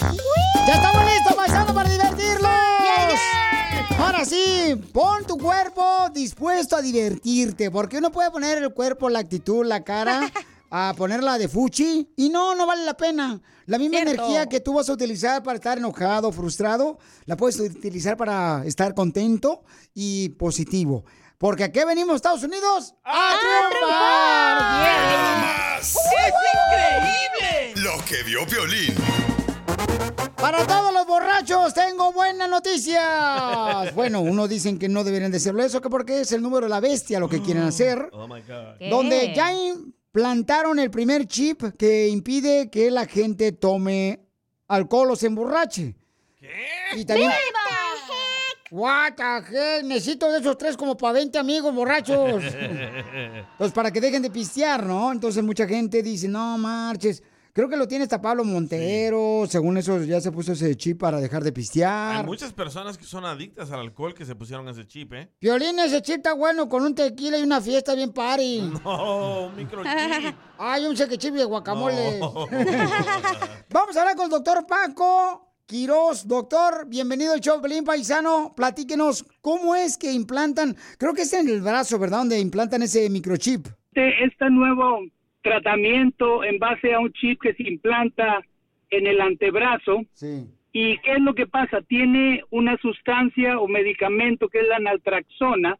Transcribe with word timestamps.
¡Ya 0.00 0.74
estamos 0.74 1.04
listos, 1.04 1.34
paisano, 1.34 1.74
para 1.74 1.90
divertirlos! 1.90 2.50
Ahora 3.98 4.24
sí, 4.24 4.74
pon 4.94 5.26
tu 5.26 5.36
cuerpo 5.36 6.08
dispuesto 6.14 6.76
a 6.76 6.82
divertirte, 6.82 7.70
porque 7.70 7.98
uno 7.98 8.10
puede 8.10 8.30
poner 8.30 8.58
el 8.58 8.72
cuerpo, 8.72 9.10
la 9.10 9.18
actitud, 9.18 9.66
la 9.66 9.84
cara, 9.84 10.22
a 10.70 10.94
ponerla 10.96 11.36
de 11.36 11.48
fuchi, 11.48 12.08
y 12.16 12.30
no, 12.30 12.54
no 12.54 12.66
vale 12.66 12.84
la 12.84 12.94
pena. 12.94 13.42
La 13.66 13.78
misma 13.78 13.98
Cierto. 13.98 14.22
energía 14.22 14.46
que 14.48 14.60
tú 14.60 14.72
vas 14.72 14.88
a 14.88 14.94
utilizar 14.94 15.42
para 15.42 15.56
estar 15.56 15.76
enojado, 15.76 16.32
frustrado, 16.32 16.98
la 17.26 17.36
puedes 17.36 17.60
utilizar 17.60 18.16
para 18.16 18.64
estar 18.64 18.94
contento 18.94 19.64
y 19.92 20.30
positivo. 20.30 21.04
Porque 21.36 21.64
aquí 21.64 21.80
venimos, 21.86 22.16
Estados 22.16 22.42
Unidos, 22.42 22.94
a, 23.04 23.38
triunfar. 23.78 24.60
¡Es 25.80 25.94
increíble! 26.64 27.82
Lo 27.82 28.02
que 28.04 28.22
vio 28.22 28.46
Piolín. 28.46 28.94
Para 30.40 30.66
todos 30.66 30.92
los 30.94 31.06
borrachos, 31.06 31.74
tengo 31.74 32.12
buenas 32.12 32.48
noticias. 32.48 33.04
Bueno, 33.94 34.20
unos 34.20 34.48
dicen 34.48 34.78
que 34.78 34.88
no 34.88 35.04
deberían 35.04 35.30
de 35.30 35.36
hacerlo 35.36 35.62
eso, 35.62 35.80
que 35.80 35.90
porque 35.90 36.20
es 36.20 36.32
el 36.32 36.42
número 36.42 36.66
de 36.66 36.70
la 36.70 36.80
bestia 36.80 37.20
lo 37.20 37.28
que 37.28 37.42
quieren 37.42 37.62
hacer. 37.64 38.08
Oh 38.12 38.26
my 38.26 38.40
God. 38.42 38.88
Donde 38.88 39.34
ya 39.34 39.52
implantaron 39.52 40.78
el 40.78 40.90
primer 40.90 41.26
chip 41.26 41.62
que 41.76 42.08
impide 42.08 42.70
que 42.70 42.90
la 42.90 43.06
gente 43.06 43.52
tome 43.52 44.20
alcohol 44.68 45.10
o 45.10 45.16
se 45.16 45.26
emborrache. 45.26 45.94
¿Qué? 46.38 46.48
Y 46.96 47.04
también... 47.04 47.30
What 48.70 49.14
the 49.16 49.78
heck? 49.78 49.84
Necesito 49.84 50.30
de 50.30 50.38
esos 50.38 50.56
tres 50.56 50.76
como 50.76 50.96
para 50.96 51.14
20 51.14 51.38
amigos 51.38 51.74
borrachos. 51.74 52.42
Pues 53.58 53.72
para 53.72 53.90
que 53.90 54.00
dejen 54.00 54.22
de 54.22 54.30
pistear, 54.30 54.84
¿no? 54.84 55.12
Entonces 55.12 55.42
mucha 55.42 55.66
gente 55.66 56.02
dice, 56.02 56.28
no 56.28 56.56
marches. 56.56 57.22
Creo 57.52 57.68
que 57.68 57.76
lo 57.76 57.88
tiene 57.88 58.04
hasta 58.04 58.20
Pablo 58.20 58.44
Montero. 58.44 59.44
Según 59.48 59.76
eso 59.76 60.02
ya 60.04 60.20
se 60.20 60.30
puso 60.30 60.52
ese 60.52 60.76
chip 60.76 61.00
para 61.00 61.20
dejar 61.20 61.42
de 61.42 61.48
Hay 61.48 61.52
pistear. 61.52 62.24
muchas 62.24 62.52
personas 62.52 62.96
que 62.96 63.04
son 63.04 63.24
adictas 63.24 63.70
al 63.72 63.80
alcohol 63.80 64.14
que 64.14 64.24
se 64.24 64.34
pusieron 64.34 64.68
ese 64.68 64.86
chip, 64.86 65.12
¿eh? 65.14 65.30
Violín, 65.40 65.78
ese 65.80 66.00
chip 66.02 66.16
está 66.16 66.34
bueno 66.34 66.68
con 66.68 66.84
un 66.84 66.94
tequila 66.94 67.38
y 67.38 67.42
una 67.42 67.60
fiesta 67.60 67.94
bien 67.94 68.12
party. 68.12 68.70
No, 68.84 69.46
un 69.46 69.56
microchip. 69.56 69.90
Ay, 70.58 70.84
un 70.86 70.96
seque 70.96 71.18
chip 71.18 71.34
de 71.34 71.44
guacamole. 71.44 72.18
No. 72.20 72.46
Vamos 73.70 73.96
a 73.96 74.00
hablar 74.00 74.16
con 74.16 74.26
el 74.26 74.30
doctor 74.30 74.66
Paco 74.66 75.54
Quiroz. 75.66 76.26
Doctor, 76.26 76.86
bienvenido 76.86 77.32
al 77.32 77.40
show 77.40 77.60
Pelín 77.60 77.84
Paisano. 77.84 78.52
Platíquenos, 78.54 79.24
¿cómo 79.40 79.74
es 79.74 79.96
que 79.96 80.12
implantan? 80.12 80.76
Creo 80.98 81.14
que 81.14 81.22
es 81.22 81.32
en 81.32 81.48
el 81.48 81.60
brazo, 81.62 81.98
¿verdad? 81.98 82.18
Donde 82.18 82.38
implantan 82.38 82.82
ese 82.82 83.08
microchip. 83.10 83.66
este, 83.92 84.24
este 84.24 84.50
nuevo 84.50 84.98
tratamiento 85.42 86.44
en 86.44 86.58
base 86.58 86.92
a 86.94 87.00
un 87.00 87.12
chip 87.12 87.40
que 87.40 87.54
se 87.54 87.62
implanta 87.68 88.42
en 88.90 89.06
el 89.06 89.20
antebrazo. 89.20 90.02
¿Y 90.72 90.98
qué 90.98 91.12
es 91.12 91.20
lo 91.20 91.34
que 91.34 91.46
pasa? 91.46 91.82
Tiene 91.82 92.42
una 92.50 92.76
sustancia 92.78 93.58
o 93.58 93.66
medicamento 93.66 94.48
que 94.48 94.60
es 94.60 94.68
la 94.68 94.78
naltraxona. 94.78 95.78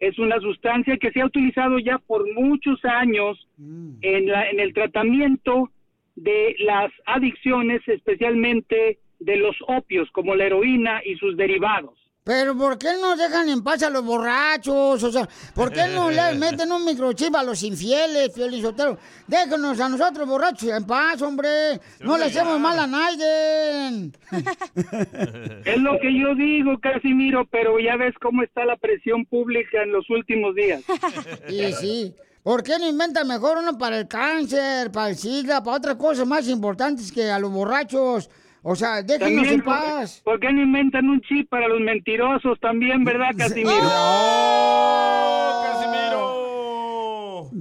Es 0.00 0.18
una 0.18 0.40
sustancia 0.40 0.96
que 0.96 1.12
se 1.12 1.20
ha 1.20 1.26
utilizado 1.26 1.78
ya 1.78 1.98
por 1.98 2.32
muchos 2.34 2.84
años 2.84 3.46
en, 3.58 4.26
la, 4.26 4.48
en 4.50 4.58
el 4.58 4.72
tratamiento 4.74 5.70
de 6.16 6.56
las 6.60 6.90
adicciones, 7.06 7.86
especialmente 7.86 8.98
de 9.20 9.36
los 9.36 9.56
opios, 9.68 10.10
como 10.10 10.34
la 10.34 10.46
heroína 10.46 11.02
y 11.04 11.14
sus 11.16 11.36
derivados. 11.36 12.01
Pero 12.24 12.56
¿por 12.56 12.78
qué 12.78 12.90
no 13.00 13.16
dejan 13.16 13.48
en 13.48 13.64
paz 13.64 13.82
a 13.82 13.90
los 13.90 14.04
borrachos? 14.04 15.02
O 15.02 15.10
sea, 15.10 15.28
¿por 15.54 15.72
qué 15.72 15.88
no 15.88 16.08
le 16.08 16.34
meten 16.38 16.70
un 16.70 16.84
microchip 16.84 17.34
a 17.34 17.42
los 17.42 17.60
infieles, 17.64 18.32
Sotelo? 18.62 18.96
Déjenos 19.26 19.80
a 19.80 19.88
nosotros 19.88 20.28
borrachos 20.28 20.68
en 20.68 20.84
paz, 20.84 21.20
hombre. 21.20 21.80
No 22.00 22.16
le 22.16 22.26
hacemos 22.26 22.60
mal 22.60 22.78
a 22.78 22.86
nadie. 22.86 24.12
Es 25.64 25.78
lo 25.78 25.98
que 26.00 26.16
yo 26.18 26.34
digo, 26.34 26.78
Casimiro, 26.80 27.46
pero 27.50 27.78
ya 27.78 27.96
ves 27.96 28.14
cómo 28.20 28.42
está 28.42 28.64
la 28.64 28.76
presión 28.76 29.24
pública 29.26 29.82
en 29.82 29.92
los 29.92 30.08
últimos 30.10 30.54
días. 30.54 30.82
Y 31.48 31.72
sí. 31.72 32.14
¿Por 32.42 32.62
qué 32.62 32.78
no 32.78 32.88
inventan 32.88 33.28
mejor 33.28 33.58
uno 33.58 33.78
para 33.78 33.98
el 33.98 34.08
cáncer, 34.08 34.90
para 34.90 35.10
el 35.10 35.16
SIDA, 35.16 35.62
para 35.62 35.76
otras 35.76 35.94
cosas 35.96 36.26
más 36.26 36.48
importantes 36.48 37.12
que 37.12 37.30
a 37.30 37.38
los 37.38 37.52
borrachos? 37.52 38.28
O 38.64 38.76
sea, 38.76 39.02
déjenos 39.02 39.34
También, 39.34 39.54
en 39.54 39.62
¿por- 39.64 39.74
paz. 39.74 40.20
¿Por 40.24 40.38
qué 40.38 40.52
no 40.52 40.62
inventan 40.62 41.08
un 41.08 41.20
chip 41.22 41.48
para 41.48 41.66
los 41.68 41.80
mentirosos 41.80 42.58
también, 42.60 43.02
verdad, 43.04 43.30
Casimiro? 43.36 43.72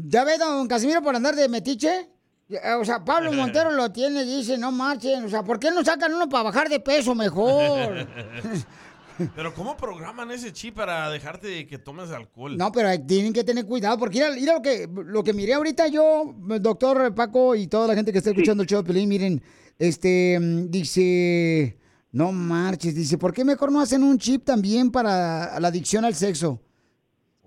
¿Ya 0.07 0.23
ve, 0.23 0.37
don 0.37 0.67
Casimiro, 0.67 1.01
por 1.01 1.15
andar 1.15 1.35
de 1.35 1.49
metiche? 1.49 2.09
Eh, 2.49 2.73
O 2.79 2.85
sea, 2.85 3.03
Pablo 3.03 3.31
Montero 3.33 3.71
lo 3.71 3.91
tiene, 3.91 4.25
dice, 4.25 4.57
no 4.57 4.71
marchen. 4.71 5.25
O 5.25 5.29
sea, 5.29 5.43
¿por 5.43 5.59
qué 5.59 5.71
no 5.71 5.83
sacan 5.83 6.13
uno 6.13 6.27
para 6.29 6.43
bajar 6.43 6.69
de 6.69 6.79
peso 6.79 7.15
mejor? 7.15 8.07
Pero 9.35 9.53
¿cómo 9.53 9.77
programan 9.77 10.31
ese 10.31 10.51
chip 10.51 10.75
para 10.75 11.07
dejarte 11.11 11.47
de 11.47 11.67
que 11.67 11.77
tomes 11.77 12.09
alcohol? 12.09 12.57
No, 12.57 12.71
pero 12.71 12.89
tienen 13.05 13.33
que 13.33 13.43
tener 13.43 13.67
cuidado, 13.67 13.95
porque 13.99 14.15
mira, 14.17 14.31
mira 14.31 14.53
lo 14.55 14.61
que 14.63 14.87
lo 14.91 15.23
que 15.23 15.33
miré 15.33 15.53
ahorita 15.53 15.87
yo, 15.89 16.33
doctor 16.59 17.13
Paco 17.13 17.53
y 17.53 17.67
toda 17.67 17.87
la 17.87 17.93
gente 17.93 18.11
que 18.11 18.17
está 18.17 18.31
escuchando 18.31 18.63
el 18.63 18.69
show 18.69 18.81
de 18.81 18.87
Pelín, 18.87 19.07
miren, 19.07 19.39
este, 19.81 20.39
mm, 20.39 20.69
dice, 20.69 21.77
no 22.11 22.31
marches, 22.31 22.93
dice, 22.93 23.17
¿por 23.17 23.33
qué 23.33 23.43
mejor 23.43 23.71
no 23.71 23.81
hacen 23.81 24.03
un 24.03 24.17
chip 24.19 24.45
también 24.45 24.91
para 24.91 25.59
la 25.59 25.67
adicción 25.69 26.05
al 26.05 26.13
sexo? 26.13 26.61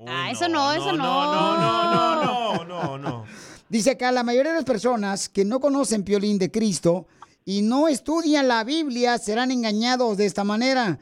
Ah, 0.07 0.31
eso 0.33 0.49
no, 0.49 0.73
eso 0.73 0.93
no. 0.93 0.97
No, 0.97 1.57
no, 1.57 2.25
no, 2.25 2.65
no, 2.65 2.99
no. 2.99 3.25
Dice 3.69 3.93
acá, 3.93 4.11
la 4.13 4.23
mayoría 4.25 4.51
de 4.53 4.59
las 4.59 4.65
personas 4.65 5.29
que 5.29 5.45
no 5.45 5.59
conocen 5.61 6.03
Piolín 6.03 6.39
de 6.39 6.51
Cristo 6.51 7.07
y 7.45 7.63
no 7.63 7.87
estudian 7.89 8.47
la 8.49 8.63
Biblia 8.65 9.17
serán 9.19 9.51
engañados 9.51 10.17
de 10.17 10.27
esta 10.27 10.45
manera 10.45 10.99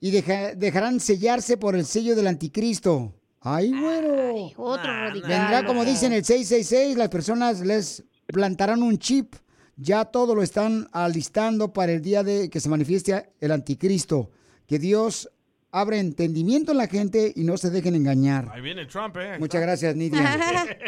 y 0.00 0.10
deja- 0.12 0.54
dejarán 0.54 1.00
sellarse 1.00 1.56
por 1.56 1.74
el 1.76 1.84
sello 1.84 2.14
del 2.16 2.26
anticristo. 2.28 3.12
Ay, 3.40 3.70
güero. 3.70 4.52
Otro 4.56 4.84
radical. 4.92 5.28
Vendrá, 5.30 5.66
como 5.66 5.84
dicen 5.84 6.12
el 6.12 6.24
666, 6.24 6.96
las 6.96 7.08
personas 7.08 7.60
les 7.60 8.02
plantarán 8.26 8.82
un 8.82 8.98
chip. 8.98 9.34
Ya 9.76 10.06
todo 10.06 10.34
lo 10.34 10.42
están 10.42 10.88
alistando 10.92 11.72
para 11.72 11.92
el 11.92 12.02
día 12.02 12.22
de 12.22 12.48
que 12.48 12.60
se 12.60 12.68
manifieste 12.68 13.30
el 13.40 13.52
anticristo. 13.52 14.30
Que 14.66 14.78
Dios 14.78 15.30
abra 15.70 15.98
entendimiento 15.98 16.72
en 16.72 16.78
la 16.78 16.86
gente 16.86 17.32
y 17.36 17.44
no 17.44 17.58
se 17.58 17.68
dejen 17.68 17.94
engañar. 17.94 18.48
Ahí 18.52 18.62
viene 18.62 18.86
Trump, 18.86 19.14
¿eh? 19.18 19.36
Muchas 19.38 19.60
gracias, 19.60 19.94
Nidia. 19.94 20.38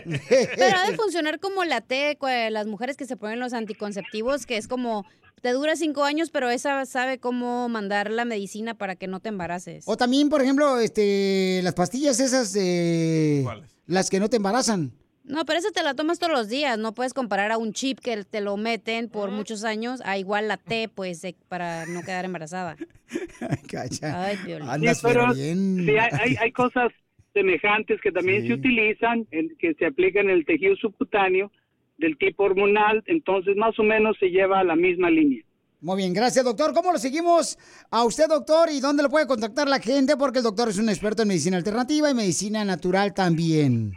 Pero 0.57 0.79
ha 0.79 0.91
de 0.91 0.97
funcionar 0.97 1.39
como 1.41 1.65
la 1.65 1.83
T, 1.83 2.17
las 2.51 2.67
mujeres 2.67 2.97
que 2.97 3.05
se 3.05 3.17
ponen 3.17 3.39
los 3.39 3.53
anticonceptivos, 3.53 4.47
que 4.47 4.57
es 4.57 4.67
como, 4.67 5.05
te 5.43 5.53
dura 5.53 5.77
cinco 5.77 6.05
años, 6.05 6.31
pero 6.31 6.49
esa 6.51 6.85
sabe 6.87 7.19
cómo 7.19 7.69
mandar 7.69 8.11
la 8.11 8.25
medicina 8.25 8.75
para 8.75 8.97
que 8.97 9.07
no 9.07 9.21
te 9.21 9.29
embaraces. 9.29 9.85
O 9.87 9.97
también, 9.97 10.31
por 10.31 10.41
ejemplo, 10.43 10.79
este, 10.79 11.61
las 11.63 11.75
pastillas 11.75 12.19
esas, 12.21 12.57
eh, 12.57 13.45
las 13.87 14.09
que 14.09 14.21
no 14.21 14.31
te 14.31 14.37
embarazan. 14.37 14.93
No, 15.29 15.45
pero 15.45 15.59
esa 15.59 15.71
te 15.71 15.83
la 15.83 15.95
tomas 15.95 16.19
todos 16.19 16.33
los 16.33 16.49
días. 16.49 16.79
No 16.79 16.95
puedes 16.95 17.13
comparar 17.15 17.53
a 17.53 17.59
un 17.59 17.73
chip 17.73 18.01
que 18.01 18.25
te 18.25 18.41
lo 18.41 18.57
meten 18.57 19.09
por 19.09 19.31
muchos 19.31 19.63
años 19.63 20.01
a 20.05 20.17
igual 20.19 20.49
la 20.49 20.57
T, 20.57 20.89
pues, 20.95 21.21
de- 21.23 21.37
para 21.49 21.87
no 21.87 22.03
quedar 22.03 22.25
embarazada. 22.25 22.77
Ay, 24.03 24.37
Piolín. 24.45 24.69
Sí, 24.95 25.01
pero 25.03 25.33
sí, 25.35 25.97
hay, 25.99 26.11
hay, 26.21 26.37
hay 26.41 26.53
cosas 26.53 26.89
semejantes 27.35 28.01
que 28.03 28.11
también 28.11 28.47
se 28.47 28.55
utilizan, 28.55 29.27
en- 29.31 29.55
que 29.59 29.75
se 29.75 29.87
aplican 29.87 30.25
en 30.27 30.31
el 30.37 30.45
tejido 30.47 30.75
subcutáneo, 30.77 31.51
del 31.99 32.17
tipo 32.17 32.45
hormonal, 32.45 33.03
entonces 33.07 33.57
más 33.57 33.77
o 33.79 33.83
menos 33.83 34.17
se 34.21 34.27
lleva 34.31 34.61
a 34.61 34.65
la 34.65 34.77
misma 34.77 35.11
línea. 35.11 35.43
Muy 35.81 35.97
bien, 35.99 36.13
gracias 36.15 36.45
doctor. 36.45 36.73
¿Cómo 36.73 36.93
lo 36.93 36.99
seguimos 36.99 37.59
a 37.91 38.05
usted 38.05 38.29
doctor 38.29 38.69
y 38.71 38.81
dónde 38.81 39.03
lo 39.03 39.11
puede 39.11 39.27
contactar 39.27 39.69
la 39.69 39.79
gente? 39.81 40.17
Porque 40.17 40.39
el 40.39 40.45
doctor 40.45 40.69
es 40.69 40.79
un 40.79 40.89
experto 40.89 41.23
en 41.23 41.29
medicina 41.29 41.57
alternativa 41.57 42.11
y 42.11 42.15
medicina 42.15 42.65
natural 42.65 43.15
también. 43.15 43.93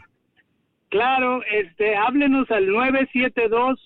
Claro, 0.91 1.41
este, 1.49 1.95
háblenos 1.95 2.51
al 2.51 2.67
972 2.67 3.79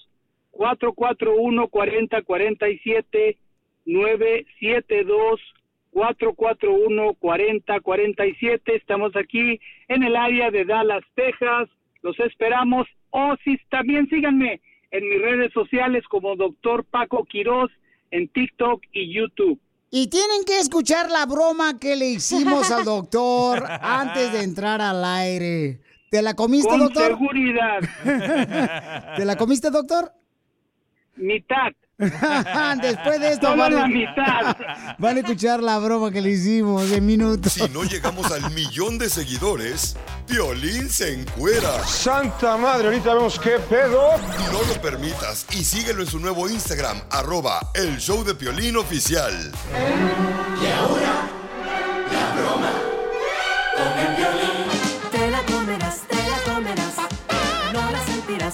441 0.49 1.67
4047 1.67 3.37
972 3.85 5.39
441 5.91 7.13
4047. 7.13 8.75
Estamos 8.75 9.15
aquí 9.15 9.59
en 9.87 10.01
el 10.01 10.15
área 10.15 10.49
de 10.49 10.65
Dallas, 10.65 11.03
Texas. 11.13 11.69
Los 12.01 12.19
esperamos. 12.21 12.87
O 13.11 13.35
si 13.43 13.55
también 13.69 14.09
síganme 14.09 14.59
en 14.89 15.07
mis 15.07 15.21
redes 15.21 15.53
sociales 15.53 16.03
como 16.09 16.35
Doctor 16.35 16.85
Paco 16.85 17.23
Quiroz 17.25 17.69
en 18.09 18.29
TikTok 18.29 18.81
y 18.93 19.13
YouTube. 19.13 19.59
Y 19.91 20.07
tienen 20.07 20.43
que 20.43 20.57
escuchar 20.57 21.11
la 21.11 21.27
broma 21.27 21.77
que 21.77 21.95
le 21.95 22.07
hicimos 22.07 22.71
al 22.71 22.83
doctor 22.83 23.63
antes 23.81 24.31
de 24.33 24.41
entrar 24.41 24.81
al 24.81 25.05
aire. 25.05 25.81
¿Te 26.09 26.21
la 26.21 26.33
comiste, 26.33 26.77
doctor? 26.77 27.11
Con 27.11 27.19
seguridad. 27.19 27.79
¿Te 29.17 29.25
la 29.25 29.35
comiste, 29.35 29.69
doctor? 29.69 30.13
Mitad. 31.15 31.71
Después 31.97 33.21
de 33.21 33.31
esto 33.31 33.55
van, 33.55 33.73
a, 33.73 33.87
mitad. 33.87 34.57
van 34.97 35.15
a 35.15 35.19
escuchar 35.21 35.63
la 35.63 35.79
broma 35.79 36.11
que 36.11 36.19
le 36.19 36.31
hicimos 36.31 36.91
en 36.91 37.05
minutos. 37.05 37.53
Si 37.53 37.69
no 37.69 37.83
llegamos 37.83 38.29
al 38.31 38.51
millón 38.51 38.97
de 38.97 39.09
seguidores, 39.09 39.95
Violín 40.27 40.89
se 40.89 41.13
encuera. 41.13 41.71
Santa 41.85 42.57
madre, 42.57 42.87
ahorita 42.87 43.13
vemos 43.13 43.39
qué 43.39 43.59
pedo. 43.69 44.09
No 44.51 44.61
lo 44.67 44.81
permitas 44.81 45.45
y 45.53 45.63
síguelo 45.63 46.01
en 46.01 46.07
su 46.07 46.19
nuevo 46.19 46.49
Instagram, 46.49 46.97
arroba 47.11 47.61
el 47.73 47.97
show 47.97 48.25
de 48.25 48.33
Violín 48.33 48.75
oficial. 48.75 49.33
Y 50.61 50.67
ahora, 50.67 51.29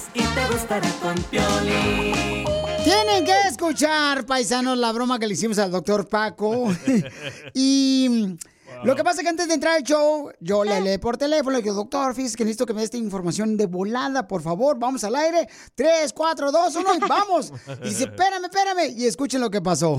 sentirás 0.02 0.10
y 0.14 0.22
te 0.34 0.46
gustará 0.52 0.88
con 1.00 1.14
violín. 1.30 2.44
Tienen 2.84 3.24
que 3.24 3.34
escuchar, 3.48 4.26
paisanos, 4.26 4.76
la 4.76 4.92
broma 4.92 5.18
que 5.18 5.26
le 5.26 5.34
hicimos 5.34 5.58
al 5.58 5.70
doctor 5.70 6.08
Paco. 6.08 6.72
y 7.54 8.36
lo 8.84 8.96
que 8.96 9.04
pasa 9.04 9.20
es 9.20 9.24
que 9.24 9.28
antes 9.28 9.48
de 9.48 9.54
entrar 9.54 9.76
al 9.76 9.82
show, 9.84 10.30
yo 10.40 10.64
le 10.64 10.80
leí 10.80 10.98
por 10.98 11.16
teléfono, 11.16 11.56
le 11.56 11.62
digo, 11.62 11.74
doctor, 11.74 12.14
fíjese 12.14 12.36
que 12.36 12.44
necesito 12.44 12.66
que 12.66 12.74
me 12.74 12.80
dé 12.80 12.86
esta 12.86 12.96
información 12.96 13.56
de 13.56 13.66
volada, 13.66 14.26
por 14.26 14.42
favor, 14.42 14.78
vamos 14.78 15.04
al 15.04 15.14
aire. 15.14 15.48
3, 15.74 16.12
4, 16.12 16.50
2, 16.50 16.76
1 16.76 16.94
y 16.94 16.98
vamos. 17.08 17.52
Y 17.82 17.88
dice, 17.88 18.04
espérame, 18.04 18.44
espérame. 18.44 18.92
Y 18.96 19.06
escuchen 19.06 19.40
lo 19.40 19.50
que 19.50 19.62
pasó. 19.62 19.98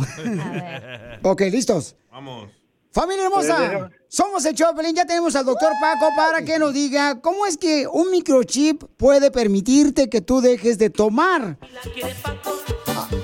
ok, 1.24 1.42
¿listos? 1.52 1.96
Vamos. 2.12 2.63
Familia 2.94 3.24
hermosa, 3.24 3.90
somos 4.08 4.46
el 4.46 4.54
Chopelín, 4.54 4.96
ya 4.96 5.04
tenemos 5.04 5.36
al 5.36 5.46
doctor 5.48 5.72
Paco 5.82 6.10
para 6.16 6.46
que 6.46 6.60
nos 6.60 6.76
diga 6.76 7.20
cómo 7.22 7.48
es 7.48 7.58
que 7.58 7.88
un 7.92 8.12
microchip 8.12 8.84
puede 8.98 9.32
permitirte 9.32 10.12
que 10.12 10.22
tú 10.22 10.42
dejes 10.42 10.78
de 10.78 10.92
tomar. 10.92 11.58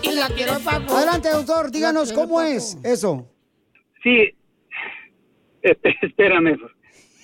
Y 0.01 0.11
la 0.13 0.27
quiero 0.29 0.59
Paco. 0.61 0.97
Adelante, 0.97 1.29
doctor, 1.29 1.69
díganos 1.69 2.11
cómo 2.13 2.41
es 2.41 2.79
eso. 2.83 3.29
Sí, 4.01 4.33
espérame. 5.61 6.57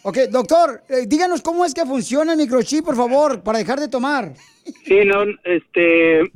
Ok, 0.03 0.17
doctor, 0.29 0.83
eh, 0.87 1.07
díganos 1.07 1.41
cómo 1.41 1.65
es 1.65 1.73
que 1.73 1.83
funciona 1.83 2.33
el 2.33 2.37
microchip, 2.37 2.85
por 2.85 2.95
favor, 2.95 3.41
para 3.41 3.57
dejar 3.57 3.79
de 3.79 3.87
tomar. 3.87 4.35
Sí, 4.85 5.03
no, 5.03 5.23
este... 5.45 6.31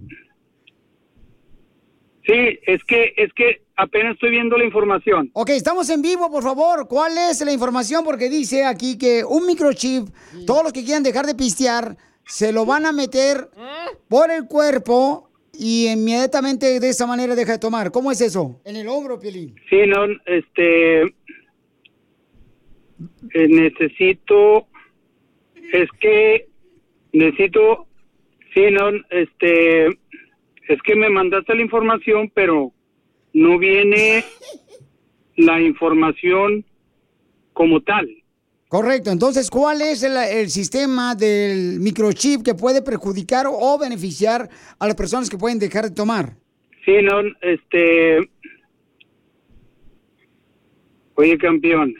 Sí, 2.29 2.59
es 2.67 2.83
que, 2.83 3.13
es 3.17 3.33
que 3.33 3.63
apenas 3.75 4.13
estoy 4.13 4.29
viendo 4.29 4.55
la 4.55 4.63
información. 4.63 5.31
Ok, 5.33 5.49
estamos 5.49 5.89
en 5.89 6.03
vivo, 6.03 6.29
por 6.29 6.43
favor. 6.43 6.87
¿Cuál 6.87 7.17
es 7.17 7.43
la 7.43 7.51
información? 7.51 8.03
Porque 8.03 8.29
dice 8.29 8.65
aquí 8.65 8.99
que 8.99 9.23
un 9.25 9.47
microchip, 9.47 10.09
todos 10.45 10.63
los 10.63 10.71
que 10.71 10.83
quieran 10.83 11.01
dejar 11.01 11.25
de 11.25 11.33
pistear, 11.33 11.97
se 12.25 12.51
lo 12.51 12.67
van 12.67 12.85
a 12.85 12.91
meter 12.91 13.49
por 14.07 14.29
el 14.29 14.45
cuerpo 14.45 15.31
y 15.53 15.87
inmediatamente 15.87 16.79
de 16.79 16.89
esa 16.89 17.07
manera 17.07 17.33
deja 17.33 17.53
de 17.53 17.59
tomar. 17.59 17.91
¿Cómo 17.91 18.11
es 18.11 18.21
eso? 18.21 18.61
En 18.63 18.75
el 18.75 18.87
hombro, 18.87 19.19
Pielín. 19.19 19.55
Sí, 19.67 19.87
no, 19.87 20.05
este... 20.27 21.01
eh, 21.01 21.07
necesito... 23.33 24.67
Es 25.73 25.89
que 25.99 26.47
necesito... 27.11 27.87
Sí, 28.53 28.61
no, 28.71 28.91
este... 29.09 29.97
Es 30.69 30.79
que 30.83 30.95
me 30.95 31.09
mandaste 31.09 31.55
la 31.55 31.63
información, 31.63 32.31
pero 32.33 32.71
no 33.33 33.57
viene 33.57 34.23
la 35.35 35.59
información 35.59 36.63
como 37.53 37.81
tal. 37.81 38.07
Correcto. 38.67 39.09
Entonces, 39.09 39.49
¿cuál 39.49 39.81
es 39.81 40.03
el, 40.03 40.15
el 40.15 40.47
sistema 40.51 41.15
del 41.15 41.79
microchip 41.79 42.43
que 42.43 42.53
puede 42.53 42.83
perjudicar 42.83 43.47
o 43.49 43.79
beneficiar 43.79 44.47
a 44.77 44.85
las 44.85 44.95
personas 44.95 45.27
que 45.27 45.39
pueden 45.39 45.57
dejar 45.57 45.85
de 45.85 45.95
tomar? 45.95 46.35
Sí, 46.85 47.01
no, 47.01 47.21
este... 47.41 48.29
Oye, 51.15 51.35
campeón, 51.39 51.95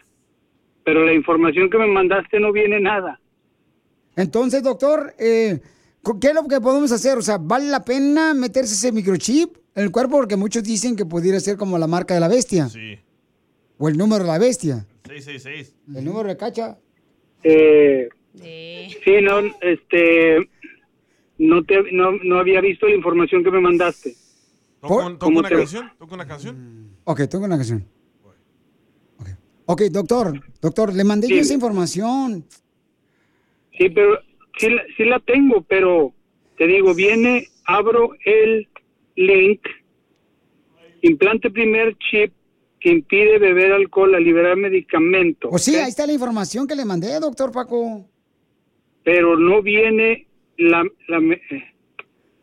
pero 0.84 1.04
la 1.04 1.14
información 1.14 1.72
que 1.72 1.80
me 1.80 1.88
mandaste 1.88 2.40
no 2.40 2.52
viene 2.52 2.80
nada. 2.80 3.20
Entonces, 4.16 4.62
doctor, 4.62 5.16
eh, 5.18 5.60
¿qué 6.20 6.28
es 6.30 6.34
lo 6.34 6.48
que 6.48 6.60
podemos 6.62 6.92
hacer? 6.92 7.18
O 7.18 7.22
sea, 7.22 7.38
¿vale 7.38 7.68
la 7.70 7.84
pena 7.84 8.34
meterse 8.34 8.74
ese 8.74 8.92
microchip 8.92 9.58
en 9.76 9.84
el 9.84 9.92
cuerpo? 9.92 10.18
Porque 10.18 10.36
muchos 10.36 10.64
dicen 10.64 10.96
que 10.96 11.06
pudiera 11.06 11.40
ser 11.40 11.58
como 11.58 11.78
la 11.78 11.88
marca 11.88 12.14
de 12.14 12.20
la 12.20 12.28
bestia. 12.28 12.70
Sí. 12.70 12.98
O 13.78 13.88
el 13.90 13.98
número 13.98 14.24
de 14.24 14.30
la 14.32 14.38
bestia. 14.40 14.86
666. 15.08 15.76
El 15.96 16.06
número 16.06 16.28
de 16.30 16.38
cacha. 16.38 16.78
Eh, 17.44 18.10
sí, 18.36 19.12
no, 19.22 19.40
este... 19.62 20.50
No, 21.38 21.64
te, 21.64 21.92
no, 21.94 22.12
no 22.24 22.38
había 22.40 22.60
visto 22.60 22.86
la 22.88 22.96
información 22.96 23.44
que 23.46 23.52
me 23.52 23.62
mandaste. 23.62 24.14
¿Toco, 24.82 25.02
toco 25.04 25.20
¿Cómo 25.20 25.40
una 25.40 25.48
te- 25.50 25.56
canción? 25.56 25.92
¿Toco 25.98 26.16
una 26.16 26.28
canción? 26.28 26.90
Ok, 27.06 27.22
tengo 27.30 27.46
una 27.46 27.56
canción. 27.56 27.86
Ok, 29.18 29.28
Ok, 29.66 29.82
doctor, 29.84 30.42
doctor, 30.62 30.94
le 30.94 31.04
mandé 31.06 31.28
yo 31.28 31.36
Dime. 31.36 31.42
esa 31.42 31.54
información. 31.54 32.46
Sí, 33.78 33.90
pero 33.90 34.20
sí, 34.60 34.70
la- 34.70 34.84
sí 34.96 35.06
la 35.06 35.20
tengo, 35.20 35.62
pero 35.64 36.14
te 36.58 36.68
digo, 36.68 36.94
viene, 36.94 37.48
abro 37.66 38.12
el 38.26 38.68
link, 39.16 39.62
implante 41.02 41.50
primer 41.50 41.98
chip 41.98 42.34
que 42.80 42.90
impide 42.92 43.40
beber 43.40 43.72
alcohol 43.74 44.16
a 44.16 44.20
liberar 44.20 44.56
medicamento. 44.56 45.50
O 45.52 45.58
sí, 45.58 45.76
ahí 45.76 45.90
está 45.90 46.06
la 46.06 46.14
información 46.14 46.68
que 46.68 46.76
le 46.76 46.86
mandé, 46.86 47.20
doctor 47.20 47.52
Paco. 47.52 48.06
Pero 49.04 49.38
no 49.38 49.62
viene 49.62 50.28
la, 50.58 50.86
la 51.08 51.20
me- 51.20 51.42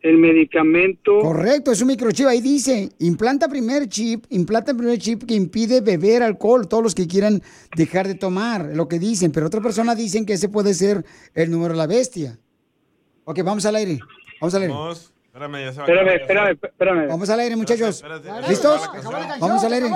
el 0.07 0.17
medicamento. 0.17 1.19
Correcto, 1.19 1.71
es 1.71 1.81
un 1.81 1.87
microchip. 1.87 2.27
Ahí 2.27 2.41
dice, 2.41 2.89
implanta 2.99 3.47
primer 3.47 3.87
chip, 3.87 4.25
implanta 4.29 4.73
primer 4.73 4.97
chip 4.99 5.23
que 5.23 5.33
impide 5.33 5.81
beber 5.81 6.23
alcohol, 6.23 6.67
todos 6.67 6.83
los 6.83 6.95
que 6.95 7.07
quieran 7.07 7.41
dejar 7.75 8.07
de 8.07 8.15
tomar, 8.15 8.71
lo 8.73 8.87
que 8.87 8.99
dicen. 8.99 9.31
Pero 9.31 9.47
otra 9.47 9.61
persona 9.61 9.95
dicen 9.95 10.25
que 10.25 10.33
ese 10.33 10.49
puede 10.49 10.73
ser 10.73 11.05
el 11.33 11.51
número 11.51 11.73
de 11.73 11.77
la 11.77 11.87
bestia. 11.87 12.39
Ok, 13.25 13.43
vamos 13.43 13.65
al 13.65 13.75
aire. 13.75 13.99
Vamos 14.39 14.55
al 14.55 14.61
aire. 14.61 14.73
Vamos. 14.73 15.13
Espérame, 15.25 15.65
ya 15.65 15.71
se 15.71 15.79
va 15.79 15.85
Espérame, 15.85 16.15
espérame, 16.15 16.57
espérame. 16.63 17.07
Vamos 17.09 17.29
al 17.29 17.39
aire, 17.41 17.55
muchachos. 17.55 17.95
Espérate, 17.97 18.27
espérate, 18.27 18.49
¿Listos? 18.49 18.81
se 18.81 18.87
acabó 18.87 19.11
la 19.11 19.19
canción. 19.19 19.39
Vamos 19.39 19.63
al 19.63 19.73
aire. 19.73 19.89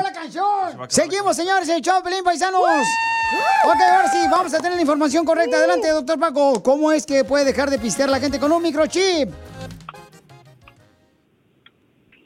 Se 0.88 1.01
Seguimos, 1.01 1.36
señores, 1.36 1.70
el 1.70 1.82
show, 1.82 2.03
Pelín 2.03 2.24
Paisanos. 2.24 2.62
Ok, 2.62 3.82
ahora 3.89 4.12
sí, 4.12 4.20
vamos 4.30 4.53
a 4.53 4.58
tener 4.58 4.74
la 4.74 4.82
información 4.82 5.25
correcta. 5.25 5.58
Adelante, 5.58 5.89
doctor 5.89 6.20
Paco. 6.20 6.62
¿Cómo 6.62 6.91
es 6.91 7.06
que 7.06 7.24
puede 7.24 7.46
dejar 7.46 7.70
de 7.72 7.80
pistear 7.80 8.10
la 8.10 8.20
gente 8.20 8.39
con 8.39 8.51
un 8.51 8.62
microchip? 8.62 9.30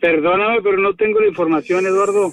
Perdóname, 0.05 0.61
pero 0.61 0.77
no 0.77 0.95
tengo 0.95 1.19
la 1.19 1.27
información, 1.27 1.83
Eduardo. 1.87 2.31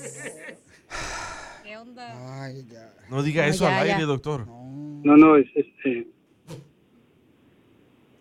No 3.08 3.22
diga 3.22 3.44
No, 3.44 3.48
eso 3.48 3.64
ya, 3.64 3.80
al 3.80 3.86
ya. 3.86 3.94
aire, 3.94 4.06
doctor. 4.06 4.46
No, 4.46 5.16
no, 5.16 5.38
es, 5.38 5.46
es, 5.54 5.66
eh, 5.86 6.06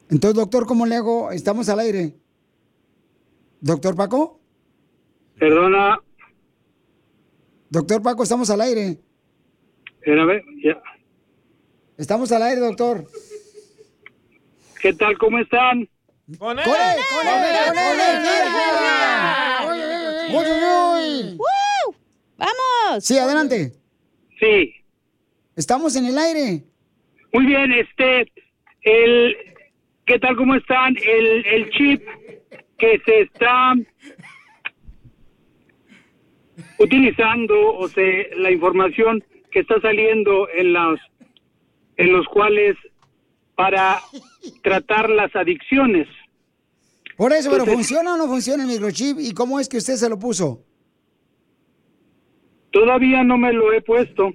Entonces, 0.09 0.35
doctor, 0.35 0.65
¿cómo 0.65 0.85
le 0.85 0.95
hago? 0.95 1.31
Estamos 1.31 1.67
al 1.67 1.81
aire. 1.81 2.13
¿Doctor 3.59 3.93
Paco? 3.93 4.39
perdona, 5.37 5.99
Doctor 7.69 8.01
Paco, 8.01 8.23
estamos 8.23 8.49
al 8.51 8.61
aire. 8.61 8.99
espérame, 9.99 10.43
ya. 10.63 10.81
Estamos 11.97 12.31
al 12.31 12.43
aire, 12.43 12.61
doctor. 12.61 13.05
¿Qué 14.81 14.93
tal? 14.93 15.17
¿Cómo 15.17 15.39
están? 15.39 15.89
¡Con 16.37 16.59
él! 16.59 16.65
¡Con 16.65 16.75
él! 16.75 16.99
¡Con 17.09 17.27
él! 17.27 17.37
¡Con 19.65 19.79
él! 19.79 20.01
¡Uy, 20.29 20.45
uy, 20.45 21.37
uy! 21.37 21.95
¡Vamos! 22.37 23.03
Sí, 23.03 23.17
adelante. 23.17 23.73
¿Qué 30.05 30.19
tal? 30.19 30.35
¿Cómo 30.35 30.55
están? 30.55 30.95
El, 30.97 31.45
el 31.45 31.69
chip 31.71 32.05
que 32.77 33.01
se 33.05 33.21
está 33.21 33.73
utilizando, 36.79 37.75
o 37.75 37.87
sea, 37.87 38.25
la 38.37 38.51
información 38.51 39.23
que 39.51 39.59
está 39.59 39.79
saliendo 39.81 40.49
en 40.49 40.73
los, 40.73 40.99
en 41.97 42.11
los 42.13 42.25
cuales 42.27 42.75
para 43.55 43.99
tratar 44.63 45.09
las 45.09 45.35
adicciones. 45.35 46.07
Por 47.21 47.31
eso, 47.33 47.51
pero 47.51 47.67
¿funciona 47.67 48.15
o 48.15 48.17
no 48.17 48.25
funciona 48.25 48.63
el 48.63 48.69
microchip? 48.69 49.19
¿Y 49.19 49.31
cómo 49.35 49.59
es 49.59 49.69
que 49.69 49.77
usted 49.77 49.95
se 49.95 50.09
lo 50.09 50.17
puso? 50.17 50.65
Todavía 52.71 53.23
no 53.23 53.37
me 53.37 53.53
lo 53.53 53.71
he 53.71 53.79
puesto. 53.83 54.31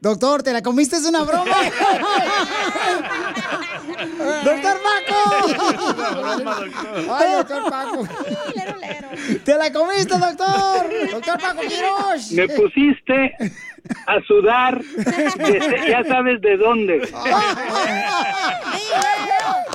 Doctor, 0.00 0.44
¿te 0.44 0.52
la 0.52 0.62
comiste? 0.62 0.94
¿Es 0.94 1.06
una 1.06 1.24
broma? 1.24 1.44
¡Doctor 4.44 4.76
Paco! 4.84 5.16
¡Ay, 7.14 7.32
doctor 7.32 7.68
Paco! 7.68 8.06
¡Te 9.44 9.56
la 9.56 9.72
comiste, 9.72 10.16
doctor! 10.18 10.86
¡Doctor 11.12 11.40
Paco 11.40 11.60
Quiroz! 11.62 12.32
Me 12.32 12.48
pusiste 12.48 13.36
a 14.06 14.20
sudar, 14.26 14.80
desde- 14.82 15.88
ya 15.90 16.02
sabes 16.04 16.40
de 16.40 16.56
dónde. 16.56 17.08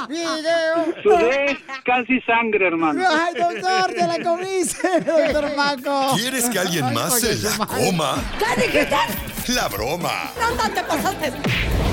¡Video! 0.08 0.94
Sudé 1.04 1.58
casi 1.86 2.20
sangre, 2.22 2.68
hermano. 2.68 3.04
¡Ay, 3.08 3.34
doctor, 3.36 3.94
te 3.94 4.08
la 4.08 4.24
comiste, 4.24 4.88
doctor 5.02 5.56
Paco! 5.56 6.16
¿Quieres 6.18 6.50
que 6.50 6.60
alguien 6.60 6.94
más 6.94 7.20
se 7.20 7.36
la 7.38 7.58
coma? 7.66 8.16
¿Qué 8.40 8.62
dijiste? 8.68 8.96
La 9.54 9.68
broma. 9.68 10.32
No, 10.40 10.70
te 10.74 10.84
pasaste. 10.84 11.32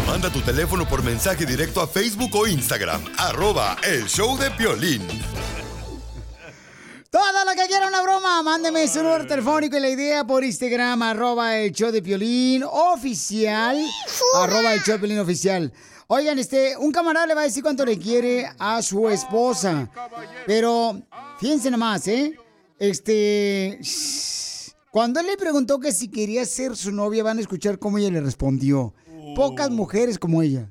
Manda 0.06 0.30
tu 0.30 0.40
teléfono 0.40 0.86
por 0.86 1.02
mensaje 1.02 1.44
directo 1.46 1.80
a 1.80 1.86
Facebook 1.86 2.34
o 2.34 2.46
Instagram. 2.46 3.02
Arroba 3.18 3.76
el 3.82 4.06
show 4.06 4.36
de 4.38 4.50
Piolín. 4.52 5.02
Todo 7.16 7.46
lo 7.46 7.52
que 7.52 7.66
quiera 7.66 7.88
una 7.88 8.02
broma, 8.02 8.42
mándeme 8.42 8.86
su 8.88 9.02
número 9.02 9.26
telefónico 9.26 9.78
y 9.78 9.80
la 9.80 9.88
idea 9.88 10.26
por 10.26 10.44
Instagram, 10.44 11.00
arroba 11.00 11.56
el 11.56 11.72
show 11.72 11.90
de 11.90 12.02
Piolín 12.02 12.62
oficial, 12.62 13.82
arroba 14.34 14.74
el 14.74 14.82
show 14.82 14.96
de 14.96 14.98
Piolín 14.98 15.20
oficial. 15.20 15.72
Oigan, 16.08 16.38
este, 16.38 16.76
un 16.76 16.92
camarada 16.92 17.26
le 17.26 17.34
va 17.34 17.40
a 17.40 17.44
decir 17.44 17.62
cuánto 17.62 17.86
le 17.86 17.96
quiere 17.96 18.46
a 18.58 18.82
su 18.82 19.08
esposa, 19.08 19.90
pero 20.46 21.00
fíjense 21.40 21.70
nomás, 21.70 22.06
¿eh? 22.06 22.36
Este, 22.78 23.80
cuando 24.90 25.18
él 25.18 25.26
le 25.26 25.38
preguntó 25.38 25.80
que 25.80 25.92
si 25.92 26.08
quería 26.08 26.44
ser 26.44 26.76
su 26.76 26.92
novia, 26.92 27.24
van 27.24 27.38
a 27.38 27.40
escuchar 27.40 27.78
cómo 27.78 27.96
ella 27.96 28.10
le 28.10 28.20
respondió. 28.20 28.92
Pocas 29.34 29.70
mujeres 29.70 30.18
como 30.18 30.42
ella. 30.42 30.70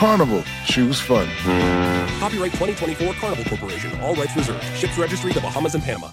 Carnival, 0.00 0.42
choose 0.64 0.98
fun. 0.98 1.28
Copyright 2.20 2.52
2024 2.52 3.12
Carnival 3.20 3.44
Corporation. 3.44 4.00
All 4.00 4.14
rights 4.14 4.34
reserved. 4.34 4.64
Ships 4.74 4.96
registry 4.96 5.30
the 5.34 5.42
Bahamas 5.42 5.74
and 5.74 5.84
Panama. 5.84 6.08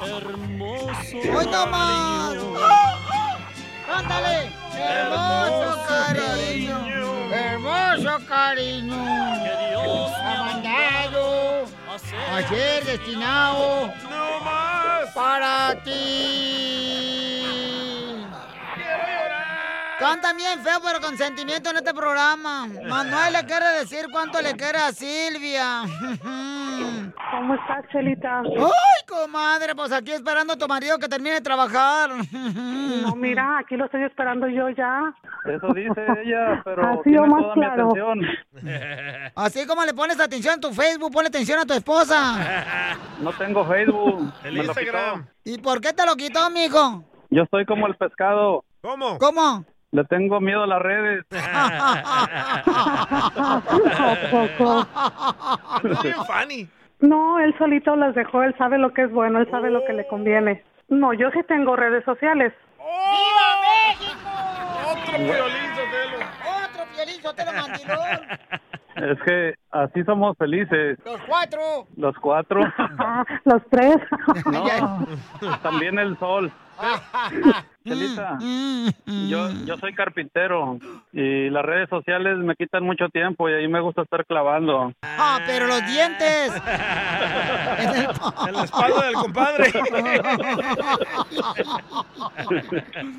¡Hoy 0.00 1.46
nomás! 1.46 2.34
¡Cántale! 3.86 4.50
¡Hermoso 4.74 5.86
cariño! 5.86 6.78
¡Hermoso 7.32 8.26
cariño! 8.26 8.94
Ha 8.96 10.42
mandado 10.50 11.66
a 12.32 12.48
ser 12.48 12.84
destinado 12.84 13.92
para 15.14 15.80
ti. 15.84 17.15
Canta 20.06 20.32
bien 20.34 20.60
feo, 20.60 20.78
pero 20.84 21.00
con 21.00 21.16
sentimiento 21.18 21.70
en 21.70 21.76
este 21.78 21.92
programa. 21.92 22.68
Manuel 22.88 23.32
le 23.32 23.44
quiere 23.44 23.66
decir 23.80 24.06
cuánto 24.12 24.40
le 24.40 24.54
quiere 24.54 24.78
a 24.78 24.92
Silvia. 24.92 25.82
¿Cómo 27.32 27.54
estás, 27.54 27.84
Chelita? 27.90 28.38
¡Ay, 28.40 29.06
comadre! 29.08 29.74
Pues 29.74 29.90
aquí 29.90 30.12
esperando 30.12 30.52
a 30.52 30.56
tu 30.56 30.68
marido 30.68 30.96
que 30.98 31.08
termine 31.08 31.34
de 31.36 31.40
trabajar. 31.40 32.10
No, 33.06 33.14
mira, 33.14 33.58
aquí 33.58 33.76
lo 33.76 33.84
estoy 33.84 34.02
esperando 34.02 34.48
yo 34.48 34.68
ya. 34.70 35.14
Eso 35.44 35.72
dice 35.74 36.06
ella, 36.24 36.60
pero 36.64 36.82
Ha 36.82 37.02
sido 37.04 37.22
tiene 37.22 37.26
más 37.28 37.42
toda 37.42 37.54
claro. 37.54 37.92
mi 37.92 38.00
atención. 38.00 39.32
Así 39.36 39.66
como 39.66 39.84
le 39.84 39.94
pones 39.94 40.18
atención 40.18 40.54
a 40.54 40.60
tu 40.60 40.72
Facebook, 40.72 41.12
ponle 41.12 41.28
atención 41.28 41.60
a 41.60 41.66
tu 41.66 41.74
esposa. 41.74 42.96
No 43.20 43.32
tengo 43.34 43.64
Facebook. 43.66 44.32
El 44.44 44.54
me 44.54 44.64
Instagram. 44.64 45.26
¿Y 45.44 45.58
por 45.58 45.80
qué 45.80 45.92
te 45.92 46.04
lo 46.04 46.16
quitó, 46.16 46.50
mijo? 46.50 47.04
Yo 47.30 47.42
estoy 47.42 47.64
como 47.64 47.86
el 47.86 47.94
pescado. 47.96 48.64
¿Cómo? 48.80 49.18
¿Cómo? 49.18 49.64
Le 49.96 50.04
tengo 50.04 50.40
miedo 50.42 50.62
a 50.62 50.66
las 50.66 50.82
redes. 50.82 51.24
Funny. 56.26 56.68
No, 57.00 57.40
él 57.40 57.54
solito 57.56 57.96
las 57.96 58.14
dejó, 58.14 58.42
él 58.42 58.54
sabe 58.58 58.76
lo 58.76 58.92
que 58.92 59.04
es 59.04 59.10
bueno, 59.10 59.38
él 59.38 59.50
sabe 59.50 59.70
lo 59.70 59.82
que 59.86 59.94
le 59.94 60.06
conviene. 60.06 60.62
No, 60.88 61.14
yo 61.14 61.30
sí 61.30 61.40
tengo 61.48 61.76
redes 61.76 62.04
sociales. 62.04 62.52
¡Viva 62.78 63.56
México! 63.88 64.28
Otro 64.92 65.16
violín, 65.18 65.70
Sotelo. 65.70 66.18
¡Otro 66.66 66.84
Piolín 66.94 67.22
Sotelo 67.22 67.52
mandilón! 67.58 68.20
Es 68.96 69.18
que 69.24 69.54
así 69.70 70.04
somos 70.04 70.36
felices. 70.36 70.98
¡Los 71.06 71.22
cuatro! 71.26 71.86
Los 71.96 72.14
cuatro. 72.18 72.60
Los 73.44 73.62
tres. 73.70 73.96
No, 74.44 74.66
también 75.62 75.98
el 75.98 76.18
sol. 76.18 76.52
Chelita, 77.84 78.38
yo, 78.40 79.50
yo 79.64 79.76
soy 79.78 79.94
carpintero 79.94 80.78
y 81.12 81.48
las 81.50 81.64
redes 81.64 81.88
sociales 81.88 82.36
me 82.38 82.56
quitan 82.56 82.84
mucho 82.84 83.08
tiempo 83.08 83.48
y 83.48 83.54
ahí 83.54 83.68
me 83.68 83.80
gusta 83.80 84.02
estar 84.02 84.26
clavando. 84.26 84.92
¡Ah, 85.02 85.38
pero 85.46 85.66
los 85.66 85.86
dientes! 85.86 86.52
En 88.46 88.54
la 88.54 88.64
espalda 88.64 89.06
del 89.06 89.14
compadre. 89.14 89.72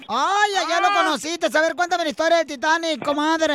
¡Ay, 0.09 0.51
allá 0.55 0.81
lo 0.81 0.93
conociste! 0.95 1.47
A 1.55 1.61
ver, 1.61 1.75
cuéntame 1.75 2.03
la 2.03 2.09
historia 2.09 2.37
del 2.37 2.47
Titanic, 2.47 3.03
comadre. 3.03 3.53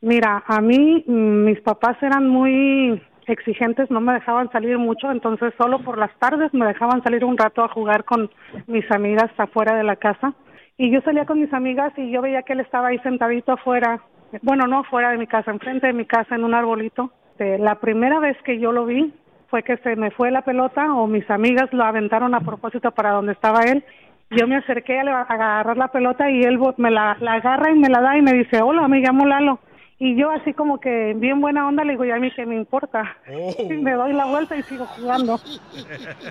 Mira, 0.00 0.42
a 0.46 0.60
mí 0.60 1.04
mm, 1.06 1.44
mis 1.44 1.60
papás 1.60 1.96
eran 2.02 2.26
muy 2.28 3.02
exigentes, 3.26 3.90
no 3.90 4.00
me 4.00 4.14
dejaban 4.14 4.50
salir 4.50 4.78
mucho, 4.78 5.10
entonces 5.10 5.52
solo 5.58 5.80
por 5.80 5.98
las 5.98 6.10
tardes 6.18 6.52
me 6.54 6.66
dejaban 6.66 7.02
salir 7.02 7.24
un 7.24 7.36
rato 7.36 7.62
a 7.62 7.68
jugar 7.68 8.04
con 8.04 8.30
mis 8.66 8.90
amigas 8.90 9.30
afuera 9.38 9.76
de 9.76 9.84
la 9.84 9.96
casa. 9.96 10.34
Y 10.76 10.90
yo 10.90 11.00
salía 11.02 11.26
con 11.26 11.40
mis 11.40 11.52
amigas 11.52 11.92
y 11.96 12.10
yo 12.10 12.22
veía 12.22 12.42
que 12.42 12.54
él 12.54 12.60
estaba 12.60 12.88
ahí 12.88 12.98
sentadito 13.00 13.52
afuera, 13.52 14.00
bueno, 14.42 14.66
no 14.66 14.78
afuera 14.80 15.10
de 15.10 15.18
mi 15.18 15.26
casa, 15.26 15.50
enfrente 15.50 15.88
de 15.88 15.92
mi 15.92 16.06
casa 16.06 16.34
en 16.34 16.44
un 16.44 16.54
arbolito. 16.54 17.12
Eh, 17.38 17.58
la 17.58 17.76
primera 17.76 18.20
vez 18.20 18.36
que 18.44 18.58
yo 18.58 18.72
lo 18.72 18.86
vi 18.86 19.12
fue 19.48 19.62
que 19.62 19.76
se 19.78 19.96
me 19.96 20.10
fue 20.10 20.30
la 20.30 20.42
pelota 20.42 20.94
o 20.94 21.06
mis 21.06 21.28
amigas 21.30 21.72
lo 21.72 21.84
aventaron 21.84 22.34
a 22.34 22.40
propósito 22.40 22.92
para 22.92 23.10
donde 23.12 23.32
estaba 23.32 23.62
él. 23.62 23.84
Yo 24.30 24.46
me 24.46 24.56
acerqué 24.56 25.00
a 25.00 25.22
agarrar 25.22 25.76
la 25.76 25.88
pelota 25.88 26.30
y 26.30 26.42
él 26.42 26.58
me 26.76 26.90
la, 26.90 27.16
la 27.20 27.34
agarra 27.34 27.72
y 27.72 27.78
me 27.78 27.88
la 27.88 28.00
da 28.00 28.16
y 28.16 28.22
me 28.22 28.32
dice, 28.32 28.62
hola, 28.62 28.86
me 28.86 29.00
llamo 29.00 29.26
Lalo. 29.26 29.58
Y 30.02 30.16
yo 30.16 30.30
así 30.30 30.54
como 30.54 30.80
que 30.80 31.12
bien 31.14 31.42
buena 31.42 31.68
onda 31.68 31.84
le 31.84 31.92
digo, 31.92 32.06
¿y 32.06 32.10
a 32.10 32.16
mí 32.16 32.32
qué 32.34 32.46
me 32.46 32.56
importa? 32.56 33.18
Y 33.28 33.64
me 33.68 33.92
doy 33.92 34.14
la 34.14 34.24
vuelta 34.24 34.56
y 34.56 34.62
sigo 34.62 34.86
jugando. 34.86 35.38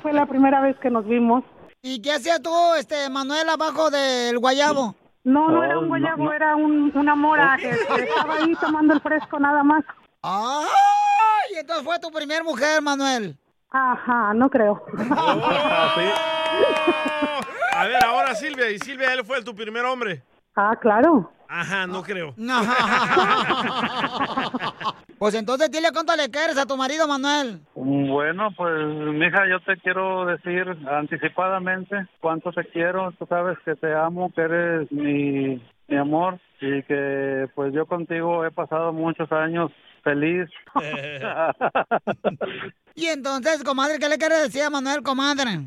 Fue 0.01 0.11
la 0.11 0.25
primera 0.25 0.59
vez 0.59 0.75
que 0.79 0.89
nos 0.89 1.05
vimos. 1.05 1.43
¿Y 1.83 2.01
qué 2.01 2.13
hacías 2.13 2.41
tú, 2.41 2.51
este, 2.79 3.07
Manuel, 3.11 3.47
abajo 3.47 3.91
del 3.91 4.39
guayabo? 4.39 4.95
No, 5.23 5.49
no 5.51 5.63
era 5.63 5.77
un 5.77 5.88
guayabo, 5.88 6.23
no. 6.23 6.33
era 6.33 6.55
un, 6.55 6.91
una 6.95 7.13
mora 7.13 7.57
que, 7.57 7.69
que 7.69 8.03
estaba 8.05 8.38
ahí 8.38 8.55
tomando 8.59 8.95
el 8.95 9.01
fresco 9.01 9.39
nada 9.39 9.61
más. 9.61 9.85
¡Ay! 10.23 10.65
¡Ay! 10.65 11.59
Entonces 11.59 11.85
fue 11.85 11.99
tu 11.99 12.09
primer 12.09 12.43
mujer, 12.43 12.81
Manuel. 12.81 13.38
Ajá, 13.69 14.33
no 14.33 14.49
creo. 14.49 14.83
A 17.73 17.85
ver, 17.85 18.03
ahora 18.03 18.33
Silvia. 18.33 18.71
¿Y 18.71 18.79
Silvia, 18.79 19.13
él 19.13 19.23
fue 19.23 19.43
tu 19.43 19.53
primer 19.53 19.85
hombre? 19.85 20.23
Ah, 20.55 20.75
claro. 20.81 21.31
Ajá, 21.50 21.88
no 21.88 22.03
creo. 22.03 22.34
No. 22.38 22.62
Pues 25.20 25.36
entonces 25.36 25.70
dile 25.70 25.89
cuánto 25.91 26.15
le 26.15 26.32
quieres 26.32 26.58
a 26.58 26.65
tu 26.65 26.77
marido, 26.77 27.06
Manuel. 27.06 27.60
Bueno, 27.75 28.51
pues, 28.56 28.86
mija, 28.86 29.50
yo 29.50 29.60
te 29.60 29.75
quiero 29.82 30.25
decir 30.25 30.65
anticipadamente 30.89 32.08
cuánto 32.22 32.53
te 32.53 32.63
quiero. 32.63 33.12
Tú 33.20 33.25
sabes 33.27 33.58
que 33.65 33.75
te 33.75 33.94
amo, 33.94 34.32
que 34.34 34.39
eres 34.39 34.89
mi, 34.94 35.62
mi 35.89 35.98
amor 35.98 36.39
y 36.62 36.82
que 36.84 37.50
pues 37.53 37.74
yo 37.74 37.86
contigo 37.86 38.46
he 38.46 38.51
pasado 38.51 38.94
muchos 38.94 39.29
años 39.34 39.74
feliz. 40.06 40.48
Y 42.96 43.06
entonces, 43.06 43.63
comadre, 43.63 43.98
¿qué 43.98 44.10
le 44.10 44.18
quieres 44.18 44.44
decir 44.44 44.63
a 44.63 44.70
Manuel, 44.70 45.03
comadre? 45.03 45.60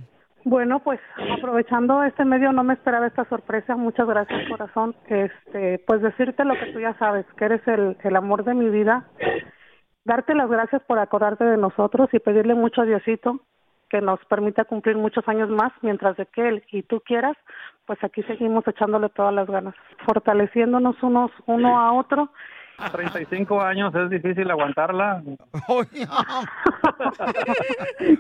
Bueno, 0.45 0.81
pues 0.81 1.01
aprovechando 1.37 2.03
este 2.03 2.25
medio 2.25 2.53
no 2.53 2.65
me 2.65 2.75
esperaba 2.75 3.07
esta 3.07 3.25
sorpresa. 3.27 3.77
Muchas 3.77 4.09
gracias, 4.09 4.49
corazón. 4.49 4.95
Este, 5.07 5.79
pues 5.87 6.03
decirte 6.03 6.45
lo 6.45 6.55
que 6.55 6.73
tú 6.73 6.81
ya 6.81 6.95
sabes, 6.99 7.27
que 7.37 7.45
eres 7.45 7.67
el, 7.69 7.97
el 8.03 8.17
amor 8.17 8.45
de 8.45 8.55
mi 8.55 8.69
vida. 8.69 9.05
Darte 10.05 10.35
las 10.35 10.51
gracias 10.51 10.83
por 10.83 10.99
acordarte 10.99 11.45
de 11.45 11.57
nosotros 11.57 12.09
y 12.13 12.19
pedirle 12.19 12.55
mucho 12.55 12.83
a 12.83 12.85
Diosito 12.85 13.41
que 13.89 14.01
nos 14.01 14.19
permita 14.25 14.65
cumplir 14.65 14.97
muchos 14.97 15.29
años 15.29 15.51
más, 15.51 15.71
mientras 15.83 16.17
de 16.17 16.25
que 16.25 16.49
él 16.49 16.65
y 16.73 16.83
tú 16.83 17.03
quieras, 17.05 17.37
pues 17.85 18.03
aquí 18.03 18.23
seguimos 18.23 18.67
echándole 18.67 19.11
todas 19.11 19.35
las 19.35 19.47
ganas, 19.47 19.75
fortaleciéndonos 20.07 21.01
unos 21.03 21.31
uno 21.45 21.79
a 21.79 21.93
otro 21.93 22.31
35 22.91 23.61
años 23.61 23.95
es 23.95 24.11
difícil 24.11 24.51
aguantarla. 24.51 25.23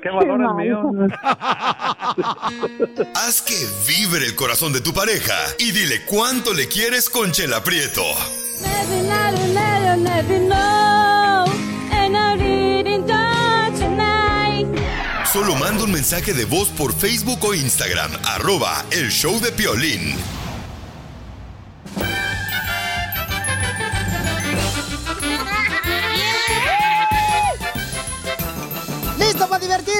Qué 0.02 0.10
valor 0.10 0.40
el 0.40 0.54
mío. 0.54 0.90
Haz 3.14 3.42
que 3.42 3.54
vibre 3.88 4.26
el 4.26 4.36
corazón 4.36 4.72
de 4.72 4.80
tu 4.80 4.92
pareja 4.92 5.34
y 5.58 5.72
dile 5.72 6.04
cuánto 6.06 6.52
le 6.54 6.68
quieres 6.68 7.10
con 7.10 7.32
Chela 7.32 7.62
Prieto. 7.62 8.02
Solo 15.32 15.54
manda 15.56 15.84
un 15.84 15.92
mensaje 15.92 16.34
de 16.34 16.44
voz 16.44 16.68
por 16.68 16.92
Facebook 16.92 17.42
o 17.42 17.54
Instagram, 17.54 18.10
arroba 18.26 18.84
el 18.90 19.10
show 19.10 19.40
de 19.40 19.50
Piolín. 19.50 20.41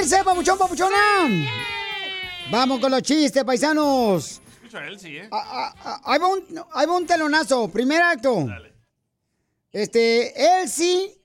Divertirse, 0.03 0.23
papuchón, 0.23 0.57
papuchona! 0.57 0.97
Vamos 2.51 2.79
con 2.79 2.91
los 2.91 3.01
chistes, 3.01 3.43
paisanos. 3.43 4.41
Escucha 4.55 4.79
a 4.79 4.87
él, 4.87 4.99
sí, 4.99 5.17
¿eh? 5.17 5.27
Ah, 5.31 5.73
ah, 5.83 6.01
ahí, 6.05 6.19
va 6.19 6.27
un, 6.27 6.43
ahí 6.73 6.85
va 6.85 6.97
un 6.97 7.05
telonazo. 7.05 7.69
Primer 7.69 8.01
acto. 8.01 8.47
Este, 9.71 10.61
Elsie, 10.61 11.17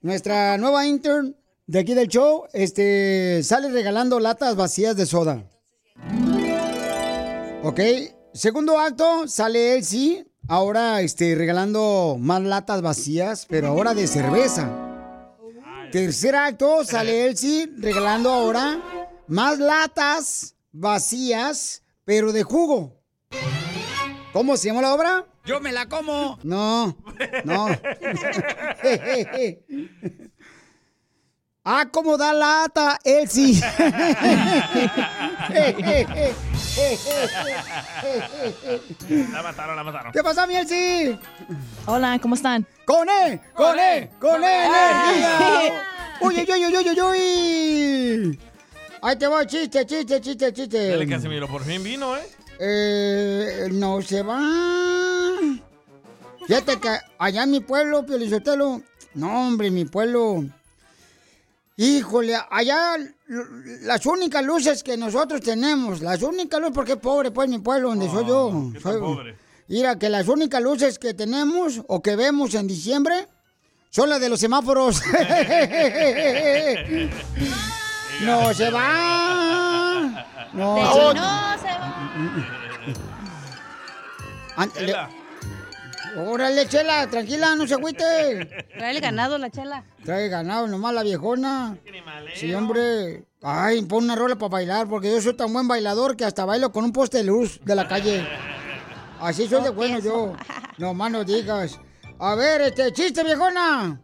nuestra 0.00 0.56
nueva 0.58 0.86
intern 0.86 1.36
de 1.66 1.78
aquí 1.78 1.94
del 1.94 2.08
show, 2.08 2.44
este, 2.52 3.42
sale 3.44 3.70
regalando 3.70 4.18
latas 4.18 4.56
vacías 4.56 4.96
de 4.96 5.06
soda. 5.06 5.44
Ok. 7.62 7.80
Segundo 8.34 8.78
acto, 8.78 9.28
sale 9.28 9.74
Elsie, 9.74 10.26
ahora 10.48 11.02
este, 11.02 11.34
regalando 11.34 12.16
más 12.18 12.40
latas 12.42 12.80
vacías, 12.80 13.46
pero 13.46 13.68
ahora 13.68 13.92
de 13.92 14.06
cerveza. 14.06 14.91
Tercer 15.92 16.34
acto, 16.34 16.84
sale 16.86 17.26
Elsie 17.26 17.68
regalando 17.76 18.30
ahora 18.30 18.80
más 19.28 19.58
latas 19.58 20.56
vacías, 20.72 21.82
pero 22.06 22.32
de 22.32 22.42
jugo. 22.42 22.98
¿Cómo 24.32 24.56
se 24.56 24.68
llama 24.68 24.80
la 24.80 24.94
obra? 24.94 25.26
Yo 25.44 25.60
me 25.60 25.70
la 25.70 25.90
como. 25.90 26.38
No, 26.44 26.96
no. 27.44 27.66
ah, 31.64 31.90
cómo 31.92 32.16
da 32.16 32.32
lata, 32.32 32.98
Elsie. 33.04 33.60
La 39.32 39.42
mataron, 39.42 39.76
la 39.76 39.84
mataron. 39.84 40.12
¿Qué 40.12 40.22
pasa, 40.22 40.46
mi 40.46 40.56
Elsie? 40.56 41.18
Hola, 41.86 42.18
¿cómo 42.20 42.34
están? 42.34 42.66
¡Con 42.86 43.08
E! 43.08 43.40
¡Con 43.54 43.78
E! 43.78 44.10
¡Con 44.18 44.42
E 44.42 44.66
energía! 44.66 45.82
¡Uy, 46.20 46.34
uy, 46.36 46.46
uy, 46.48 46.76
uy, 46.76 46.88
uy, 46.88 47.00
uy! 47.00 48.40
Ahí 49.02 49.16
te 49.16 49.26
va, 49.26 49.46
chiste, 49.46 49.84
chiste, 49.84 50.20
chiste, 50.20 50.52
chiste. 50.52 50.88
Dale, 50.90 51.08
Casimiro, 51.08 51.48
por 51.48 51.62
fin 51.64 51.82
vino, 51.82 52.16
¿eh? 52.16 52.22
Eh, 52.58 53.68
no 53.72 54.00
se 54.00 54.22
va. 54.22 54.40
Fíjate 56.46 56.80
que 56.80 56.98
allá 57.18 57.42
en 57.42 57.50
mi 57.50 57.60
pueblo, 57.60 58.06
Piolizotelo, 58.06 58.80
no, 59.14 59.48
hombre, 59.48 59.70
mi 59.70 59.84
pueblo. 59.84 60.44
Híjole, 61.76 62.36
allá 62.50 62.96
las 63.82 64.04
únicas 64.06 64.44
luces 64.44 64.82
que 64.82 64.96
nosotros 64.96 65.40
tenemos, 65.40 66.00
las 66.02 66.20
únicas 66.22 66.60
luces, 66.60 66.74
porque 66.74 66.92
es 66.92 66.98
pobre, 66.98 67.30
pues, 67.30 67.48
mi 67.48 67.58
pueblo, 67.60 67.88
donde 67.88 68.10
soy 68.10 68.26
yo. 68.26 68.52
¿qué 68.74 68.80
tan 68.80 68.92
Soy- 68.92 69.00
pobre? 69.00 69.38
Mira, 69.68 69.98
que 69.98 70.10
las 70.10 70.28
únicas 70.28 70.60
luces 70.62 70.98
que 70.98 71.14
tenemos 71.14 71.80
o 71.88 72.02
que 72.02 72.14
vemos 72.14 72.52
en 72.54 72.66
diciembre 72.66 73.26
son 73.90 74.10
las 74.10 74.20
de 74.20 74.28
los 74.28 74.38
semáforos. 74.38 75.00
no 78.22 78.52
se 78.54 78.70
va. 78.70 80.26
No, 80.52 80.74
De 80.74 80.82
se- 80.82 80.88
hecho, 80.88 81.14
no 81.14 81.58
se 81.58 81.68
va. 84.92 85.08
Órale, 86.16 86.68
chela, 86.68 87.08
tranquila, 87.08 87.54
no 87.54 87.66
se 87.66 87.74
agüite. 87.74 88.46
Trae 88.76 88.90
el 88.90 89.00
ganado, 89.00 89.38
la 89.38 89.50
chela. 89.50 89.84
Trae 90.04 90.28
ganado 90.28 90.66
nomás 90.68 90.94
la 90.94 91.02
viejona. 91.02 91.78
Sí, 92.34 92.52
hombre. 92.54 93.24
Ay, 93.42 93.82
pon 93.82 94.04
una 94.04 94.14
rola 94.14 94.36
para 94.36 94.50
bailar, 94.50 94.88
porque 94.88 95.10
yo 95.10 95.20
soy 95.20 95.34
tan 95.34 95.52
buen 95.52 95.66
bailador 95.66 96.16
que 96.16 96.24
hasta 96.24 96.44
bailo 96.44 96.70
con 96.70 96.84
un 96.84 96.92
poste 96.92 97.18
de 97.18 97.24
luz 97.24 97.60
de 97.64 97.74
la 97.74 97.88
calle. 97.88 98.26
Así 99.20 99.46
soy 99.48 99.62
de 99.62 99.70
bueno 99.70 99.98
yo. 100.00 100.34
No 100.78 100.94
más 100.94 101.10
no 101.10 101.24
digas. 101.24 101.78
A 102.18 102.34
ver, 102.34 102.60
este, 102.60 102.92
chiste, 102.92 103.24
viejona. 103.24 104.00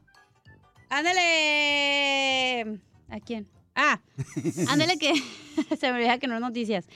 Ándale. 0.89 2.81
¿A 3.11 3.21
quién? 3.21 3.49
Ah, 3.75 4.01
ándale 4.69 4.99
que 4.99 5.13
se 5.79 5.93
me 5.93 5.99
olvida 5.99 6.19
que 6.19 6.27
no 6.27 6.35
es 6.35 6.41
noticias. 6.41 6.87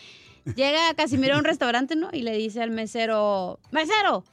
Llega 0.57 0.95
Casimiro 0.95 1.37
a 1.37 1.39
un 1.39 1.45
restaurante, 1.45 1.95
¿no? 1.95 2.09
Y 2.13 2.23
le 2.23 2.37
dice 2.37 2.61
al 2.61 2.73
mesero, 2.73 3.61
mesero, 3.71 4.25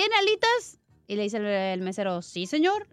¿tiene 0.00 0.14
alitas? 0.16 0.78
Y 1.06 1.16
le 1.16 1.24
dice 1.24 1.36
el, 1.36 1.46
el 1.46 1.80
mesero, 1.82 2.22
sí, 2.22 2.46
señor. 2.46 2.86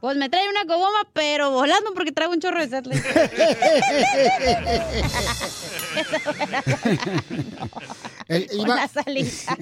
Pues 0.00 0.16
me 0.16 0.28
trae 0.28 0.48
una 0.48 0.64
coboma, 0.64 1.08
pero 1.12 1.50
volando 1.50 1.92
porque 1.92 2.12
traigo 2.12 2.32
un 2.32 2.38
chorro 2.40 2.60
de 2.60 2.68
dice. 2.68 2.94
El- 8.28 8.46
Con 8.48 8.58
iba, 8.60 8.86
salita. 8.88 9.56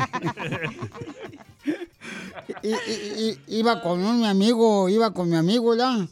i- 2.62 2.68
i- 2.68 3.28
i- 3.30 3.38
iba 3.58 3.80
con 3.80 4.04
un 4.04 4.20
mi 4.20 4.26
amigo, 4.26 4.88
iba 4.90 5.12
con 5.14 5.30
mi 5.30 5.36
amigo, 5.36 5.74
¿ya? 5.74 6.06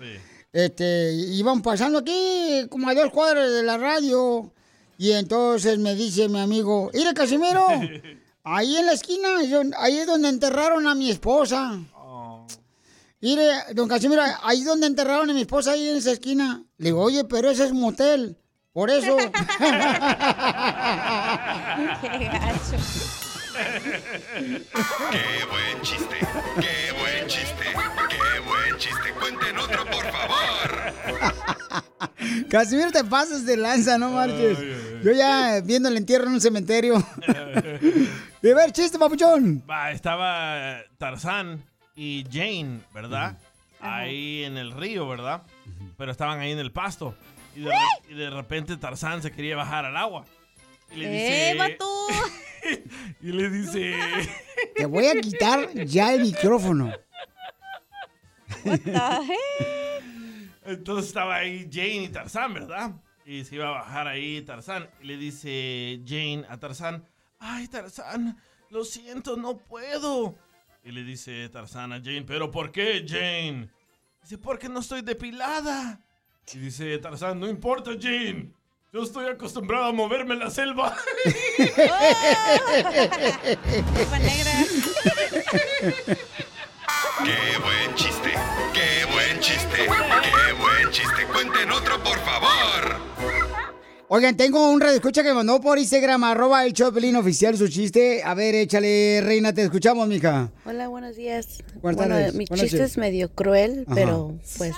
Este, 0.52 1.12
iban 1.12 1.60
pasando 1.62 1.98
aquí 1.98 2.66
como 2.70 2.88
a 2.88 2.94
dos 2.94 3.10
cuadras 3.10 3.50
de 3.52 3.62
la 3.62 3.76
radio. 3.76 4.50
Y 4.96 5.10
entonces 5.12 5.78
me 5.78 5.94
dice 5.96 6.28
mi 6.28 6.38
amigo, 6.38 6.90
mire 6.94 7.12
Casimiro, 7.12 7.66
ahí 8.44 8.76
en 8.76 8.86
la 8.86 8.92
esquina, 8.92 9.28
ahí 9.78 9.98
es 9.98 10.06
donde 10.06 10.28
enterraron 10.28 10.86
a 10.86 10.94
mi 10.94 11.10
esposa. 11.10 11.80
Mire, 13.20 13.50
don 13.72 13.88
Casimiro, 13.88 14.22
ahí 14.42 14.60
es 14.60 14.66
donde 14.66 14.86
enterraron 14.86 15.30
a 15.30 15.32
mi 15.32 15.40
esposa, 15.40 15.72
ahí 15.72 15.88
en 15.88 15.96
esa 15.96 16.12
esquina. 16.12 16.62
Le 16.76 16.86
digo, 16.86 17.00
oye, 17.00 17.24
pero 17.24 17.50
ese 17.50 17.64
es 17.64 17.72
motel. 17.72 18.36
Por 18.74 18.90
eso. 18.90 19.16
Qué 19.16 19.30
gacho. 22.26 22.76
¡Qué 25.10 25.44
buen 25.48 25.80
chiste! 25.82 26.18
¡Qué 26.60 26.92
buen 26.98 27.26
chiste! 27.28 27.64
¡Qué 28.10 28.40
buen 28.40 28.78
chiste! 28.78 29.12
¡Cuenten 29.18 29.58
otro, 29.58 29.84
por 29.86 30.04
favor! 30.10 30.92
Casimiro, 32.50 32.90
te 32.90 33.04
pasas 33.04 33.46
de 33.46 33.56
lanza, 33.56 33.96
no 33.96 34.10
marches. 34.10 34.58
Yo 35.04 35.12
ya 35.12 35.60
viendo 35.60 35.88
el 35.88 35.96
entierro 35.96 36.26
en 36.26 36.34
un 36.34 36.40
cementerio. 36.40 37.02
Y 38.44 38.50
a 38.50 38.54
ver, 38.54 38.72
chiste, 38.72 38.98
papuchón. 38.98 39.64
Va, 39.68 39.90
estaba 39.90 40.76
Tarzán 40.98 41.64
y 41.96 42.26
Jane, 42.30 42.80
¿verdad? 42.92 43.38
Ahí 43.80 44.44
en 44.44 44.58
el 44.58 44.72
río, 44.72 45.08
¿verdad? 45.08 45.44
Pero 45.96 46.12
estaban 46.12 46.40
ahí 46.40 46.50
en 46.52 46.58
el 46.58 46.70
pasto. 46.70 47.16
Y 47.56 47.60
de, 47.60 47.70
re- 47.70 47.76
y 48.10 48.14
de 48.14 48.28
repente 48.28 48.76
Tarzán 48.76 49.22
se 49.22 49.32
quería 49.32 49.56
bajar 49.56 49.86
al 49.86 49.96
agua. 49.96 50.26
Y 50.92 50.96
le 50.96 51.08
dice... 51.08 51.50
¡Eh, 51.52 51.54
vato! 51.54 52.06
y 53.22 53.32
le 53.32 53.48
dice... 53.48 53.94
Te 54.76 54.84
voy 54.84 55.06
a 55.06 55.18
quitar 55.22 55.72
ya 55.86 56.12
el 56.12 56.20
micrófono. 56.20 56.92
Entonces 60.66 61.06
estaba 61.06 61.36
ahí 61.36 61.66
Jane 61.72 62.02
y 62.02 62.08
Tarzán, 62.10 62.52
¿verdad? 62.52 62.90
Y 63.24 63.44
se 63.44 63.54
iba 63.54 63.68
a 63.68 63.72
bajar 63.72 64.06
ahí 64.06 64.42
Tarzán. 64.42 64.90
Y 65.00 65.06
le 65.06 65.16
dice 65.16 66.02
Jane 66.06 66.44
a 66.50 66.58
Tarzán, 66.58 67.06
ay 67.44 67.68
Tarzán, 67.68 68.36
lo 68.70 68.84
siento, 68.84 69.36
no 69.36 69.58
puedo. 69.58 70.34
Y 70.82 70.92
le 70.92 71.04
dice 71.04 71.48
Tarzán 71.50 71.92
a 71.92 71.96
Jane, 71.96 72.22
¿pero 72.22 72.50
por 72.50 72.72
qué, 72.72 73.04
Jane? 73.06 73.70
Dice, 74.22 74.38
porque 74.38 74.68
no 74.68 74.80
estoy 74.80 75.02
depilada. 75.02 76.00
Y 76.52 76.58
dice 76.58 76.98
Tarzán, 76.98 77.38
no 77.38 77.48
importa, 77.48 77.92
Jane. 78.00 78.50
Yo 78.92 79.02
estoy 79.02 79.26
acostumbrado 79.26 79.86
a 79.86 79.92
moverme 79.92 80.34
en 80.34 80.40
la 80.40 80.50
selva. 80.50 80.96
¡Qué 87.24 87.58
buen 87.62 87.94
chiste! 87.94 88.32
¡Qué 88.72 89.04
buen 89.12 89.40
chiste! 89.40 89.76
¡Qué 89.76 90.52
buen 90.52 90.90
chiste! 90.90 91.26
¡Cuenten 91.32 91.70
otro, 91.72 92.02
por 92.02 92.18
favor! 92.20 93.13
Oigan, 94.08 94.36
tengo 94.36 94.70
un 94.70 94.82
radio 94.82 94.96
escucha 94.96 95.22
que 95.22 95.30
me 95.30 95.36
mandó 95.36 95.62
por 95.62 95.78
Instagram, 95.78 96.24
arroba 96.24 96.64
el 96.66 96.74
Choplin 96.74 97.16
oficial 97.16 97.56
su 97.56 97.68
chiste. 97.68 98.22
A 98.22 98.34
ver, 98.34 98.54
échale, 98.54 99.22
reina, 99.22 99.54
te 99.54 99.62
escuchamos, 99.62 100.06
mija. 100.08 100.52
Hola, 100.66 100.88
buenos 100.88 101.16
días. 101.16 101.62
Buenas 101.80 101.96
bueno, 101.96 102.16
tardes. 102.16 102.34
mi 102.34 102.44
Buenas 102.44 102.66
chiste 102.66 102.84
es 102.84 102.98
medio 102.98 103.32
cruel, 103.32 103.84
Ajá. 103.86 103.94
pero 103.94 104.38
pues 104.58 104.74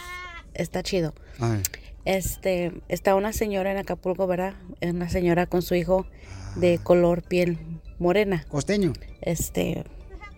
está 0.54 0.84
chido. 0.84 1.12
Ay. 1.40 1.60
Este, 2.04 2.72
está 2.88 3.16
una 3.16 3.32
señora 3.32 3.72
en 3.72 3.78
Acapulco, 3.78 4.28
¿verdad? 4.28 4.54
Una 4.80 5.08
señora 5.08 5.46
con 5.46 5.60
su 5.60 5.74
hijo 5.74 6.06
de 6.54 6.78
color 6.78 7.22
piel 7.22 7.58
morena. 7.98 8.46
Costeño. 8.48 8.92
Este, 9.22 9.84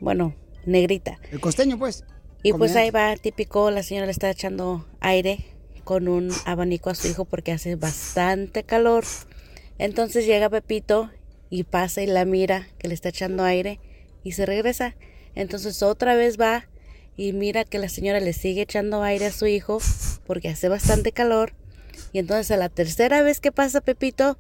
bueno, 0.01 0.35
negrita. 0.65 1.19
El 1.31 1.41
costeño, 1.41 1.79
pues. 1.79 2.05
Y 2.43 2.55
pues 2.55 2.75
ahí 2.75 2.91
va, 2.91 3.15
típico, 3.17 3.71
la 3.71 3.83
señora 3.83 4.07
le 4.07 4.13
está 4.13 4.31
echando 4.31 4.87
aire 5.01 5.45
con 5.89 6.07
un 6.07 6.31
abanico 6.45 6.91
a 6.91 6.95
su 6.95 7.09
hijo 7.09 7.25
porque 7.25 7.51
hace 7.51 7.75
bastante 7.75 8.63
calor. 8.63 9.07
Entonces 9.79 10.27
llega 10.27 10.51
Pepito 10.51 11.11
y 11.49 11.65
pasa 11.65 12.03
y 12.03 12.07
la 12.07 12.27
mira 12.27 12.69
que 12.77 12.89
le 12.89 12.95
está 12.95 13.09
echando 13.09 13.43
aire 13.43 13.81
y 14.23 14.33
se 14.33 14.45
regresa. 14.45 14.97
Entonces 15.35 15.83
otra 15.83 16.15
vez 16.15 16.39
va 16.39 16.69
y 17.17 17.33
mira 17.33 17.65
que 17.65 17.79
la 17.79 17.89
señora 17.89 18.21
le 18.21 18.35
sigue 18.35 18.61
echando 18.61 19.03
aire 19.03 19.25
a 19.25 19.33
su 19.33 19.47
hijo 19.47 19.79
porque 20.27 20.51
hace 20.51 20.69
bastante 20.69 21.13
calor. 21.13 21.55
Y 22.13 22.19
entonces 22.19 22.51
a 22.51 22.59
la 22.59 22.69
tercera 22.69 23.23
vez 23.23 23.41
que 23.41 23.51
pasa 23.51 23.81
Pepito, 23.81 24.37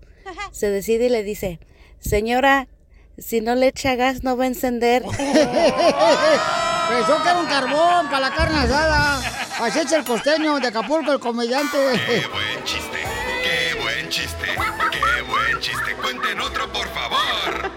se 0.52 0.68
decide 0.68 1.06
y 1.06 1.08
le 1.08 1.22
dice, 1.22 1.60
señora, 1.98 2.68
si 3.16 3.40
no 3.40 3.54
le 3.54 3.68
echa 3.68 3.96
gas 3.96 4.22
no 4.22 4.36
va 4.36 4.44
a 4.44 4.48
encender. 4.48 5.02
Pensó 6.88 7.22
que 7.22 7.28
era 7.28 7.38
un 7.38 7.46
carbón 7.46 8.06
para 8.08 8.20
la 8.20 8.34
carne 8.34 8.58
asada. 8.58 9.20
Así 9.60 9.80
echa 9.80 9.96
el 9.96 10.04
costeño 10.04 10.58
de 10.58 10.68
Acapulco, 10.68 11.12
el 11.12 11.20
comediante. 11.20 11.76
¡Qué 12.06 12.26
buen 12.28 12.64
chiste! 12.64 12.98
¡Qué 13.42 13.74
buen 13.82 14.08
chiste! 14.08 14.46
¡Qué 14.90 15.22
buen 15.22 15.60
chiste! 15.60 15.94
¡Cuenten 16.00 16.40
otro, 16.40 16.72
por 16.72 16.88
favor! 16.88 17.70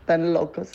Están 0.00 0.32
locos. 0.32 0.68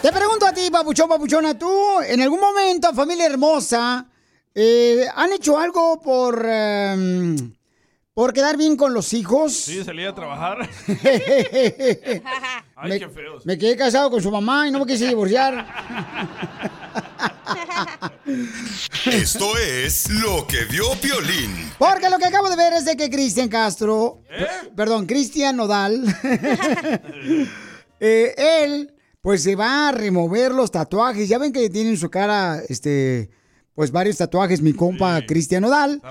Te 0.00 0.12
pregunto 0.12 0.46
a 0.46 0.52
ti, 0.52 0.70
papuchón, 0.70 1.08
papuchona, 1.08 1.58
tú, 1.58 2.00
en 2.00 2.22
algún 2.22 2.40
momento, 2.40 2.94
familia 2.94 3.26
hermosa, 3.26 4.06
eh, 4.54 5.06
¿han 5.14 5.32
hecho 5.32 5.58
algo 5.58 6.00
por, 6.00 6.44
em, 6.48 7.54
por 8.14 8.32
quedar 8.32 8.56
bien 8.56 8.76
con 8.76 8.94
los 8.94 9.12
hijos? 9.12 9.52
Sí, 9.54 9.84
salí 9.84 10.04
a 10.04 10.14
trabajar. 10.14 10.68
Ay, 12.76 12.90
me, 12.90 12.98
qué 12.98 13.08
feos. 13.08 13.44
me 13.46 13.58
quedé 13.58 13.76
casado 13.76 14.10
con 14.10 14.22
su 14.22 14.30
mamá 14.30 14.66
y 14.66 14.70
no 14.70 14.80
me 14.80 14.86
quise 14.86 15.06
divorciar. 15.06 15.66
Esto 19.06 19.56
es 19.58 20.08
lo 20.10 20.46
que 20.46 20.64
vio 20.66 20.84
Piolín. 21.00 21.72
Porque 21.78 22.08
lo 22.10 22.18
que 22.18 22.26
acabo 22.26 22.48
de 22.48 22.56
ver 22.56 22.72
es 22.74 22.84
de 22.84 22.96
que 22.96 23.10
Cristian 23.10 23.48
Castro, 23.48 24.22
per- 24.28 24.74
perdón, 24.74 25.06
Cristian 25.06 25.56
Nodal, 25.56 26.04
eh, 28.00 28.34
él, 28.62 28.94
pues 29.20 29.42
se 29.42 29.56
va 29.56 29.88
a 29.88 29.92
remover 29.92 30.52
los 30.52 30.70
tatuajes. 30.70 31.28
Ya 31.28 31.38
ven 31.38 31.52
que 31.52 31.68
tiene 31.70 31.90
en 31.90 31.96
su 31.96 32.10
cara, 32.10 32.60
este, 32.68 33.30
pues 33.80 33.92
varios 33.92 34.18
tatuajes, 34.18 34.60
mi 34.60 34.74
compa 34.74 35.24
Cristian 35.26 35.62
Nodal. 35.62 36.02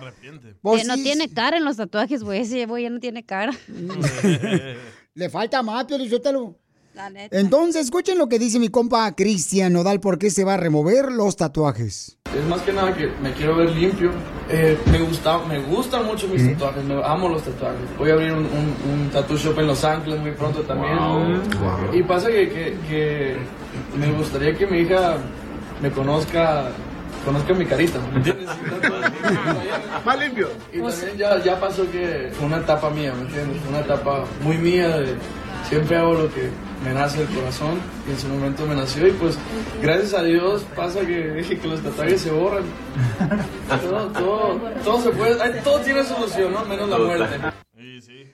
Pues 0.59 0.81
que 0.81 0.87
no 0.87 0.95
sí, 0.95 1.03
tiene 1.03 1.29
cara 1.29 1.55
en 1.55 1.63
los 1.63 1.77
tatuajes, 1.77 2.23
güey. 2.23 2.41
Ese 2.41 2.65
güey 2.65 2.85
ya 2.85 2.89
no 2.89 2.99
tiene 2.99 3.23
cara. 3.23 3.53
Le 5.13 5.29
falta 5.29 5.61
más, 5.61 5.85
Piolichotelo. 5.85 6.57
La 6.95 7.11
neta. 7.11 7.39
Entonces, 7.39 7.83
escuchen 7.83 8.17
lo 8.17 8.27
que 8.27 8.39
dice 8.39 8.57
mi 8.57 8.69
compa 8.69 9.15
Cristian 9.15 9.71
Nodal, 9.71 9.99
por 9.99 10.17
qué 10.17 10.31
se 10.31 10.43
va 10.43 10.55
a 10.55 10.57
remover 10.57 11.11
los 11.11 11.35
tatuajes. 11.35 12.17
Es 12.35 12.43
más 12.47 12.59
que 12.63 12.73
nada 12.73 12.91
que 12.97 13.05
me 13.21 13.33
quiero 13.33 13.55
ver 13.55 13.69
limpio. 13.69 14.13
Eh, 14.49 14.75
me 14.91 14.97
gusta, 15.01 15.37
me 15.45 15.59
gustan 15.59 16.07
mucho 16.07 16.27
mis 16.27 16.51
tatuajes, 16.53 16.83
me 16.83 16.95
amo 17.03 17.29
los 17.29 17.43
tatuajes. 17.43 17.97
Voy 17.99 18.09
a 18.09 18.13
abrir 18.13 18.31
un, 18.31 18.45
un, 18.45 18.75
un 18.91 19.09
tattoo 19.11 19.37
shop 19.37 19.59
en 19.59 19.67
Los 19.67 19.83
Ángeles 19.83 20.19
muy 20.21 20.31
pronto 20.31 20.61
también. 20.63 20.97
Y 21.93 22.01
pasa 22.01 22.29
que, 22.29 22.49
que, 22.49 22.77
que 22.89 23.37
me 23.95 24.11
gustaría 24.13 24.55
que 24.57 24.65
mi 24.65 24.79
hija 24.79 25.17
me 25.83 25.91
conozca, 25.91 26.71
conozca 27.25 27.53
mi 27.53 27.65
carita, 27.65 27.99
¿me 28.11 28.17
entiendes? 28.17 28.47
Más 30.05 30.19
limpio. 30.19 30.49
Y 30.73 30.79
también 30.79 31.17
ya, 31.17 31.43
ya 31.43 31.59
pasó 31.59 31.89
que 31.91 32.31
fue 32.33 32.47
una 32.47 32.57
etapa 32.57 32.89
mía, 32.89 33.13
¿me 33.13 33.21
entiendes? 33.21 33.61
Una 33.67 33.79
etapa 33.79 34.25
muy 34.41 34.57
mía 34.57 34.97
de 34.97 35.15
siempre 35.67 35.97
hago 35.97 36.13
lo 36.13 36.33
que 36.33 36.49
me 36.83 36.93
nace 36.93 37.19
del 37.19 37.35
corazón 37.35 37.79
y 38.07 38.11
en 38.11 38.19
su 38.19 38.27
momento 38.27 38.65
me 38.65 38.75
nació 38.75 39.07
y 39.07 39.11
pues 39.11 39.37
gracias 39.81 40.13
a 40.13 40.23
Dios 40.23 40.65
pasa 40.75 41.01
que, 41.01 41.59
que 41.61 41.67
los 41.67 41.81
tatuajes 41.81 42.21
se 42.21 42.31
borran. 42.31 42.63
Todo, 43.81 44.07
todo, 44.07 44.59
todo 44.83 45.01
se 45.01 45.09
puede, 45.11 45.35
todo 45.61 45.79
tiene 45.81 46.03
solución, 46.03 46.53
¿no? 46.53 46.65
Menos 46.65 46.89
la 46.89 46.97
muerte. 46.97 47.68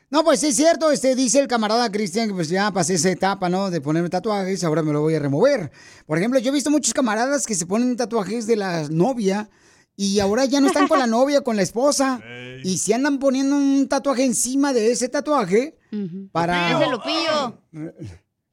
No, 0.09 0.23
pues 0.23 0.39
sí 0.39 0.47
es 0.47 0.55
cierto, 0.55 0.91
este 0.91 1.15
dice 1.15 1.39
el 1.39 1.47
camarada 1.47 1.91
Cristian 1.91 2.27
que 2.27 2.33
pues 2.33 2.49
ya 2.49 2.71
pasé 2.71 2.95
esa 2.95 3.09
etapa, 3.11 3.49
¿no? 3.49 3.69
De 3.71 3.81
ponerme 3.81 4.09
tatuajes, 4.09 4.63
ahora 4.63 4.81
me 4.83 4.93
lo 4.93 5.01
voy 5.01 5.15
a 5.15 5.19
remover. 5.19 5.71
Por 6.05 6.17
ejemplo, 6.17 6.39
yo 6.39 6.49
he 6.51 6.53
visto 6.53 6.71
muchos 6.71 6.93
camaradas 6.93 7.45
que 7.45 7.55
se 7.55 7.65
ponen 7.65 7.95
tatuajes 7.95 8.47
de 8.47 8.55
la 8.55 8.87
novia 8.89 9.49
y 9.95 10.19
ahora 10.19 10.45
ya 10.45 10.59
no 10.61 10.67
están 10.67 10.87
con 10.87 10.99
la 10.99 11.07
novia, 11.17 11.41
con 11.41 11.55
la 11.55 11.61
esposa. 11.61 12.21
Y 12.63 12.77
se 12.77 12.93
andan 12.93 13.19
poniendo 13.19 13.55
un 13.55 13.87
tatuaje 13.87 14.23
encima 14.25 14.73
de 14.73 14.91
ese 14.91 15.07
tatuaje 15.09 15.77
para... 16.31 16.71
Es 16.73 16.79
de 16.79 16.87
Lupillo. 16.89 17.61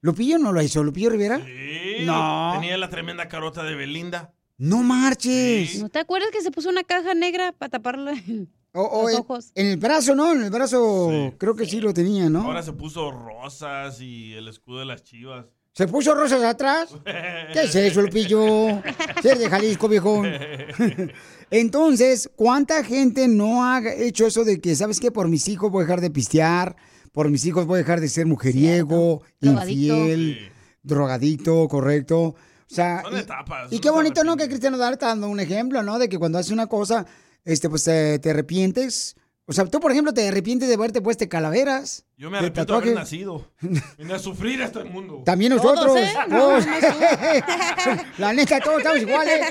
¿Lupillo 0.00 0.38
no 0.38 0.52
lo 0.52 0.60
hizo? 0.62 0.82
¿Lupillo 0.82 1.10
Rivera? 1.10 1.38
Sí, 1.38 2.04
No. 2.04 2.52
Tenía 2.54 2.76
la 2.76 2.90
tremenda 2.90 3.28
carota 3.28 3.62
de 3.62 3.74
Belinda. 3.74 4.34
No 4.58 4.82
marches. 4.82 5.80
¿No 5.80 5.88
te 5.88 5.98
acuerdas 5.98 6.30
que 6.32 6.42
se 6.42 6.50
puso 6.50 6.68
una 6.68 6.84
caja 6.84 7.14
negra 7.14 7.52
para 7.52 7.70
taparle 7.70 8.48
O, 8.74 8.82
o 8.82 9.02
los 9.02 9.12
en, 9.12 9.18
ojos? 9.20 9.52
en 9.54 9.66
el 9.66 9.76
brazo, 9.76 10.14
¿no? 10.14 10.32
En 10.32 10.42
el 10.42 10.50
brazo 10.50 11.32
creo 11.38 11.54
que 11.54 11.66
sí 11.66 11.80
lo 11.80 11.92
tenía, 11.92 12.28
¿no? 12.30 12.42
Ahora 12.42 12.62
se 12.62 12.72
puso 12.72 13.10
rosas 13.10 14.00
y 14.00 14.32
el 14.34 14.48
escudo 14.48 14.78
de 14.80 14.86
las 14.86 15.02
chivas. 15.02 15.46
¿Se 15.74 15.88
puso 15.88 16.14
rosas 16.14 16.42
atrás? 16.42 16.90
¿Qué 17.04 17.62
es 17.62 17.74
eso, 17.74 18.02
Lupillo? 18.02 18.82
Ser 19.22 19.38
de 19.38 19.48
Jalisco, 19.48 19.88
viejo. 19.88 20.22
Entonces, 21.50 22.30
¿cuánta 22.36 22.84
gente 22.84 23.28
no 23.28 23.64
ha 23.64 23.80
hecho 23.94 24.26
eso 24.26 24.44
de 24.44 24.60
que, 24.60 24.74
¿sabes 24.76 25.00
qué? 25.00 25.10
Por 25.10 25.28
mis 25.28 25.48
hijos 25.48 25.70
voy 25.70 25.82
a 25.82 25.86
dejar 25.86 26.00
de 26.00 26.10
pistear, 26.10 26.76
por 27.12 27.30
mis 27.30 27.44
hijos 27.46 27.66
voy 27.66 27.76
a 27.76 27.78
dejar 27.78 28.00
de 28.00 28.08
ser 28.08 28.26
mujeriego, 28.26 29.22
Drogadicto. 29.40 29.96
infiel, 29.96 30.52
drogadito, 30.82 31.68
correcto. 31.68 32.20
O 32.20 32.36
sea, 32.74 33.02
Son 33.02 33.14
y, 33.16 33.20
etapas. 33.20 33.72
y 33.72 33.78
qué 33.80 33.90
bonito, 33.90 34.24
¿no? 34.24 34.36
Que 34.36 34.48
Cristiano 34.48 34.78
Dal 34.78 34.94
está 34.94 35.08
dando 35.08 35.28
un 35.28 35.40
ejemplo, 35.40 35.82
¿no? 35.82 35.98
De 35.98 36.08
que 36.08 36.18
cuando 36.18 36.38
haces 36.38 36.52
una 36.52 36.66
cosa, 36.68 37.04
este, 37.44 37.68
pues 37.68 37.84
te, 37.84 38.18
te 38.18 38.30
arrepientes. 38.30 39.16
O 39.44 39.52
sea, 39.52 39.64
tú, 39.66 39.80
por 39.80 39.90
ejemplo, 39.90 40.14
te 40.14 40.28
arrepientes 40.28 40.68
de 40.68 40.76
haberte 40.76 41.02
puesto 41.02 41.28
calaveras. 41.28 42.04
Yo 42.16 42.30
me 42.30 42.38
arrepiento 42.38 42.74
de 42.74 42.78
haber 42.78 42.94
nacido. 42.94 43.50
Vine 43.98 44.14
a 44.14 44.18
sufrir 44.20 44.62
a 44.62 44.66
este 44.66 44.84
mundo. 44.84 45.22
También 45.26 45.56
Todos, 45.56 45.74
nosotros. 45.74 45.98
¿eh? 45.98 46.12
todos. 46.30 46.64
No, 46.66 46.72
no, 47.96 48.02
la 48.18 48.32
neta, 48.32 48.60
todos 48.60 48.78
estamos 48.78 49.02
iguales. 49.02 49.42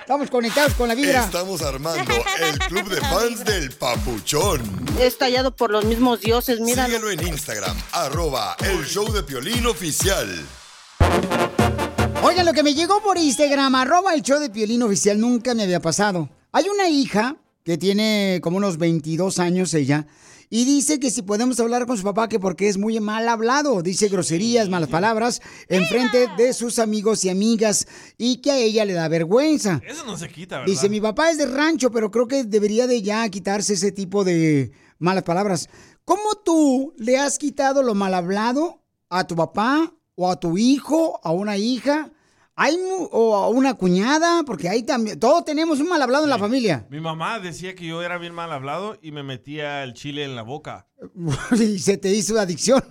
Estamos 0.00 0.30
conectados 0.30 0.72
con 0.74 0.88
la 0.88 0.94
vibra. 0.94 1.24
Estamos 1.24 1.60
armando 1.60 2.10
el 2.10 2.58
club 2.58 2.88
de 2.88 3.00
fans 3.02 3.44
del 3.44 3.70
Papuchón. 3.72 4.62
Es 4.98 5.18
tallado 5.18 5.54
por 5.54 5.70
los 5.70 5.84
mismos 5.84 6.20
dioses, 6.22 6.58
mira. 6.60 6.86
Síguelo 6.86 7.10
en 7.10 7.26
Instagram, 7.28 7.76
arroba 7.92 8.56
el 8.60 8.86
show 8.86 9.12
de 9.12 9.22
Piolín 9.22 9.66
oficial. 9.66 10.26
Oigan, 12.22 12.46
lo 12.46 12.54
que 12.54 12.62
me 12.62 12.74
llegó 12.74 13.02
por 13.02 13.18
Instagram, 13.18 13.74
arroba 13.74 14.14
el 14.14 14.22
show 14.22 14.40
de 14.40 14.48
Piolín 14.48 14.82
oficial, 14.82 15.20
nunca 15.20 15.54
me 15.54 15.64
había 15.64 15.80
pasado. 15.80 16.30
Hay 16.52 16.68
una 16.68 16.88
hija 16.88 17.36
que 17.62 17.76
tiene 17.76 18.40
como 18.42 18.56
unos 18.56 18.78
22 18.78 19.38
años 19.38 19.74
ella, 19.74 20.06
y 20.50 20.64
dice 20.64 20.98
que 20.98 21.10
si 21.10 21.20
podemos 21.20 21.60
hablar 21.60 21.86
con 21.86 21.98
su 21.98 22.02
papá, 22.02 22.28
que 22.28 22.40
porque 22.40 22.68
es 22.68 22.78
muy 22.78 22.98
mal 23.00 23.28
hablado, 23.28 23.82
dice 23.82 24.08
groserías, 24.08 24.70
malas 24.70 24.88
palabras, 24.88 25.42
en 25.68 25.84
frente 25.84 26.26
de 26.38 26.54
sus 26.54 26.78
amigos 26.78 27.22
y 27.26 27.28
amigas, 27.28 27.86
y 28.16 28.38
que 28.38 28.50
a 28.50 28.56
ella 28.56 28.86
le 28.86 28.94
da 28.94 29.08
vergüenza. 29.08 29.82
Eso 29.86 30.06
no 30.06 30.16
se 30.16 30.28
quita, 30.30 30.60
¿verdad? 30.60 30.70
Dice, 30.70 30.88
mi 30.88 31.02
papá 31.02 31.30
es 31.30 31.36
de 31.36 31.44
rancho, 31.44 31.90
pero 31.90 32.10
creo 32.10 32.26
que 32.26 32.44
debería 32.44 32.86
de 32.86 33.02
ya 33.02 33.28
quitarse 33.28 33.74
ese 33.74 33.92
tipo 33.92 34.24
de 34.24 34.72
malas 34.98 35.24
palabras. 35.24 35.68
¿Cómo 36.06 36.36
tú 36.42 36.94
le 36.96 37.18
has 37.18 37.36
quitado 37.36 37.82
lo 37.82 37.94
mal 37.94 38.14
hablado 38.14 38.82
a 39.10 39.26
tu 39.26 39.36
papá 39.36 39.92
o 40.14 40.30
a 40.30 40.40
tu 40.40 40.56
hijo, 40.56 41.20
a 41.22 41.30
una 41.30 41.58
hija? 41.58 42.10
Hay 42.60 42.76
mu- 42.76 43.08
o 43.12 43.36
a 43.36 43.48
una 43.48 43.74
cuñada, 43.74 44.42
porque 44.44 44.68
ahí 44.68 44.82
también, 44.82 45.20
todos 45.20 45.44
tenemos 45.44 45.78
un 45.78 45.88
mal 45.88 46.02
hablado 46.02 46.24
en 46.24 46.30
la 46.30 46.38
familia. 46.38 46.86
Mi 46.90 46.98
mamá 47.00 47.38
decía 47.38 47.76
que 47.76 47.86
yo 47.86 48.02
era 48.02 48.18
bien 48.18 48.34
mal 48.34 48.50
hablado 48.50 48.98
y 49.00 49.12
me 49.12 49.22
metía 49.22 49.84
el 49.84 49.94
chile 49.94 50.24
en 50.24 50.34
la 50.34 50.42
boca. 50.42 50.88
y 51.56 51.78
se 51.78 51.98
te 51.98 52.10
hizo 52.10 52.36
adicción. 52.38 52.82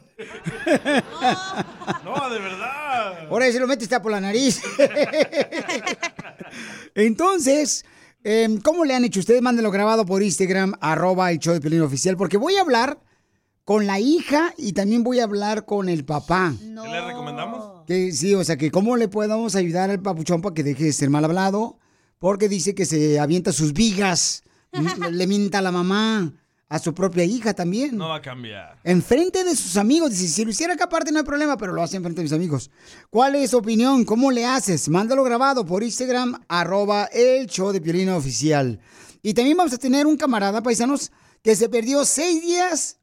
No, 2.06 2.30
de 2.30 2.40
verdad. 2.40 3.28
Ahora 3.30 3.52
se 3.52 3.60
lo 3.60 3.68
metes 3.68 3.84
está 3.84 4.02
por 4.02 4.14
la 4.14 4.22
nariz. 4.22 4.62
Entonces, 6.96 7.86
em, 8.24 8.60
¿cómo 8.62 8.86
le 8.86 8.96
han 8.96 9.04
hecho 9.04 9.20
ustedes? 9.20 9.42
Mándenlo 9.42 9.72
grabado 9.72 10.06
por 10.06 10.24
Instagram, 10.24 10.74
arroba 10.80 11.30
el 11.32 11.40
show 11.40 11.54
de 11.54 11.62
Pelín 11.62 11.82
Oficial, 11.82 12.16
porque 12.18 12.38
voy 12.38 12.56
a 12.56 12.62
hablar 12.62 13.00
con 13.66 13.86
la 13.86 14.00
hija 14.00 14.54
y 14.58 14.72
también 14.74 15.04
voy 15.04 15.20
a 15.20 15.26
hablar 15.26 15.66
con 15.66 15.90
el 15.90 16.06
papá. 16.06 16.54
¿Qué 16.58 16.90
le 16.90 17.06
recomendamos? 17.06 17.77
Que 17.88 18.12
sí, 18.12 18.36
o 18.36 18.44
sea, 18.44 18.58
que 18.58 18.70
cómo 18.70 18.98
le 18.98 19.08
podemos 19.08 19.56
ayudar 19.56 19.90
al 19.90 20.02
papuchón 20.02 20.42
para 20.42 20.54
que 20.54 20.64
deje 20.64 20.84
de 20.84 20.94
ser 20.94 21.10
mal 21.10 21.24
hablado, 21.26 21.80
porque 22.20 22.50
dice 22.50 22.76
que 22.76 22.86
se 22.86 23.18
avienta 23.20 23.52
sus 23.54 23.72
vigas, 23.74 24.44
m- 24.74 24.92
le 25.12 25.26
minta 25.26 25.60
a 25.60 25.62
la 25.62 25.72
mamá, 25.72 26.34
a 26.68 26.80
su 26.80 26.94
propia 26.94 27.24
hija 27.24 27.54
también. 27.54 27.96
No 27.96 28.10
va 28.10 28.18
a 28.18 28.22
cambiar. 28.22 28.78
Enfrente 28.84 29.46
de 29.46 29.56
sus 29.56 29.78
amigos. 29.78 30.12
Dice, 30.12 30.28
si 30.28 30.44
lo 30.44 30.52
hiciera 30.52 30.74
acá 30.74 30.84
aparte 30.84 31.14
no 31.14 31.20
hay 31.20 31.24
problema, 31.26 31.56
pero 31.56 31.72
lo 31.72 31.82
hace 31.82 31.96
enfrente 31.96 32.20
de 32.20 32.24
mis 32.24 32.34
amigos. 32.34 32.70
¿Cuál 33.10 33.36
es 33.36 33.52
tu 33.52 33.58
opinión? 33.58 34.04
¿Cómo 34.04 34.32
le 34.32 34.46
haces? 34.46 34.90
Mándalo 34.90 35.24
grabado 35.24 35.66
por 35.66 35.82
Instagram, 35.82 36.42
arroba 36.50 37.06
el 37.06 37.48
show 37.48 37.72
de 37.72 37.80
Piolina 37.80 38.18
Oficial. 38.18 38.82
Y 39.24 39.34
también 39.34 39.56
vamos 39.56 39.72
a 39.72 39.78
tener 39.78 40.06
un 40.06 40.18
camarada, 40.18 40.62
paisanos, 40.62 41.10
que 41.42 41.56
se 41.56 41.70
perdió 41.70 42.04
seis 42.04 42.42
días 42.42 42.98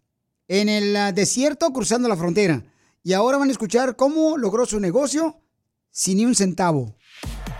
en 0.46 0.68
el 0.68 0.94
ah, 0.94 1.12
desierto 1.12 1.72
cruzando 1.72 2.06
la 2.06 2.16
frontera. 2.18 2.62
Y 3.06 3.12
ahora 3.12 3.36
van 3.36 3.50
a 3.50 3.52
escuchar 3.52 3.96
cómo 3.96 4.38
logró 4.38 4.64
su 4.64 4.80
negocio 4.80 5.36
sin 5.90 6.16
ni 6.16 6.24
un 6.24 6.34
centavo. 6.34 6.96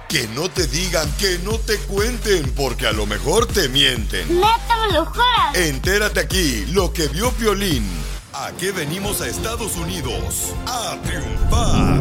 Que 0.09 0.27
no 0.29 0.49
te 0.49 0.67
digan, 0.67 1.07
que 1.19 1.39
no 1.45 1.59
te 1.59 1.77
cuenten, 1.81 2.51
porque 2.53 2.87
a 2.87 2.93
lo 2.93 3.05
mejor 3.05 3.47
te 3.47 3.69
mienten. 3.69 4.27
¡Neta 4.41 4.87
me 4.87 4.95
lo 4.95 5.05
juras! 5.05 5.55
Entérate 5.55 6.21
aquí 6.21 6.65
lo 6.73 6.95
que 6.95 7.09
vio 7.09 7.31
Piolín. 7.33 7.85
¿A 8.33 8.53
qué 8.59 8.73
venimos 8.73 9.21
a 9.21 9.29
Estados 9.29 9.77
Unidos? 9.77 10.55
A 10.67 10.97
triunfar. 11.03 12.01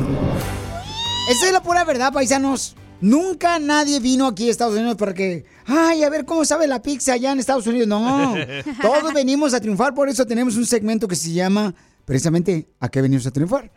Esa 1.30 1.48
es 1.48 1.52
la 1.52 1.62
pura 1.62 1.84
verdad, 1.84 2.14
paisanos. 2.14 2.78
Nunca 3.02 3.60
nadie 3.60 4.00
vino 4.00 4.26
aquí 4.26 4.48
a 4.48 4.52
Estados 4.52 4.76
Unidos 4.76 4.96
para 4.96 5.14
que, 5.14 5.44
ay, 5.66 6.04
a 6.04 6.10
ver 6.10 6.24
cómo 6.24 6.46
sabe 6.46 6.66
la 6.66 6.82
pizza 6.82 7.12
allá 7.12 7.34
en 7.34 7.40
Estados 7.40 7.68
Unidos. 7.68 7.90
No, 7.90 8.36
todos 8.82 9.14
venimos 9.14 9.54
a 9.54 9.60
triunfar, 9.60 9.94
por 9.94 10.08
eso 10.08 10.26
tenemos 10.26 10.56
un 10.56 10.66
segmento 10.66 11.10
que 11.10 11.18
se 11.18 11.34
llama 11.34 11.76
precisamente 12.06 12.68
¿A 12.80 12.89
qué 12.89 13.02
venimos 13.02 13.26
a 13.26 13.32
triunfar? 13.32 13.72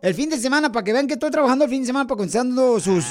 El 0.00 0.14
fin 0.14 0.30
de 0.30 0.38
semana, 0.38 0.70
para 0.70 0.84
que 0.84 0.92
vean 0.92 1.06
que 1.06 1.14
estoy 1.14 1.30
trabajando 1.30 1.64
el 1.64 1.70
fin 1.70 1.80
de 1.80 1.86
semana 1.86 2.06
para 2.06 2.18
contestando 2.18 2.78
sus 2.78 3.06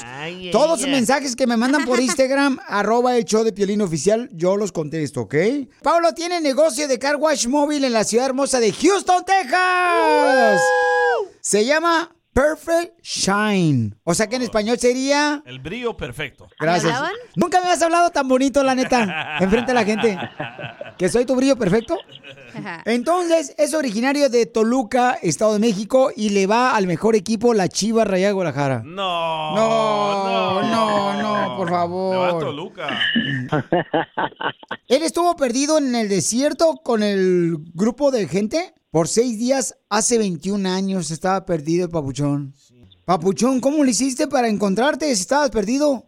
todos 0.50 0.80
sus 0.80 0.88
mensajes 0.88 1.36
que 1.36 1.46
me 1.46 1.56
mandan 1.56 1.84
por 1.84 2.00
Instagram, 2.00 2.58
arroba 2.66 3.16
el 3.16 3.24
show 3.24 3.44
de 3.44 3.52
Piolín 3.52 3.82
Oficial, 3.82 4.30
yo 4.32 4.56
los 4.56 4.72
contesto, 4.72 5.22
¿ok? 5.22 5.34
Pablo 5.82 6.14
tiene 6.14 6.40
negocio 6.40 6.88
de 6.88 6.98
car 6.98 7.16
wash 7.16 7.46
móvil 7.48 7.84
en 7.84 7.92
la 7.92 8.04
ciudad 8.04 8.26
hermosa 8.26 8.60
de 8.60 8.72
Houston, 8.72 9.24
Texas. 9.24 10.60
Se 11.40 11.64
llama 11.66 12.14
Perfect 12.32 12.98
Shine. 13.02 13.94
O 14.04 14.14
sea 14.14 14.26
que 14.26 14.36
en 14.36 14.42
español 14.42 14.78
sería... 14.78 15.42
El 15.44 15.58
brillo 15.58 15.96
perfecto. 15.96 16.48
Gracias. 16.58 16.98
Nunca 17.36 17.60
me 17.60 17.68
has 17.68 17.82
hablado 17.82 18.08
tan 18.10 18.26
bonito, 18.26 18.62
la 18.62 18.74
neta, 18.74 19.36
enfrente 19.38 19.72
a 19.72 19.74
la 19.74 19.84
gente. 19.84 20.18
Que 20.96 21.10
soy 21.10 21.26
tu 21.26 21.36
brillo 21.36 21.56
perfecto. 21.56 21.98
Entonces, 22.86 23.54
es 23.58 23.74
originario 23.74 24.30
de 24.30 24.46
Toluca, 24.46 25.18
Estado 25.22 25.54
de 25.54 25.58
México, 25.58 26.10
y 26.14 26.30
le 26.30 26.46
va 26.46 26.74
al 26.74 26.86
mejor 26.86 27.16
equipo, 27.16 27.52
la 27.52 27.68
Chiva 27.68 28.04
Rayada 28.04 28.32
Guadalajara. 28.32 28.82
No. 28.84 29.54
No, 29.54 30.62
no, 30.62 31.22
no, 31.22 31.56
por 31.56 31.66
Le 31.66 31.72
va 31.72 31.78
a 31.78 31.80
favor. 31.82 32.44
Toluca. 32.44 32.98
Él 34.88 35.02
estuvo 35.02 35.36
perdido 35.36 35.78
en 35.78 35.94
el 35.94 36.08
desierto 36.08 36.80
con 36.82 37.02
el 37.02 37.58
grupo 37.74 38.10
de 38.10 38.26
gente 38.26 38.74
por 38.92 39.08
seis 39.08 39.36
días. 39.38 39.74
Hace 39.90 40.18
21 40.18 40.68
años 40.68 41.10
estaba 41.10 41.44
perdido 41.44 41.86
el 41.86 41.90
papuchón. 41.90 42.54
Papuchón, 43.04 43.60
¿cómo 43.60 43.82
le 43.82 43.90
hiciste 43.90 44.28
para 44.28 44.48
encontrarte 44.48 45.06
si 45.06 45.22
estabas 45.22 45.50
perdido? 45.50 46.04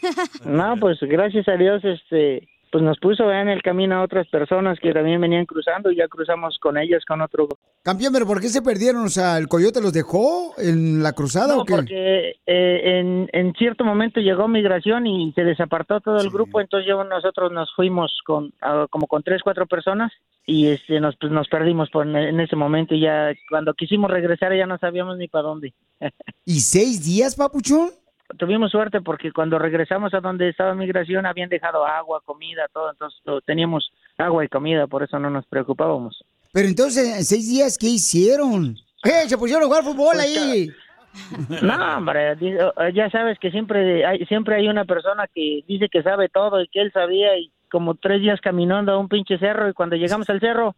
No, 0.46 0.76
pues 0.78 0.98
gracias 1.00 1.48
a 1.48 1.56
Dios, 1.56 1.84
este, 1.84 2.48
pues 2.70 2.82
nos 2.84 2.98
puso 2.98 3.30
en 3.32 3.48
el 3.48 3.62
camino 3.62 3.96
a 3.96 4.02
otras 4.02 4.28
personas 4.28 4.78
que 4.80 4.92
también 4.92 5.20
venían 5.20 5.46
cruzando 5.46 5.90
y 5.90 5.96
ya 5.96 6.08
cruzamos 6.08 6.58
con 6.60 6.78
ellas 6.78 7.04
con 7.06 7.20
otro. 7.20 7.48
Campeón, 7.82 8.12
pero 8.12 8.26
¿por 8.26 8.40
qué 8.40 8.48
se 8.48 8.62
perdieron? 8.62 9.04
O 9.04 9.08
sea, 9.08 9.38
¿el 9.38 9.48
coyote 9.48 9.80
los 9.80 9.92
dejó 9.92 10.54
en 10.58 11.02
la 11.02 11.12
cruzada 11.12 11.54
No, 11.54 11.62
o 11.62 11.64
qué? 11.64 11.74
porque 11.74 12.36
eh, 12.46 12.98
en, 13.00 13.28
en 13.32 13.52
cierto 13.54 13.84
momento 13.84 14.20
llegó 14.20 14.48
migración 14.48 15.06
y 15.06 15.32
se 15.32 15.44
desapartó 15.44 16.00
todo 16.00 16.20
el 16.20 16.30
grupo, 16.30 16.60
entonces 16.60 16.88
yo, 16.88 17.02
nosotros 17.04 17.52
nos 17.52 17.74
fuimos 17.74 18.12
con 18.24 18.52
como 18.90 19.06
con 19.06 19.22
tres, 19.22 19.42
cuatro 19.42 19.66
personas 19.66 20.12
y 20.46 20.68
este 20.68 21.00
nos 21.00 21.16
pues, 21.16 21.32
nos 21.32 21.48
perdimos 21.48 21.90
por, 21.90 22.06
en 22.06 22.40
ese 22.40 22.56
momento 22.56 22.94
y 22.94 23.00
ya 23.00 23.32
cuando 23.48 23.74
quisimos 23.74 24.10
regresar 24.10 24.54
ya 24.56 24.66
no 24.66 24.78
sabíamos 24.78 25.18
ni 25.18 25.28
para 25.28 25.48
dónde. 25.48 25.74
¿Y 26.44 26.60
seis 26.60 27.04
días, 27.04 27.36
papuchón? 27.36 27.90
Tuvimos 28.36 28.70
suerte 28.70 29.00
porque 29.00 29.32
cuando 29.32 29.58
regresamos 29.58 30.12
a 30.12 30.20
donde 30.20 30.50
estaba 30.50 30.74
migración 30.74 31.24
habían 31.24 31.48
dejado 31.48 31.86
agua, 31.86 32.20
comida, 32.24 32.66
todo, 32.72 32.90
entonces 32.90 33.20
teníamos 33.46 33.90
agua 34.18 34.44
y 34.44 34.48
comida, 34.48 34.86
por 34.86 35.02
eso 35.02 35.18
no 35.18 35.30
nos 35.30 35.46
preocupábamos. 35.46 36.22
Pero 36.52 36.68
entonces, 36.68 37.16
en 37.16 37.24
seis 37.24 37.48
días, 37.48 37.78
¿qué 37.78 37.86
hicieron? 37.86 38.76
¿Qué? 39.02 39.28
¿Se 39.28 39.38
pusieron 39.38 39.62
a 39.64 39.66
jugar 39.66 39.84
fútbol 39.84 40.14
Pues, 40.14 40.24
ahí? 40.24 40.70
No, 41.62 41.96
hombre, 41.96 42.32
eh, 42.32 42.92
ya 42.94 43.10
sabes 43.10 43.38
que 43.38 43.50
siempre 43.50 44.04
hay, 44.04 44.24
siempre 44.26 44.56
hay 44.56 44.68
una 44.68 44.84
persona 44.84 45.26
que 45.34 45.64
dice 45.66 45.88
que 45.88 46.02
sabe 46.02 46.28
todo 46.28 46.60
y 46.60 46.68
que 46.68 46.80
él 46.80 46.92
sabía 46.92 47.36
y 47.38 47.50
como 47.70 47.94
tres 47.94 48.20
días 48.20 48.40
caminando 48.40 48.92
a 48.92 48.98
un 48.98 49.08
pinche 49.08 49.38
cerro 49.38 49.68
y 49.68 49.72
cuando 49.72 49.96
llegamos 49.96 50.28
al 50.30 50.40
cerro 50.40 50.74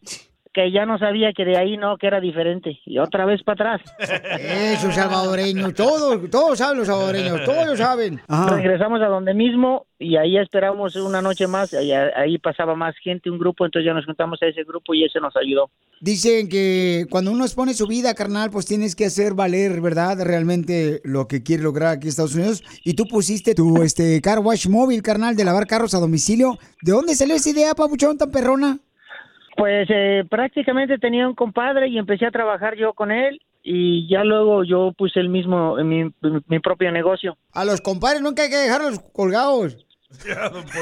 que 0.52 0.72
ya 0.72 0.84
no 0.84 0.98
sabía 0.98 1.32
que 1.32 1.44
de 1.44 1.56
ahí 1.56 1.76
no, 1.76 1.96
que 1.96 2.08
era 2.08 2.20
diferente 2.20 2.80
y 2.84 2.98
otra 2.98 3.24
vez 3.24 3.42
para 3.44 3.74
atrás. 3.76 3.94
Eso, 4.40 4.90
salvadoreños, 4.90 5.74
todos, 5.74 6.28
todos 6.30 6.58
saben 6.58 6.78
los 6.78 6.86
salvadoreños, 6.88 7.44
todos 7.44 7.66
lo 7.66 7.76
saben. 7.76 8.20
Ajá. 8.26 8.56
Regresamos 8.56 9.00
a 9.00 9.06
donde 9.06 9.32
mismo 9.34 9.86
y 9.98 10.16
ahí 10.16 10.36
esperamos 10.38 10.96
una 10.96 11.22
noche 11.22 11.46
más, 11.46 11.72
y 11.74 11.92
a- 11.92 12.10
ahí 12.16 12.38
pasaba 12.38 12.74
más 12.74 12.94
gente, 13.02 13.30
un 13.30 13.38
grupo, 13.38 13.64
entonces 13.64 13.86
ya 13.86 13.94
nos 13.94 14.06
juntamos 14.06 14.42
a 14.42 14.46
ese 14.46 14.64
grupo 14.64 14.92
y 14.94 15.04
ese 15.04 15.20
nos 15.20 15.36
ayudó. 15.36 15.70
Dicen 16.00 16.48
que 16.48 17.04
cuando 17.10 17.30
uno 17.30 17.44
expone 17.44 17.74
su 17.74 17.86
vida, 17.86 18.14
carnal, 18.14 18.50
pues 18.50 18.64
tienes 18.66 18.96
que 18.96 19.04
hacer 19.04 19.34
valer, 19.34 19.80
¿verdad? 19.80 20.16
Realmente 20.24 21.00
lo 21.04 21.28
que 21.28 21.42
quiere 21.42 21.62
lograr 21.62 21.90
aquí 21.92 22.04
en 22.04 22.08
Estados 22.08 22.34
Unidos. 22.34 22.62
Y 22.84 22.94
tú 22.94 23.04
pusiste 23.06 23.54
tu 23.54 23.82
este 23.82 24.20
car 24.22 24.38
wash 24.38 24.66
móvil, 24.68 25.02
carnal, 25.02 25.36
de 25.36 25.44
lavar 25.44 25.66
carros 25.66 25.92
a 25.94 25.98
domicilio. 26.00 26.58
¿De 26.82 26.92
dónde 26.92 27.14
salió 27.14 27.34
esa 27.36 27.50
idea, 27.50 27.74
papuchón, 27.74 28.16
tan 28.16 28.30
perrona? 28.30 28.78
Pues 29.60 29.88
eh, 29.90 30.24
prácticamente 30.30 30.96
tenía 30.96 31.28
un 31.28 31.34
compadre 31.34 31.88
y 31.88 31.98
empecé 31.98 32.24
a 32.24 32.30
trabajar 32.30 32.76
yo 32.78 32.94
con 32.94 33.10
él 33.10 33.42
y 33.62 34.08
ya 34.08 34.24
luego 34.24 34.64
yo 34.64 34.94
puse 34.96 35.20
el 35.20 35.28
mismo, 35.28 35.76
mi, 35.84 36.10
mi 36.46 36.60
propio 36.60 36.90
negocio. 36.90 37.36
A 37.52 37.66
los 37.66 37.82
compadres 37.82 38.22
nunca 38.22 38.44
hay 38.44 38.48
que 38.48 38.56
dejarlos 38.56 39.00
colgados. 39.12 39.76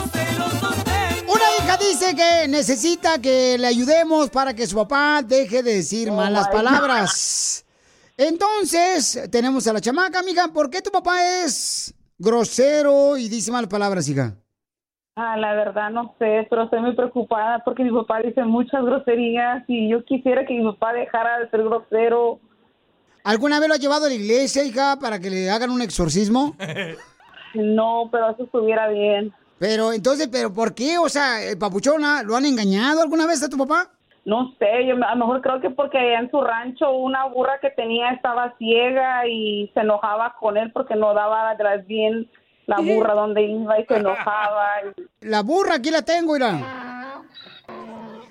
Una 1.26 1.44
hija 1.58 1.76
dice 1.76 2.14
que 2.14 2.48
necesita 2.48 3.20
que 3.20 3.58
le 3.58 3.66
ayudemos 3.66 4.30
para 4.30 4.54
que 4.54 4.66
su 4.66 4.76
papá 4.76 5.22
deje 5.22 5.62
de 5.62 5.74
decir 5.74 6.12
malas 6.12 6.46
my 6.46 6.52
God. 6.52 6.64
palabras. 6.64 7.65
Entonces, 8.16 9.28
tenemos 9.30 9.66
a 9.66 9.72
la 9.72 9.80
chamaca, 9.80 10.20
amiga. 10.20 10.48
¿Por 10.48 10.70
qué 10.70 10.80
tu 10.80 10.90
papá 10.90 11.16
es 11.44 11.94
grosero 12.18 13.16
y 13.16 13.28
dice 13.28 13.52
malas 13.52 13.68
palabras, 13.68 14.08
hija? 14.08 14.34
Ah, 15.16 15.36
la 15.36 15.54
verdad 15.54 15.90
no 15.90 16.14
sé, 16.18 16.46
pero 16.50 16.64
estoy 16.64 16.80
muy 16.80 16.94
preocupada 16.94 17.62
porque 17.64 17.82
mi 17.82 17.90
papá 17.90 18.20
dice 18.20 18.42
muchas 18.44 18.84
groserías 18.84 19.64
y 19.66 19.88
yo 19.88 20.04
quisiera 20.04 20.44
que 20.44 20.54
mi 20.54 20.64
papá 20.64 20.92
dejara 20.92 21.38
de 21.40 21.50
ser 21.50 21.62
grosero. 21.62 22.38
¿Alguna 23.24 23.58
vez 23.58 23.68
lo 23.68 23.74
ha 23.74 23.78
llevado 23.78 24.06
a 24.06 24.08
la 24.08 24.14
iglesia, 24.14 24.62
hija, 24.62 24.98
para 25.00 25.18
que 25.18 25.30
le 25.30 25.50
hagan 25.50 25.70
un 25.70 25.82
exorcismo? 25.82 26.56
No, 27.54 28.10
pero 28.12 28.30
eso 28.30 28.44
estuviera 28.44 28.88
bien. 28.88 29.32
Pero 29.58 29.90
entonces, 29.92 30.28
¿pero 30.28 30.52
por 30.52 30.74
qué? 30.74 30.98
O 30.98 31.08
sea, 31.08 31.42
el 31.42 31.56
papuchona, 31.56 32.22
¿lo 32.22 32.36
han 32.36 32.44
engañado 32.44 33.00
alguna 33.00 33.26
vez 33.26 33.42
a 33.42 33.48
tu 33.48 33.56
papá? 33.56 33.95
No 34.26 34.52
sé, 34.58 34.84
yo 34.86 34.94
a 34.96 35.14
lo 35.14 35.16
mejor 35.16 35.40
creo 35.40 35.60
que 35.60 35.70
porque 35.70 35.98
allá 35.98 36.18
en 36.18 36.30
su 36.32 36.40
rancho 36.40 36.90
una 36.90 37.24
burra 37.26 37.58
que 37.60 37.70
tenía 37.70 38.10
estaba 38.10 38.52
ciega 38.58 39.26
y 39.28 39.70
se 39.72 39.80
enojaba 39.80 40.34
con 40.38 40.56
él 40.56 40.72
porque 40.72 40.96
no 40.96 41.14
daba 41.14 41.48
atrás 41.50 41.86
bien 41.86 42.28
la 42.66 42.78
burra 42.80 43.14
donde 43.14 43.42
iba 43.42 43.78
y 43.78 43.84
se 43.86 43.96
enojaba. 43.98 44.66
y- 44.98 45.26
La 45.28 45.42
burra 45.42 45.76
aquí 45.76 45.90
la 45.92 46.02
tengo, 46.02 46.32
mira. 46.34 47.22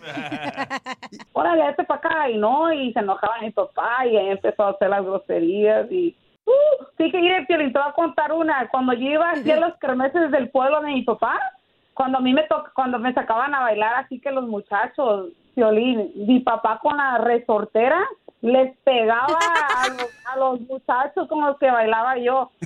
Órale, 1.34 1.69
este 1.69 1.84
para 1.86 1.99
acá 1.99 2.29
y 2.29 2.38
no, 2.38 2.71
y 2.71 2.91
se 2.93 2.99
enojaba 2.99 3.39
mi 3.41 3.51
papá 3.51 4.05
y 4.05 4.17
ahí 4.17 4.29
empezó 4.29 4.63
a 4.63 4.69
hacer 4.71 4.89
las 4.89 5.03
groserías 5.03 5.89
y... 5.91 6.15
Uh, 6.45 6.86
sí 6.97 7.10
que 7.10 7.19
iré, 7.19 7.43
Piolín, 7.47 7.73
te 7.73 7.79
voy 7.79 7.88
a 7.88 7.93
contar 7.93 8.31
una. 8.31 8.67
Cuando 8.67 8.93
yo 8.93 9.08
iba 9.10 9.31
aquí 9.31 9.49
a 9.51 9.60
los 9.60 9.75
kermeses 9.77 10.29
del 10.29 10.49
pueblo 10.49 10.79
de 10.81 10.91
mi 10.91 11.01
papá, 11.01 11.39
cuando 11.95 12.19
a 12.19 12.21
mí 12.21 12.34
me 12.34 12.43
toca, 12.43 12.71
cuando 12.75 12.99
me 12.99 13.13
sacaban 13.13 13.55
a 13.55 13.62
bailar 13.62 13.95
así 13.95 14.19
que 14.19 14.29
los 14.29 14.45
muchachos, 14.47 15.29
Piolín, 15.55 16.11
mi 16.15 16.41
papá 16.41 16.79
con 16.81 16.97
la 16.97 17.17
resortera 17.17 18.03
les 18.41 18.77
pegaba 18.83 19.25
a 19.27 19.87
los, 19.89 20.09
a 20.25 20.37
los 20.37 20.61
muchachos 20.61 21.27
con 21.27 21.43
los 21.45 21.57
que 21.57 21.71
bailaba 21.71 22.17
yo. 22.17 22.51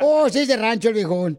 Oh, 0.00 0.28
sí, 0.28 0.40
es 0.40 0.48
de 0.48 0.56
rancho 0.56 0.88
el 0.88 0.94
viejón. 0.94 1.38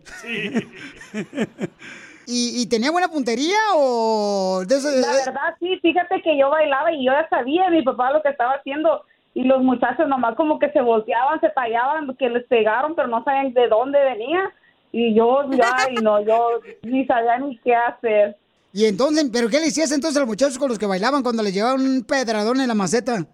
¿Y, 2.28 2.62
y 2.62 2.70
tenía 2.70 2.92
buena 2.92 3.08
puntería 3.08 3.58
o 3.76 4.64
de 4.68 4.76
eso? 4.76 4.90
La 4.90 5.14
verdad, 5.14 5.56
sí, 5.60 5.78
fíjate 5.82 6.22
que 6.22 6.38
yo 6.38 6.50
bailaba 6.50 6.92
y 6.92 7.06
yo 7.06 7.12
ya 7.12 7.28
sabía 7.30 7.70
mi 7.70 7.82
papá 7.84 8.12
lo 8.12 8.22
que 8.22 8.30
estaba 8.30 8.54
haciendo 8.54 9.04
y 9.34 9.44
los 9.44 9.62
muchachos 9.62 10.08
nomás 10.08 10.36
como 10.36 10.60
que 10.60 10.72
se 10.72 10.82
volteaban, 10.82 11.40
se 11.42 11.50
tallaban, 11.50 12.16
que 12.18 12.30
les 12.30 12.46
pegaron, 12.46 12.96
pero 12.96 13.08
no 13.08 13.24
sabían 13.24 13.54
de 13.54 13.68
dónde 13.68 14.00
venía 14.04 14.52
y 14.92 15.14
yo 15.14 15.50
ya, 15.52 15.90
y 15.92 15.96
no, 15.96 16.22
yo 16.22 16.62
ni 16.84 17.06
sabía 17.06 17.38
ni 17.38 17.58
qué 17.58 17.76
hacer. 17.76 18.38
Y 18.76 18.84
entonces, 18.84 19.30
¿pero 19.32 19.48
qué 19.48 19.62
le 19.62 19.68
hacías 19.68 19.90
entonces 19.94 20.18
a 20.18 20.20
los 20.20 20.28
muchachos 20.28 20.58
con 20.58 20.68
los 20.68 20.78
que 20.78 20.86
bailaban 20.86 21.24
cuando 21.24 21.42
les 21.42 21.54
llevaban 21.54 21.80
un 21.80 22.04
pedradón 22.04 22.60
en 22.60 22.68
la 22.68 22.74
maceta? 22.74 23.26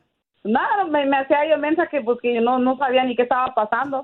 Nada, 0.43 0.85
me, 0.87 1.03
me 1.07 1.17
hacía 1.17 1.49
yo 1.49 1.57
mensa 1.57 1.87
que 1.89 1.99
pues 2.01 2.19
que 2.21 2.35
yo 2.35 2.41
no, 2.41 2.59
no 2.59 2.77
sabía 2.77 3.03
ni 3.05 3.15
qué 3.15 3.23
estaba 3.23 3.51
pasando. 3.55 4.03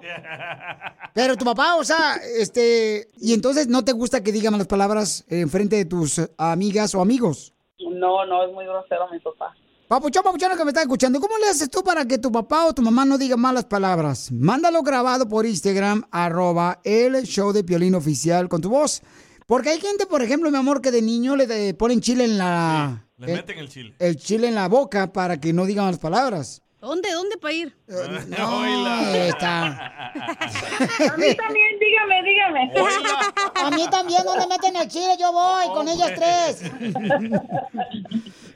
Pero 1.14 1.38
tu 1.38 1.46
papá, 1.46 1.76
o 1.76 1.84
sea, 1.84 2.16
este... 2.40 3.10
¿Y 3.22 3.36
entonces 3.36 3.68
no 3.68 3.86
te 3.86 3.92
gusta 3.92 4.24
que 4.24 4.32
digan 4.32 4.58
las 4.58 4.66
palabras 4.66 5.26
en 5.30 5.48
frente 5.48 5.76
de 5.76 5.86
tus 5.86 6.20
amigas 6.40 6.96
o 6.96 7.02
amigos? 7.02 7.54
No, 7.88 8.26
no, 8.26 8.44
es 8.44 8.52
muy 8.52 8.66
grosero 8.66 9.08
mi 9.12 9.20
papá. 9.20 9.56
Papuchón, 9.88 10.24
papuchón, 10.24 10.58
que 10.58 10.64
me 10.66 10.72
está 10.72 10.82
escuchando, 10.82 11.20
¿cómo 11.20 11.38
le 11.38 11.50
haces 11.50 11.70
tú 11.70 11.84
para 11.84 12.04
que 12.06 12.18
tu 12.18 12.32
papá 12.32 12.66
o 12.66 12.74
tu 12.74 12.82
mamá 12.82 13.06
no 13.06 13.20
diga 13.20 13.38
malas 13.38 13.66
palabras? 13.66 14.32
Mándalo 14.32 14.82
grabado 14.82 15.30
por 15.30 15.46
Instagram, 15.46 16.04
arroba 16.10 16.80
el 16.84 17.22
show 17.24 17.54
de 17.54 17.64
Piolín 17.64 17.94
Oficial 17.94 18.50
con 18.50 18.60
tu 18.60 18.72
voz. 18.72 19.04
Porque 19.48 19.70
hay 19.70 19.80
gente, 19.80 20.06
por 20.06 20.22
ejemplo, 20.22 20.52
mi 20.52 20.58
amor, 20.58 20.82
que 20.82 20.92
de 20.92 21.02
niño 21.02 21.38
le 21.38 21.48
de- 21.48 21.74
ponen 21.74 22.02
chile 22.02 22.26
en 22.26 22.38
la... 22.38 23.06
Le 23.18 23.32
el- 23.32 23.38
meten 23.38 23.58
el 23.58 23.70
chile. 23.70 23.96
el 23.98 24.18
chile 24.18 24.50
en 24.50 24.56
la 24.56 24.68
boca 24.68 25.12
para 25.14 25.40
que 25.40 25.54
no 25.54 25.66
digan 25.66 25.86
malas 25.86 26.00
palabras. 26.02 26.62
¿Dónde? 26.82 27.10
¿Dónde 27.12 27.38
para 27.38 27.54
ir? 27.54 27.76
No, 27.88 27.96
está. 29.16 29.66
A 30.18 31.18
mí 31.18 31.34
también, 31.36 31.80
dígame, 31.80 32.24
dígame. 32.24 32.74
A 33.56 33.72
mí 33.72 33.88
también, 33.90 34.22
¿dónde 34.26 34.48
meten 34.48 34.76
el 34.76 34.88
chile? 34.90 35.16
Yo 35.18 35.32
voy 35.32 35.66
con 35.74 35.88
ellas 35.88 36.12
tres. 36.16 36.70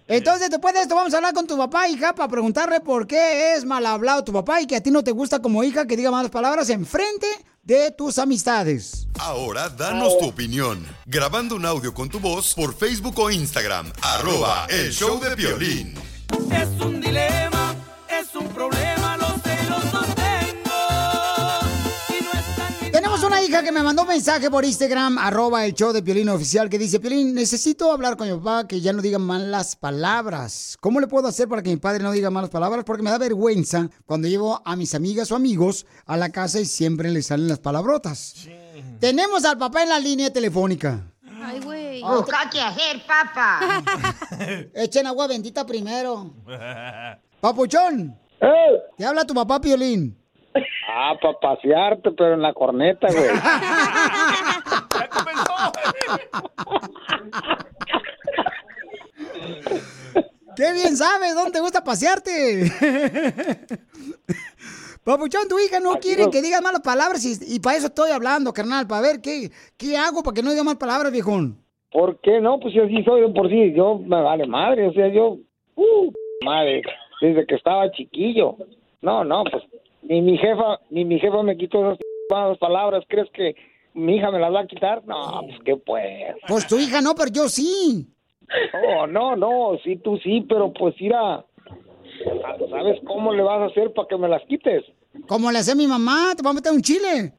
Entonces, 0.07 0.49
después 0.49 0.73
de 0.73 0.81
esto, 0.81 0.95
vamos 0.95 1.13
a 1.13 1.17
hablar 1.17 1.33
con 1.33 1.47
tu 1.47 1.57
papá, 1.57 1.87
hija, 1.87 2.13
para 2.13 2.27
preguntarle 2.27 2.81
por 2.81 3.07
qué 3.07 3.53
es 3.55 3.63
mal 3.65 3.85
hablado 3.85 4.23
tu 4.25 4.33
papá 4.33 4.61
y 4.61 4.67
que 4.67 4.75
a 4.75 4.83
ti 4.83 4.91
no 4.91 5.03
te 5.03 5.11
gusta 5.11 5.39
como 5.39 5.63
hija 5.63 5.87
que 5.87 5.95
diga 5.95 6.11
malas 6.11 6.31
palabras 6.31 6.69
en 6.69 6.85
frente 6.85 7.27
de 7.63 7.91
tus 7.91 8.17
amistades. 8.17 9.07
Ahora 9.19 9.69
danos 9.69 10.17
tu 10.17 10.25
opinión. 10.25 10.85
Grabando 11.05 11.55
un 11.55 11.65
audio 11.65 11.93
con 11.93 12.09
tu 12.09 12.19
voz 12.19 12.53
por 12.55 12.75
Facebook 12.75 13.17
o 13.19 13.29
Instagram. 13.29 13.91
Arroba 14.01 14.65
el 14.69 14.91
show 14.91 15.19
de 15.19 15.35
violín. 15.35 15.93
Es 16.51 16.69
un 16.81 16.99
dilema, 16.99 17.75
es 18.09 18.35
un 18.35 18.47
problema, 18.49 18.80
Que 23.63 23.71
me 23.71 23.83
mandó 23.83 24.01
un 24.01 24.07
mensaje 24.07 24.49
por 24.49 24.65
Instagram, 24.65 25.19
arroba 25.19 25.63
el 25.65 25.75
show 25.75 25.93
de 25.93 26.01
Piolín 26.01 26.29
Oficial, 26.29 26.67
que 26.67 26.79
dice, 26.79 26.99
Piolín, 26.99 27.35
necesito 27.35 27.91
hablar 27.91 28.17
con 28.17 28.27
mi 28.27 28.35
papá 28.35 28.67
que 28.67 28.81
ya 28.81 28.91
no 28.91 29.03
diga 29.03 29.19
malas 29.19 29.75
palabras. 29.75 30.77
¿Cómo 30.81 30.99
le 30.99 31.05
puedo 31.05 31.27
hacer 31.27 31.47
para 31.47 31.61
que 31.61 31.69
mi 31.69 31.77
padre 31.77 32.03
no 32.03 32.11
diga 32.11 32.31
malas 32.31 32.49
palabras? 32.49 32.83
Porque 32.83 33.03
me 33.03 33.11
da 33.11 33.19
vergüenza 33.19 33.87
cuando 34.07 34.27
llevo 34.27 34.63
a 34.65 34.75
mis 34.75 34.95
amigas 34.95 35.31
o 35.31 35.35
amigos 35.35 35.85
a 36.07 36.17
la 36.17 36.31
casa 36.31 36.59
y 36.59 36.65
siempre 36.65 37.11
le 37.11 37.21
salen 37.21 37.47
las 37.49 37.59
palabrotas. 37.59 38.33
Tenemos 38.99 39.45
al 39.45 39.59
papá 39.59 39.83
en 39.83 39.89
la 39.89 39.99
línea 39.99 40.33
telefónica. 40.33 41.13
Ay, 41.43 41.59
güey. 41.59 42.01
Busca 42.01 42.49
qué 42.51 42.61
hacer, 42.61 43.03
papá. 43.05 43.83
Echen 44.73 45.05
agua 45.05 45.27
bendita 45.27 45.67
primero. 45.67 46.33
Papuchón. 47.41 48.17
Te 48.97 49.05
habla 49.05 49.23
tu 49.23 49.35
papá, 49.35 49.61
Piolín. 49.61 50.20
Ah, 50.93 51.13
para 51.21 51.39
pasearte, 51.39 52.11
pero 52.11 52.33
en 52.33 52.41
la 52.41 52.53
corneta, 52.53 53.07
güey. 53.07 53.23
¡Qué 60.55 60.73
bien 60.73 60.97
sabes! 60.97 61.33
¿Dónde 61.33 61.51
te 61.51 61.61
gusta 61.61 61.83
pasearte? 61.83 62.69
Papuchón, 65.03 65.47
tu 65.47 65.57
hija 65.59 65.79
no 65.79 65.93
quiere 65.99 66.29
que 66.29 66.41
digas 66.41 66.61
malas 66.61 66.81
palabras 66.81 67.25
y, 67.25 67.55
y 67.55 67.59
para 67.59 67.77
eso 67.77 67.87
estoy 67.87 68.11
hablando, 68.11 68.53
carnal, 68.53 68.85
para 68.85 69.01
ver 69.01 69.21
qué, 69.21 69.49
qué 69.77 69.97
hago 69.97 70.21
para 70.21 70.35
que 70.35 70.43
no 70.43 70.51
diga 70.51 70.63
malas 70.63 70.77
palabras, 70.77 71.11
viejón. 71.11 71.57
¿Por 71.91 72.19
qué 72.21 72.39
no? 72.39 72.59
Pues 72.59 72.73
yo 72.73 72.87
sí 72.87 73.03
soy 73.03 73.31
por 73.33 73.49
sí. 73.49 73.73
Yo 73.73 73.99
me 73.99 74.21
vale 74.21 74.47
madre. 74.47 74.87
O 74.87 74.93
sea, 74.93 75.09
yo. 75.09 75.37
Uh, 75.75 76.11
madre. 76.43 76.81
Desde 77.19 77.45
que 77.45 77.55
estaba 77.55 77.91
chiquillo. 77.91 78.55
No, 79.01 79.23
no, 79.23 79.43
pues. 79.43 79.63
Ni 80.03 80.21
mi 80.21 80.37
jefa, 80.37 80.79
ni 80.89 81.05
mi 81.05 81.19
jefa 81.19 81.43
me 81.43 81.57
quitó 81.57 81.91
esas 81.91 81.99
malas 82.29 82.57
palabras. 82.57 83.03
¿Crees 83.07 83.29
que 83.33 83.55
mi 83.93 84.17
hija 84.17 84.31
me 84.31 84.39
las 84.39 84.53
va 84.53 84.61
a 84.61 84.67
quitar? 84.67 85.05
No, 85.05 85.41
pues 85.41 85.59
que 85.63 85.75
pues. 85.77 86.35
Pues 86.47 86.67
tu 86.67 86.79
hija 86.79 87.01
no, 87.01 87.15
pero 87.15 87.31
yo 87.31 87.49
sí. 87.49 88.07
Oh, 88.87 89.07
no, 89.07 89.35
no. 89.35 89.77
Sí, 89.83 89.97
tú 89.97 90.17
sí, 90.17 90.45
pero 90.47 90.73
pues 90.73 90.95
irá. 90.99 91.45
¿Sabes 92.69 92.99
cómo 93.07 93.33
le 93.33 93.41
vas 93.43 93.61
a 93.61 93.65
hacer 93.65 93.93
para 93.93 94.07
que 94.07 94.17
me 94.17 94.27
las 94.27 94.43
quites? 94.43 94.83
Como 95.27 95.51
le 95.51 95.59
hace 95.59 95.75
mi 95.75 95.87
mamá, 95.87 96.33
te 96.35 96.43
va 96.43 96.51
a 96.51 96.53
meter 96.53 96.71
un 96.71 96.81
chile. 96.81 97.33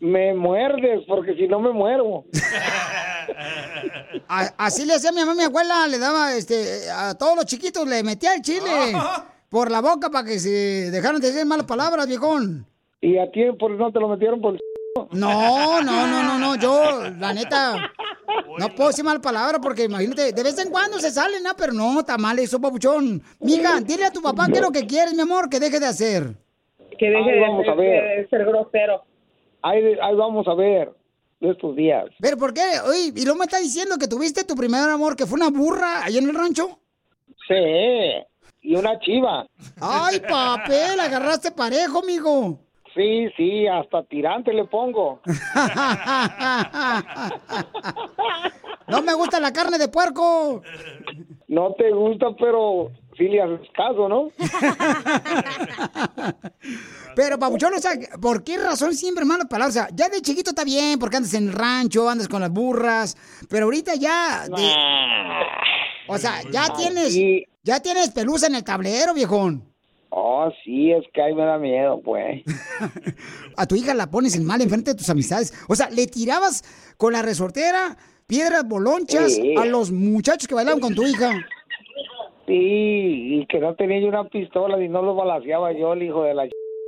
Me 0.00 0.34
muerdes, 0.34 1.04
porque 1.06 1.34
si 1.34 1.46
no 1.46 1.60
me 1.60 1.70
muero. 1.70 2.24
Así 4.28 4.84
le 4.84 4.94
hacía 4.94 5.12
mi 5.12 5.20
mamá, 5.20 5.34
mi 5.34 5.44
abuela, 5.44 5.86
le 5.86 5.98
daba 5.98 6.34
este 6.34 6.90
a 6.90 7.14
todos 7.14 7.36
los 7.36 7.44
chiquitos, 7.44 7.86
le 7.86 8.02
metía 8.02 8.34
el 8.34 8.42
chile 8.42 8.92
por 9.48 9.70
la 9.70 9.80
boca 9.80 10.10
para 10.10 10.26
que 10.26 10.38
se 10.38 10.90
dejaran 10.90 11.20
de 11.20 11.28
decir 11.32 11.46
malas 11.46 11.66
palabras, 11.66 12.06
viejón. 12.06 12.66
¿Y 13.00 13.18
a 13.18 13.30
ti 13.30 13.42
por 13.58 13.70
no 13.72 13.92
te 13.92 14.00
lo 14.00 14.08
metieron 14.08 14.40
por 14.40 14.54
el 14.54 14.60
No, 15.12 15.82
no, 15.82 16.06
no, 16.06 16.22
no, 16.22 16.38
no, 16.38 16.56
yo, 16.56 17.10
la 17.18 17.32
neta, 17.34 17.90
no 18.58 18.68
puedo 18.74 18.88
decir 18.88 19.04
mal 19.04 19.20
palabra 19.20 19.58
porque 19.60 19.84
imagínate, 19.84 20.32
de 20.32 20.42
vez 20.42 20.58
en 20.58 20.70
cuando 20.70 20.98
se 20.98 21.10
salen, 21.10 21.42
¿no? 21.42 21.50
Pero 21.56 21.72
no, 21.72 22.00
está 22.00 22.16
mal 22.16 22.38
eso, 22.38 22.60
papuchón. 22.60 23.22
Mija, 23.40 23.80
dile 23.80 24.06
a 24.06 24.10
tu 24.10 24.22
papá 24.22 24.46
qué 24.46 24.54
es 24.54 24.60
lo 24.62 24.72
que 24.72 24.86
quieres, 24.86 25.14
mi 25.14 25.20
amor, 25.22 25.48
que 25.50 25.60
deje 25.60 25.78
de 25.78 25.86
hacer. 25.86 26.34
Que 26.98 27.10
deje 27.10 27.30
Ay, 27.30 27.34
de, 27.36 27.40
vamos 27.40 27.62
a 27.68 27.70
ser- 27.72 27.76
ver. 27.76 28.18
de 28.22 28.28
ser 28.28 28.44
grosero. 28.46 29.02
ahí, 29.62 29.84
ahí 30.00 30.14
vamos 30.16 30.48
a 30.48 30.54
ver 30.54 30.90
de 31.40 31.50
estos 31.50 31.76
días. 31.76 32.06
¿Pero 32.18 32.38
por 32.38 32.54
qué? 32.54 32.62
Oye, 32.88 33.12
¿y 33.14 33.24
luego 33.24 33.38
me 33.38 33.44
está 33.44 33.58
diciendo 33.58 33.98
que 33.98 34.08
tuviste 34.08 34.44
tu 34.44 34.54
primer 34.54 34.88
amor, 34.88 35.14
que 35.14 35.26
fue 35.26 35.36
una 35.38 35.50
burra 35.50 36.02
allá 36.04 36.18
en 36.18 36.28
el 36.30 36.34
rancho? 36.34 36.78
Sí, 37.46 37.54
y 38.66 38.74
una 38.74 38.98
chiva. 38.98 39.46
Ay, 39.80 40.20
papel, 40.20 40.98
agarraste 41.00 41.52
parejo, 41.52 42.00
amigo. 42.02 42.58
Sí, 42.94 43.28
sí, 43.36 43.66
hasta 43.66 44.02
tirante 44.04 44.52
le 44.54 44.64
pongo. 44.64 45.20
No 48.88 49.02
me 49.02 49.12
gusta 49.14 49.38
la 49.40 49.52
carne 49.52 49.78
de 49.78 49.88
puerco. 49.88 50.62
No 51.48 51.74
te 51.74 51.90
gusta, 51.92 52.26
pero 52.38 52.90
sí 53.16 53.24
le 53.28 53.42
haces 53.42 53.68
caso, 53.74 54.08
¿no? 54.08 54.30
Pero, 57.14 57.38
Pabuchón, 57.38 57.74
o 57.74 57.78
sea, 57.78 57.92
¿por 58.20 58.42
qué 58.44 58.58
razón 58.58 58.94
siempre 58.94 59.24
malas 59.24 59.46
palabras? 59.46 59.76
O 59.76 59.78
sea, 59.80 59.88
ya 59.94 60.08
de 60.08 60.20
chiquito 60.22 60.50
está 60.50 60.64
bien, 60.64 60.98
porque 60.98 61.16
andas 61.16 61.34
en 61.34 61.48
el 61.48 61.52
rancho, 61.52 62.08
andas 62.08 62.28
con 62.28 62.40
las 62.40 62.50
burras, 62.50 63.16
pero 63.48 63.64
ahorita 63.64 63.94
ya... 63.94 64.46
de- 64.48 64.72
O 66.08 66.18
sea, 66.18 66.40
ya 66.50 66.68
tienes, 66.76 67.14
ya 67.66 67.80
tienes 67.80 68.10
pelusa 68.10 68.46
en 68.46 68.54
el 68.54 68.62
tablero, 68.64 69.12
viejón. 69.12 69.64
Oh, 70.10 70.48
sí, 70.64 70.92
es 70.92 71.04
que 71.12 71.20
ahí 71.20 71.34
me 71.34 71.44
da 71.44 71.58
miedo, 71.58 72.00
pues. 72.02 72.42
A 73.56 73.66
tu 73.66 73.74
hija 73.74 73.92
la 73.92 74.08
pones 74.08 74.36
en 74.36 74.44
mal 74.44 74.60
enfrente 74.62 74.92
de 74.92 74.96
tus 74.96 75.10
amistades. 75.10 75.52
O 75.68 75.74
sea, 75.74 75.90
le 75.90 76.06
tirabas 76.06 76.62
con 76.96 77.12
la 77.12 77.22
resortera 77.22 77.96
piedras 78.26 78.66
bolonchas 78.66 79.32
Sí. 79.34 79.54
a 79.56 79.64
los 79.64 79.90
muchachos 79.90 80.46
que 80.46 80.54
bailaban 80.54 80.78
con 80.80 80.94
tu 80.94 81.04
hija. 81.04 81.32
Sí, 82.46 82.54
y 83.40 83.46
que 83.48 83.58
no 83.58 83.74
tenía 83.74 84.00
yo 84.00 84.06
una 84.06 84.28
pistola 84.28 84.80
y 84.82 84.88
no 84.88 85.02
lo 85.02 85.16
balaseaba 85.16 85.72
yo, 85.72 85.92
el 85.94 86.04
hijo 86.04 86.22
de 86.22 86.34
la... 86.34 86.44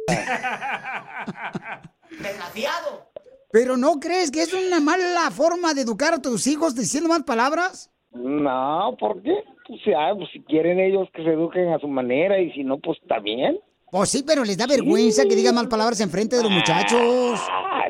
¡Desgraciado! 2.10 3.10
¿Pero 3.50 3.76
no 3.76 3.98
crees 3.98 4.30
que 4.30 4.42
es 4.42 4.52
una 4.52 4.78
mala 4.80 5.30
forma 5.32 5.74
de 5.74 5.80
educar 5.82 6.14
a 6.14 6.22
tus 6.22 6.46
hijos 6.46 6.76
diciendo 6.76 7.08
mal 7.08 7.24
palabras? 7.24 7.90
No, 8.12 8.96
¿por 9.00 9.20
qué? 9.22 9.34
Pues, 9.68 9.80
ya, 9.86 10.14
pues 10.16 10.28
si 10.32 10.40
quieren 10.40 10.80
ellos 10.80 11.08
que 11.12 11.22
se 11.22 11.30
eduquen 11.30 11.68
a 11.68 11.78
su 11.78 11.86
manera 11.88 12.40
y 12.40 12.50
si 12.52 12.64
no, 12.64 12.78
pues 12.78 12.98
bien. 13.22 13.58
Pues 13.90 14.08
sí, 14.10 14.22
pero 14.26 14.44
les 14.44 14.56
da 14.58 14.66
vergüenza 14.66 15.22
que 15.28 15.36
digan 15.36 15.54
mal 15.54 15.68
palabras 15.68 16.00
enfrente 16.00 16.36
de 16.36 16.42
los 16.42 16.52
muchachos. 16.52 17.40
Ah, 17.50 17.84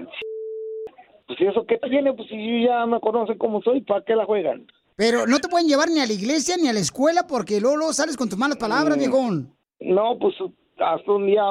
Pues 1.26 1.41
eso 1.41 1.64
que 1.66 1.76
tiene, 1.89 2.12
pues 2.14 2.29
si 2.29 2.37
yo 2.37 2.66
ya 2.68 2.87
me 2.87 3.01
conocen 3.01 3.37
como 3.39 3.61
soy, 3.62 3.81
¿para 3.83 4.05
qué 4.05 4.14
la 4.16 4.24
juegan? 4.24 4.66
Pero 4.97 5.26
no 5.26 5.39
te 5.39 5.49
pueden 5.49 5.68
llevar 5.68 5.89
ni 5.91 6.01
a 6.01 6.07
la 6.07 6.12
iglesia 6.12 6.57
ni 6.61 6.68
a 6.68 6.72
la 6.72 6.81
escuela 6.81 7.26
porque 7.29 7.61
luego, 7.61 7.76
luego 7.76 7.93
sales 7.93 8.16
con 8.16 8.29
tus 8.29 8.39
malas 8.39 8.57
palabras, 8.59 8.97
Mm. 8.97 9.01
viejón. 9.01 9.55
No, 9.81 10.18
pues 10.18 10.35
hasta 10.79 11.12
un 11.12 11.26
día, 11.26 11.45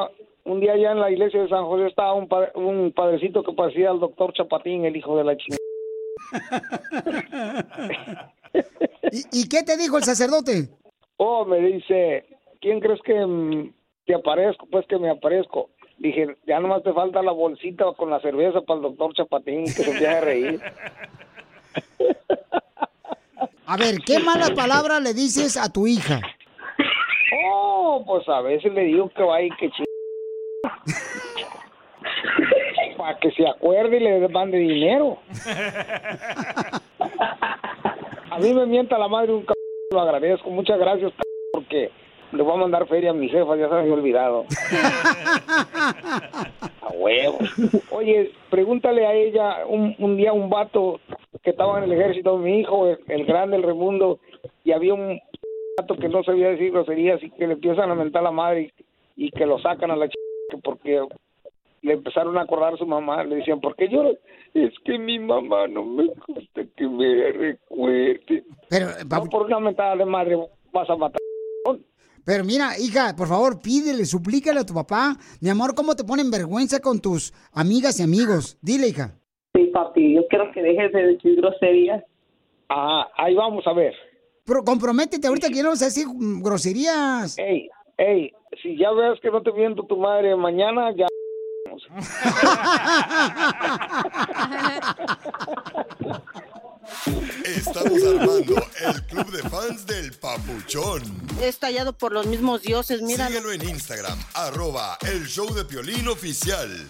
un 0.44 0.60
día 0.60 0.74
allá 0.74 0.92
en 0.92 1.00
la 1.00 1.10
iglesia 1.12 1.42
de 1.44 1.48
San 1.50 1.64
José 1.66 1.88
estaba 1.88 2.14
un, 2.14 2.28
un 2.56 2.92
padrecito 2.92 3.44
que 3.44 3.54
parecía 3.54 3.90
al 3.92 4.00
doctor 4.02 4.34
Chapatín, 4.34 4.84
el 4.86 4.98
hijo 4.98 5.16
de 5.18 5.24
la 5.24 5.38
chingada. 5.38 5.58
¿Y, 9.12 9.42
y 9.42 9.50
qué 9.50 9.64
te 9.64 9.78
dijo 9.78 9.98
el 9.98 10.04
sacerdote? 10.04 10.70
Oh, 11.18 11.46
me 11.46 11.60
dice, 11.60 12.26
¿quién 12.62 12.80
crees 12.80 13.02
que 13.04 13.26
mm, 13.26 13.74
te 14.06 14.16
aparezco? 14.16 14.68
Pues 14.72 14.86
que 14.88 14.98
me 15.00 15.10
aparezco. 15.10 15.70
Dije, 15.98 16.38
ya 16.46 16.60
nomás 16.60 16.84
te 16.84 16.94
falta 16.94 17.24
la 17.24 17.32
bolsita 17.32 17.86
con 17.98 18.12
la 18.12 18.22
cerveza 18.22 18.62
para 18.62 18.78
el 18.78 18.84
doctor 18.84 19.16
Chapatín, 19.16 19.66
que 19.66 19.72
se 19.72 19.90
empiece 19.90 20.08
a 20.08 20.22
reír. 20.22 20.62
A 23.66 23.78
ver, 23.78 23.98
¿qué 24.06 24.20
malas 24.20 24.52
palabras 24.52 25.02
le 25.02 25.14
dices 25.14 25.58
a 25.58 25.74
tu 25.74 25.88
hija? 25.88 26.22
Oh, 27.52 28.04
pues 28.06 28.30
a 28.30 28.42
veces 28.42 28.72
le 28.74 28.84
digo 28.84 29.10
que 29.10 29.24
vaya 29.24 29.48
y 29.48 29.50
que 29.58 29.72
ching... 29.72 29.86
Para 32.98 33.18
que 33.20 33.32
se 33.32 33.48
acuerde 33.48 33.98
y 33.98 34.00
le 34.00 34.28
mande 34.30 34.58
dinero. 34.58 35.20
A 38.38 38.40
mí 38.40 38.54
me 38.54 38.68
mienta 38.68 39.00
la 39.00 39.08
madre 39.08 39.34
un 39.34 39.48
c... 39.48 39.54
lo 39.92 40.00
agradezco. 40.00 40.52
Muchas 40.52 40.78
gracias, 40.78 41.12
c... 41.12 41.18
porque 41.52 41.90
le 42.34 42.44
voy 42.44 42.54
a 42.54 42.58
mandar 42.58 42.88
feria 42.88 43.10
a 43.10 43.14
mi 43.14 43.30
jefa, 43.30 43.56
ya 43.56 43.68
se 43.68 43.74
me 43.74 43.80
había 43.80 43.94
olvidado. 43.96 44.46
A 46.84 46.90
huevo. 46.94 47.40
Oye, 47.90 48.32
pregúntale 48.52 49.08
a 49.08 49.16
ella 49.16 49.66
un, 49.66 49.96
un 49.98 50.18
día 50.18 50.34
un 50.34 50.52
vato 50.52 51.00
que 51.42 51.50
estaba 51.50 51.80
en 51.80 51.86
el 51.86 51.94
ejército, 51.94 52.38
mi 52.38 52.60
hijo, 52.60 52.88
el, 52.88 53.00
el 53.08 53.26
grande, 53.26 53.58
el 53.58 53.64
Remundo, 53.64 54.20
y 54.64 54.72
había 54.72 54.94
un 54.94 55.20
vato 55.76 55.96
que 55.96 56.08
no 56.08 56.24
sabía 56.24 56.50
decir 56.50 56.72
groserías 56.72 57.24
y 57.24 57.32
que 57.32 57.48
le 57.48 57.54
empiezan 57.54 57.90
a 57.90 57.96
mentar 57.96 58.22
la 58.22 58.30
madre 58.30 58.72
y, 59.16 59.26
y 59.26 59.32
que 59.32 59.48
lo 59.48 59.58
sacan 59.58 59.90
a 59.90 59.96
la 59.96 60.10
chica 60.10 60.62
porque 60.64 61.02
le 61.88 61.94
empezaron 61.94 62.38
a 62.38 62.42
acordar 62.42 62.74
a 62.74 62.78
su 62.78 62.86
mamá, 62.86 63.24
le 63.24 63.38
decían, 63.38 63.60
¿por 63.60 63.76
qué 63.76 63.88
lloras? 63.88 64.18
Es 64.54 64.74
que 64.86 65.00
mi 65.00 65.18
mamá 65.20 65.68
no 65.68 65.84
me 65.86 66.08
gusta 66.28 66.62
que 66.76 66.88
me 66.88 67.32
recuerde. 67.32 68.44
Pero, 68.70 68.88
no 69.10 69.24
por 69.26 69.46
una 69.46 69.60
mentada 69.60 69.96
de 69.96 70.06
madre 70.06 70.38
vas 70.72 70.90
a 70.90 70.96
matar. 70.96 71.20
Pero 72.26 72.44
mira, 72.44 72.78
hija, 72.78 73.16
por 73.16 73.30
favor, 73.30 73.62
pídele, 73.62 74.04
suplícale 74.04 74.60
a 74.60 74.66
tu 74.66 74.74
papá. 74.74 75.16
Mi 75.40 75.50
amor, 75.50 75.74
¿cómo 75.74 75.96
te 75.96 76.04
ponen 76.04 76.30
vergüenza 76.30 76.82
con 76.82 77.00
tus 77.00 77.34
amigas 77.54 78.02
y 78.02 78.04
amigos? 78.04 78.58
Dile, 78.62 78.90
hija. 78.90 79.16
Sí, 79.56 79.68
papi, 79.74 80.16
yo 80.16 80.28
quiero 80.28 80.52
que 80.52 80.62
dejes 80.62 80.92
de 80.92 81.08
decir 81.08 81.38
groserías. 81.38 82.04
Ah, 82.68 83.08
ahí 83.16 83.34
vamos 83.34 83.66
a 83.66 83.72
ver. 83.72 83.94
Pero 84.46 84.62
comprométete 84.64 85.26
ahorita 85.26 85.48
que 85.48 85.64
no 85.64 85.70
vas 85.70 85.82
a 85.82 85.86
decir 85.86 86.06
groserías. 86.44 87.38
Ey, 87.40 87.70
ey, 87.98 88.34
si 88.62 88.78
ya 88.78 88.92
ves 88.92 89.22
que 89.22 89.32
no 89.32 89.42
te 89.42 89.54
miento 89.54 89.84
tu 89.84 89.96
madre 89.96 90.36
mañana, 90.36 90.92
ya... 90.98 91.08
Estamos 97.44 98.04
armando 98.04 98.56
el 98.82 99.04
club 99.06 99.32
de 99.32 99.50
fans 99.50 99.86
del 99.86 100.14
Papuchón. 100.14 101.02
Estallado 101.42 101.98
por 101.98 102.12
los 102.12 102.26
mismos 102.26 102.62
dioses, 102.62 103.02
mira. 103.02 103.28
Síguelo 103.28 103.52
en 103.52 103.68
Instagram, 103.68 104.20
arroba 104.34 104.98
el 105.02 105.26
show 105.28 105.54
de 105.54 105.66
Piolín 105.66 106.08
oficial. 106.08 106.90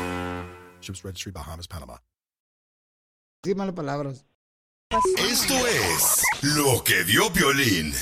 Ships 0.81 1.03
Registry, 1.03 1.31
Bahamas, 1.31 1.67
Panama. 1.67 2.01
Sí, 3.43 3.55
malas 3.55 3.73
palabras. 3.75 4.25
Esto 5.17 5.53
es 5.67 6.23
lo 6.55 6.83
que 6.83 7.03
vio 7.03 7.31
Piolín. 7.31 7.93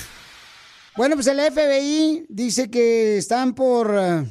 Bueno, 0.98 1.16
pues 1.16 1.28
el 1.28 1.40
FBI 1.40 2.26
dice 2.30 2.70
que 2.70 3.18
están 3.18 3.54
por 3.54 3.96
eh, 3.96 4.26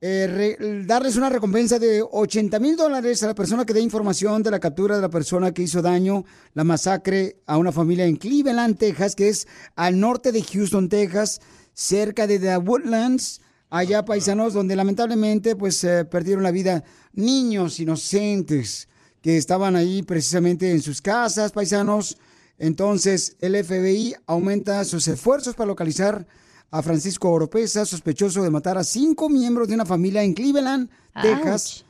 eh, 0.00 0.26
re- 0.58 0.84
darles 0.86 1.16
una 1.16 1.28
recompensa 1.28 1.78
de 1.78 2.02
80 2.08 2.58
mil 2.60 2.76
dólares 2.76 3.22
a 3.22 3.26
la 3.26 3.34
persona 3.34 3.66
que 3.66 3.74
dé 3.74 3.80
información 3.80 4.42
de 4.42 4.50
la 4.52 4.60
captura 4.60 4.94
de 4.96 5.02
la 5.02 5.10
persona 5.10 5.52
que 5.52 5.62
hizo 5.62 5.82
daño, 5.82 6.24
la 6.54 6.64
masacre 6.64 7.42
a 7.46 7.58
una 7.58 7.72
familia 7.72 8.06
en 8.06 8.16
Cleveland, 8.16 8.78
Texas, 8.78 9.14
que 9.16 9.28
es 9.28 9.46
al 9.76 9.98
norte 10.00 10.32
de 10.32 10.42
Houston, 10.42 10.88
Texas, 10.88 11.40
cerca 11.74 12.26
de 12.26 12.38
The 12.38 12.56
Woodlands, 12.58 13.40
allá 13.68 14.04
paisanos, 14.04 14.54
donde 14.54 14.76
lamentablemente 14.76 15.56
pues 15.56 15.82
eh, 15.84 16.04
perdieron 16.04 16.42
la 16.44 16.52
vida 16.52 16.84
niños 17.12 17.80
inocentes 17.80 18.88
que 19.20 19.36
estaban 19.36 19.76
ahí 19.76 20.02
precisamente 20.02 20.70
en 20.70 20.82
sus 20.82 21.00
casas, 21.00 21.52
paisanos. 21.52 22.18
Entonces, 22.58 23.36
el 23.40 23.62
FBI 23.64 24.14
aumenta 24.26 24.84
sus 24.84 25.08
esfuerzos 25.08 25.54
para 25.54 25.68
localizar 25.68 26.26
a 26.70 26.82
Francisco 26.82 27.30
Oropesa, 27.30 27.84
sospechoso 27.84 28.42
de 28.42 28.50
matar 28.50 28.78
a 28.78 28.84
cinco 28.84 29.28
miembros 29.28 29.68
de 29.68 29.74
una 29.74 29.84
familia 29.84 30.22
en 30.22 30.32
Cleveland, 30.32 30.88
Texas, 31.20 31.84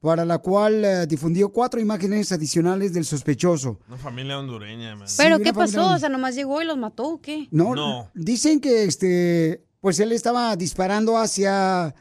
para 0.00 0.24
la 0.24 0.38
cual 0.38 0.84
eh, 0.84 1.06
difundió 1.06 1.48
cuatro 1.48 1.80
imágenes 1.80 2.30
adicionales 2.30 2.92
del 2.92 3.04
sospechoso. 3.04 3.78
Una 3.88 3.96
familia 3.96 4.38
hondureña, 4.38 4.94
man. 4.96 5.08
¿Pero 5.16 5.38
Sí, 5.38 5.42
qué 5.42 5.52
pasó? 5.52 5.94
O 5.94 5.98
sea, 5.98 6.08
nomás 6.08 6.34
llegó 6.34 6.60
y 6.62 6.66
los 6.66 6.76
mató 6.76 7.04
o 7.04 7.20
qué? 7.20 7.48
No, 7.50 8.10
dicen 8.14 8.60
que 8.60 8.84
este, 8.84 9.64
pues 9.80 9.98
él 9.98 10.12
estaba 10.12 10.54
disparando 10.56 11.16
hacia 11.16 11.94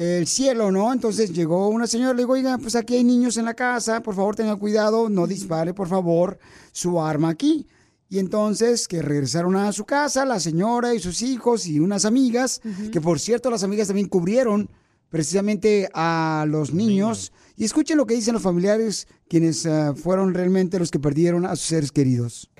el 0.00 0.26
cielo, 0.26 0.72
¿no? 0.72 0.94
Entonces 0.94 1.30
llegó 1.30 1.68
una 1.68 1.86
señora, 1.86 2.14
le 2.14 2.22
digo, 2.22 2.32
oiga, 2.32 2.56
pues 2.56 2.74
aquí 2.74 2.94
hay 2.94 3.04
niños 3.04 3.36
en 3.36 3.44
la 3.44 3.52
casa, 3.52 4.02
por 4.02 4.14
favor 4.14 4.34
tenga 4.34 4.56
cuidado, 4.56 5.10
no 5.10 5.26
dispare, 5.26 5.74
por 5.74 5.88
favor, 5.88 6.38
su 6.72 7.02
arma 7.02 7.28
aquí. 7.28 7.66
Y 8.08 8.18
entonces 8.18 8.88
que 8.88 9.02
regresaron 9.02 9.56
a 9.56 9.70
su 9.72 9.84
casa, 9.84 10.24
la 10.24 10.40
señora 10.40 10.94
y 10.94 11.00
sus 11.00 11.20
hijos 11.20 11.66
y 11.66 11.80
unas 11.80 12.06
amigas, 12.06 12.62
que 12.90 13.00
por 13.00 13.20
cierto 13.20 13.50
las 13.50 13.62
amigas 13.62 13.88
también 13.88 14.08
cubrieron 14.08 14.70
precisamente 15.10 15.90
a 15.92 16.46
los 16.48 16.72
niños. 16.72 17.30
Y 17.56 17.64
escuchen 17.64 17.98
lo 17.98 18.06
que 18.06 18.14
dicen 18.14 18.32
los 18.32 18.42
familiares, 18.42 19.06
quienes 19.28 19.66
eh, 19.66 19.92
fueron 19.94 20.32
realmente 20.32 20.78
los 20.78 20.90
que 20.90 20.98
perdieron 20.98 21.44
a 21.44 21.56
sus 21.56 21.66
seres 21.66 21.92
queridos. 21.92 22.50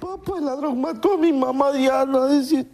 Papá, 0.00 0.38
el 0.38 0.46
ladrón 0.46 0.80
mató 0.80 1.14
a 1.14 1.16
mi 1.16 1.32
mamá 1.32 1.72
Diana. 1.72 2.26
Dice, 2.26 2.66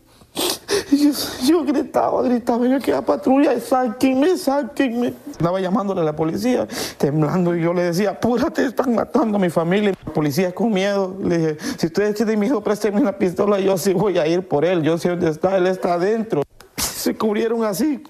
yo, 1.47 1.65
gritaba, 1.65 2.23
gritaba, 2.23 2.67
yo 2.67 2.81
quedaba 2.81 3.05
patrulla, 3.05 3.59
sáquenme, 3.61 4.37
sáquenme. 4.37 5.15
Estaba 5.31 5.61
llamándole 5.61 6.01
a 6.01 6.05
la 6.05 6.17
policía, 6.17 6.67
temblando, 6.99 7.57
y 7.57 7.63
yo 7.63 7.73
le 7.73 7.85
decía, 7.85 8.11
apúrate, 8.11 8.65
están 8.67 8.95
matando 8.95 9.37
a 9.37 9.41
mi 9.41 9.51
familia. 9.51 9.95
La 10.07 10.13
policía 10.13 10.55
con 10.55 10.73
miedo. 10.73 11.17
Le 11.23 11.39
dije, 11.39 11.57
si 11.79 11.87
ustedes 11.87 12.15
tienen 12.17 12.39
miedo, 12.39 12.63
préstenme 12.63 13.01
una 13.01 13.17
pistola, 13.17 13.61
yo 13.61 13.77
sí 13.79 13.93
voy 13.93 14.19
a 14.19 14.27
ir 14.27 14.47
por 14.47 14.65
él. 14.65 14.83
Yo 14.83 14.99
sé 14.99 15.11
dónde 15.11 15.31
está, 15.31 15.57
él 15.57 15.67
está 15.67 15.95
adentro. 15.95 16.43
Se 16.77 17.17
cubrieron 17.17 17.65
así, 17.65 18.03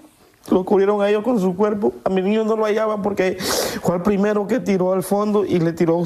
lo 0.51 0.65
cubrieron 0.65 1.03
a 1.03 1.09
ellos 1.09 1.23
con 1.23 1.39
su 1.41 1.57
cuerpo. 1.57 1.93
A 2.05 2.11
mi 2.11 2.23
niño 2.23 2.45
no 2.45 2.57
lo 2.57 2.65
hallaban 2.65 3.03
porque 3.03 3.37
fue 3.83 3.97
el 3.97 4.03
primero 4.03 4.47
que 4.47 4.61
tiró 4.61 4.93
al 4.93 5.03
fondo 5.03 5.45
y 5.45 5.59
le 5.59 5.73
tiró 5.73 6.03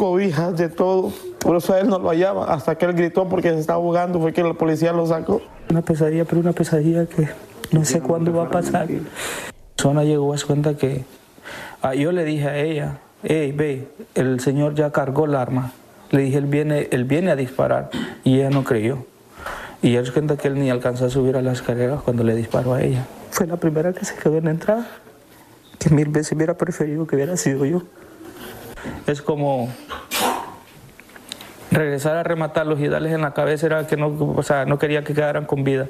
cobijas 0.00 0.56
de 0.56 0.70
todo. 0.70 1.12
Por 1.40 1.56
eso 1.56 1.76
él 1.76 1.86
no 1.86 1.98
lo 1.98 2.08
hallaba. 2.08 2.46
Hasta 2.46 2.74
que 2.76 2.86
él 2.86 2.94
gritó 2.94 3.28
porque 3.28 3.50
se 3.50 3.58
estaba 3.58 3.78
ahogando, 3.78 4.18
fue 4.18 4.32
que 4.32 4.42
la 4.42 4.54
policía 4.54 4.94
lo 4.94 5.06
sacó. 5.06 5.42
Una 5.68 5.82
pesadilla, 5.82 6.24
pero 6.24 6.40
una 6.40 6.52
pesadilla 6.52 7.04
que 7.04 7.28
no 7.70 7.84
sé 7.84 8.00
cuándo 8.00 8.32
va 8.32 8.44
a 8.44 8.50
pasar. 8.50 8.88
Persona 9.76 10.02
llegó 10.02 10.32
a 10.32 10.38
su 10.38 10.46
cuenta 10.46 10.74
que 10.74 11.04
ah, 11.82 11.94
yo 11.94 12.12
le 12.12 12.24
dije 12.24 12.48
a 12.48 12.56
ella, 12.56 12.98
hey, 13.24 13.52
ve, 13.54 13.88
el 14.14 14.40
señor 14.40 14.74
ya 14.74 14.90
cargó 14.90 15.26
el 15.26 15.34
arma. 15.34 15.72
Le 16.12 16.22
dije, 16.22 16.38
él 16.38 16.46
viene, 16.46 16.88
él 16.92 17.04
viene 17.04 17.30
a 17.30 17.36
disparar. 17.36 17.90
Y 18.24 18.36
ella 18.36 18.48
no 18.48 18.64
creyó. 18.64 19.04
Y 19.82 19.96
él 19.96 20.06
se 20.06 20.12
cuenta 20.12 20.38
que 20.38 20.48
él 20.48 20.54
ni 20.54 20.70
alcanzó 20.70 21.04
a 21.04 21.10
subir 21.10 21.36
a 21.36 21.42
las 21.42 21.58
escaleras 21.58 22.00
cuando 22.00 22.24
le 22.24 22.34
disparó 22.34 22.72
a 22.72 22.82
ella. 22.82 23.04
Fue 23.32 23.46
la 23.46 23.58
primera 23.58 23.92
que 23.92 24.06
se 24.06 24.14
quedó 24.14 24.38
en 24.38 24.46
la 24.46 24.52
entrada. 24.52 24.86
Que 25.78 25.90
mil 25.90 26.08
veces 26.08 26.32
hubiera 26.32 26.54
preferido 26.54 27.06
que 27.06 27.16
hubiera 27.16 27.36
sido 27.36 27.66
yo. 27.66 27.82
Es 29.06 29.22
como 29.22 29.68
regresar 31.70 32.16
a 32.16 32.22
rematarlos 32.22 32.80
y 32.80 32.88
darles 32.88 33.12
en 33.12 33.20
la 33.20 33.32
cabeza 33.32 33.66
era 33.66 33.86
que 33.86 33.96
no, 33.96 34.08
o 34.08 34.42
sea, 34.42 34.64
no 34.64 34.78
quería 34.78 35.04
que 35.04 35.14
quedaran 35.14 35.46
con 35.46 35.64
vida, 35.64 35.88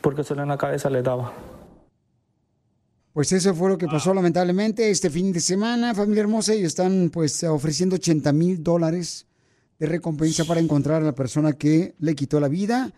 porque 0.00 0.24
solo 0.24 0.42
en 0.42 0.48
la 0.48 0.58
cabeza 0.58 0.90
les 0.90 1.04
daba. 1.04 1.32
Pues 3.12 3.32
eso 3.32 3.54
fue 3.54 3.70
lo 3.70 3.78
que 3.78 3.86
pasó 3.86 4.12
lamentablemente 4.12 4.90
este 4.90 5.08
fin 5.08 5.32
de 5.32 5.40
semana, 5.40 5.94
familia 5.94 6.20
hermosa, 6.20 6.54
y 6.54 6.64
están 6.64 7.08
pues 7.10 7.42
ofreciendo 7.44 7.96
80 7.96 8.30
mil 8.32 8.62
dólares 8.62 9.26
de 9.78 9.86
recompensa 9.86 10.44
para 10.44 10.60
encontrar 10.60 11.00
a 11.00 11.06
la 11.06 11.14
persona 11.14 11.54
que 11.54 11.94
le 11.98 12.14
quitó 12.14 12.40
la 12.40 12.48
vida 12.48 12.92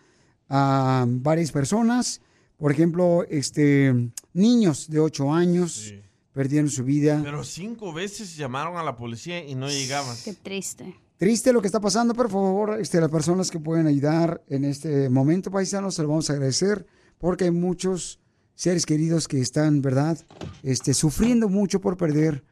a 0.49 1.05
varias 1.07 1.53
personas. 1.53 2.21
Por 2.57 2.73
ejemplo, 2.73 3.25
este 3.29 4.11
niños 4.33 4.91
de 4.91 4.99
8 4.99 5.33
años 5.33 5.95
perdieron 6.39 6.71
su 6.71 6.85
vida. 6.85 7.21
Pero 7.25 7.43
cinco 7.43 7.93
veces 7.93 8.37
llamaron 8.37 8.77
a 8.77 8.85
la 8.85 8.95
policía 8.95 9.45
y 9.45 9.57
no 9.57 9.69
llegaban. 9.69 10.17
Qué 10.25 10.35
triste. 10.35 10.95
Triste 11.17 11.53
lo 11.53 11.61
que 11.61 11.67
está 11.67 11.81
pasando, 11.81 12.15
por 12.15 12.31
favor, 12.31 12.81
este, 12.81 13.01
las 13.01 13.11
personas 13.11 13.51
que 13.51 13.59
pueden 13.59 13.89
ayudar 13.89 14.41
en 14.47 14.65
este 14.65 15.11
momento, 15.11 15.51
paisanos, 15.51 15.97
se 15.97 16.03
lo 16.03 16.11
vamos 16.11 16.31
a 16.31 16.35
agradecer, 16.35 16.87
porque 17.19 17.47
hay 17.47 17.51
muchos 17.51 18.21
seres 18.55 18.87
queridos 18.87 19.27
que 19.27 19.41
están, 19.41 19.83
¿verdad? 19.83 20.17
Este, 20.63 20.95
sufriendo 20.95 21.49
mucho 21.49 21.81
por 21.81 21.97
perder, 21.97 22.45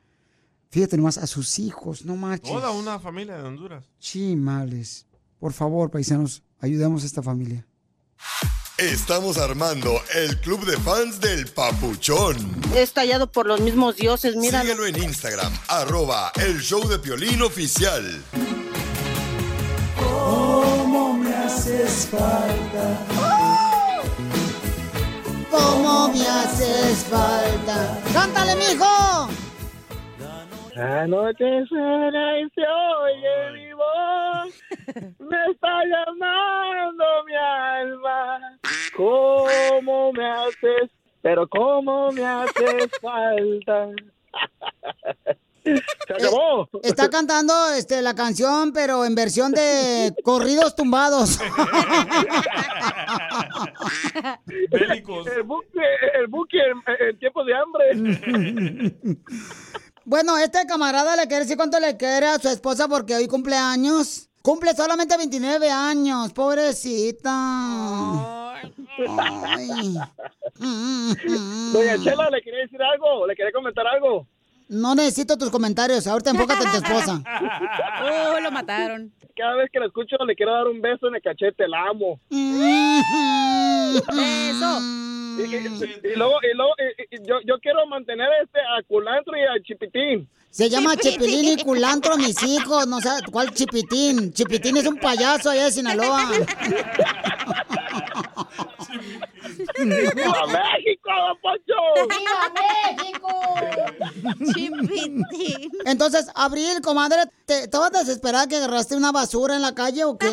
fíjate 0.71 0.97
nomás, 0.97 1.17
a 1.19 1.29
sus 1.29 1.61
hijos, 1.61 2.05
no 2.05 2.17
marches. 2.17 2.51
Toda 2.51 2.73
una 2.73 2.99
familia 2.99 3.37
de 3.37 3.45
Honduras. 3.45 3.85
Chimales. 4.01 5.07
Por 5.39 5.53
favor, 5.53 5.93
paisanos, 5.93 6.43
ayudamos 6.59 7.05
a 7.05 7.07
esta 7.07 7.23
familia. 7.23 7.65
Estamos 8.79 9.39
armando 9.39 10.03
el 10.15 10.39
club 10.39 10.67
de 10.67 10.77
fans 10.77 11.19
del 11.19 11.47
Papuchón. 11.47 12.37
Es 12.75 12.93
tallado 12.93 13.27
por 13.27 13.47
los 13.47 13.59
mismos 13.59 13.97
dioses, 13.97 14.37
mira. 14.37 14.61
Síguelo 14.61 14.85
en 14.85 15.03
Instagram, 15.03 15.51
arroba 15.69 16.31
el 16.37 16.61
show 16.61 16.87
de 16.87 16.99
Piolín 16.99 17.41
oficial. 17.41 18.05
¿Cómo 19.99 21.15
me 21.15 21.35
haces 21.35 22.07
falta? 22.11 23.01
¿Cómo 25.51 26.09
me 26.13 26.29
haces 26.29 26.99
falta? 27.09 27.99
¡Cántale, 28.13 28.57
mijo! 28.57 29.31
Anochecerá 30.77 32.41
y 32.41 32.51
se 32.55 32.61
oye 32.61 33.66
me 35.19 35.51
está 35.51 35.83
llamando 35.85 37.05
mi 37.27 37.35
alma. 37.35 38.59
¿Cómo 38.97 40.13
me 40.13 40.31
haces? 40.31 40.91
Pero 41.23 41.49
cómo 41.49 42.13
me 42.13 42.25
haces 42.25 42.89
falta. 43.01 43.89
Se 45.65 46.15
acabó. 46.15 46.69
Está 46.83 47.11
cantando 47.11 47.53
este, 47.77 48.01
la 48.01 48.15
canción, 48.15 48.73
pero 48.73 49.05
en 49.05 49.17
versión 49.17 49.51
de 49.53 50.15
corridos 50.23 50.77
tumbados. 50.77 51.41
El 54.71 55.43
buque, 55.43 55.81
el 56.15 56.27
buque 56.29 56.59
en, 56.59 57.07
en 57.09 57.19
tiempos 57.19 57.47
de 57.47 57.55
hambre. 57.55 57.85
Bueno, 60.05 60.39
este 60.39 60.65
camarada 60.69 61.17
le 61.17 61.27
quiere 61.27 61.43
decir 61.43 61.57
cuánto 61.57 61.81
le 61.81 61.97
quiere 61.97 62.27
a 62.27 62.39
su 62.39 62.49
esposa 62.49 62.87
porque 62.87 63.17
hoy 63.17 63.27
cumple 63.27 63.57
años. 63.57 64.31
Cumple 64.47 64.73
solamente 64.75 65.17
29 65.17 65.69
años, 65.69 66.33
pobrecita. 66.33 67.33
Ay. 69.19 69.97
Doña 71.73 71.99
Chela, 72.05 72.31
¿le 72.31 72.41
quería 72.43 72.61
decir 72.61 72.81
algo? 72.81 73.27
¿Le 73.27 73.35
quería 73.35 73.51
comentar 73.51 73.85
algo? 73.89 74.25
No 74.69 74.95
necesito 74.95 75.37
tus 75.37 75.51
comentarios, 75.51 76.07
ahorita 76.07 76.31
enfócate 76.31 76.63
en 76.65 76.71
tu 76.71 76.77
esposa. 76.77 77.21
Oh, 78.05 78.39
lo 78.41 78.53
mataron. 78.53 79.13
Cada 79.37 79.57
vez 79.57 79.69
que 79.73 79.81
la 79.81 79.87
escucho 79.87 80.15
le 80.25 80.37
quiero 80.37 80.53
dar 80.53 80.69
un 80.69 80.81
beso 80.81 81.09
en 81.09 81.17
el 81.17 81.23
cachete, 81.23 81.67
la 81.67 81.83
amo. 81.89 82.21
Beso. 82.31 82.39
Y, 85.39 85.43
y- 85.43 86.13
y 86.13 86.17
luego, 86.17 86.35
y 86.43 86.55
luego 86.57 86.73
y- 87.11 87.17
y 87.17 87.19
yo, 87.27 87.41
yo 87.45 87.59
quiero 87.59 87.85
mantener 87.89 88.29
este 88.45 88.61
a 88.61 88.81
Culantro 88.87 89.37
y 89.37 89.41
a 89.43 89.61
Chipitín. 89.65 90.29
Se 90.57 90.71
llama 90.71 90.97
Chipilín 90.97 91.59
y 91.59 91.63
Culantro, 91.63 92.17
mis 92.17 92.43
hijos. 92.43 92.87
No 92.87 92.99
sé 92.99 93.11
cuál 93.31 93.53
Chipitín. 93.53 94.33
Chipitín 94.33 94.79
es 94.79 94.87
un 94.87 94.97
payaso 94.97 95.51
allá 95.51 95.67
de 95.67 95.71
Sinaloa. 95.71 96.31
¡Viva 99.79 100.47
México, 100.47 101.11
don 101.15 101.39
Poncho! 101.43 101.75
¡Viva 102.09 102.49
México! 102.97 103.29
Entonces, 105.85 106.31
Abril, 106.35 106.81
comadre, 106.83 107.25
¿te 107.45 107.65
estabas 107.65 107.93
desesperada 107.93 108.47
que 108.49 108.57
agarraste 108.57 108.97
una 108.97 109.13
basura 109.13 109.57
en 109.57 109.63
la 109.63 109.75
calle 109.75 110.05
o 110.05 110.17
qué? 110.17 110.33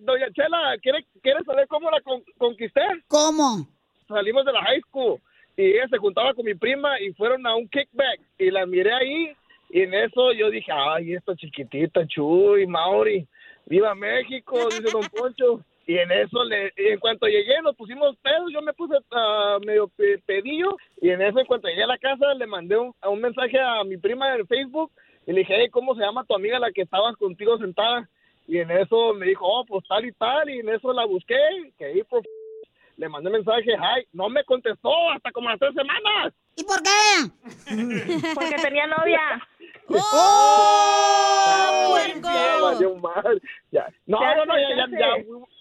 Doña 0.00 0.26
Chela, 0.34 0.76
¿quiere, 0.82 1.06
¿quiere 1.22 1.42
saber 1.44 1.66
cómo 1.68 1.90
la 1.90 2.02
con- 2.02 2.22
conquisté? 2.36 2.82
¿Cómo? 3.06 3.66
Salimos 4.08 4.44
de 4.44 4.52
la 4.52 4.60
high 4.60 4.82
school 4.88 5.18
y 5.58 5.72
ella 5.72 5.88
se 5.88 5.98
juntaba 5.98 6.32
con 6.34 6.44
mi 6.44 6.54
prima 6.54 7.00
y 7.00 7.12
fueron 7.12 7.46
a 7.46 7.54
un 7.56 7.68
kickback 7.68 8.20
y 8.38 8.50
la 8.50 8.64
miré 8.64 8.92
ahí 8.94 9.32
y 9.70 9.82
en 9.82 9.92
eso 9.92 10.32
yo 10.32 10.50
dije, 10.50 10.70
ay, 10.72 11.14
esta 11.14 11.34
chiquitita, 11.34 12.06
Chuy, 12.06 12.66
Mauri, 12.66 13.26
viva 13.66 13.94
México, 13.94 14.68
dice 14.70 14.90
Don 14.90 15.06
Poncho. 15.10 15.60
Y 15.86 15.96
en 15.96 16.12
eso, 16.12 16.44
le, 16.44 16.70
en 16.76 16.98
cuanto 17.00 17.26
llegué, 17.26 17.60
nos 17.62 17.74
pusimos 17.74 18.14
pedos, 18.18 18.52
yo 18.52 18.60
me 18.60 18.74
puse 18.74 18.94
ah, 19.10 19.58
medio 19.64 19.88
pe- 19.88 20.18
pedillo, 20.26 20.76
y 21.00 21.08
en 21.08 21.22
eso, 21.22 21.40
en 21.40 21.46
cuanto 21.46 21.66
llegué 21.66 21.82
a 21.82 21.86
la 21.86 21.96
casa, 21.96 22.34
le 22.34 22.46
mandé 22.46 22.76
un, 22.76 22.94
un 23.02 23.20
mensaje 23.20 23.58
a 23.58 23.82
mi 23.84 23.96
prima 23.96 24.36
en 24.36 24.46
Facebook, 24.46 24.92
y 25.26 25.32
le 25.32 25.40
dije, 25.40 25.54
hey, 25.58 25.68
¿cómo 25.70 25.94
se 25.94 26.02
llama 26.02 26.24
tu 26.24 26.34
amiga 26.34 26.58
la 26.58 26.72
que 26.72 26.82
estabas 26.82 27.16
contigo 27.16 27.56
sentada? 27.56 28.06
Y 28.46 28.58
en 28.58 28.70
eso 28.70 29.14
me 29.14 29.26
dijo, 29.26 29.46
oh, 29.46 29.64
pues 29.64 29.82
tal 29.88 30.04
y 30.04 30.12
tal, 30.12 30.50
y 30.50 30.60
en 30.60 30.68
eso 30.68 30.92
la 30.92 31.06
busqué, 31.06 31.38
que 31.78 31.86
ahí 31.86 32.02
por 32.02 32.22
le 32.98 33.08
mandé 33.08 33.30
mensaje, 33.30 33.74
ay, 33.80 34.04
no 34.12 34.28
me 34.28 34.44
contestó 34.44 34.90
hasta 35.14 35.30
como 35.32 35.48
las 35.48 35.58
tres 35.58 35.72
semanas. 35.74 36.34
¿Y 36.56 36.64
por 36.64 36.82
qué? 36.82 37.30
Porque 38.34 38.56
tenía 38.60 38.86
novia. 38.88 39.20
¡Oh, 39.88 41.96
Ya 42.22 42.58
valió 42.60 42.94
mal. 42.96 43.40
Ya. 43.70 43.88
No, 44.06 44.20
Ya 44.20 44.34
no, 44.36 44.44
no, 44.46 44.54
ya, 44.58 44.68
ya 44.76 44.86
ya, 44.98 45.08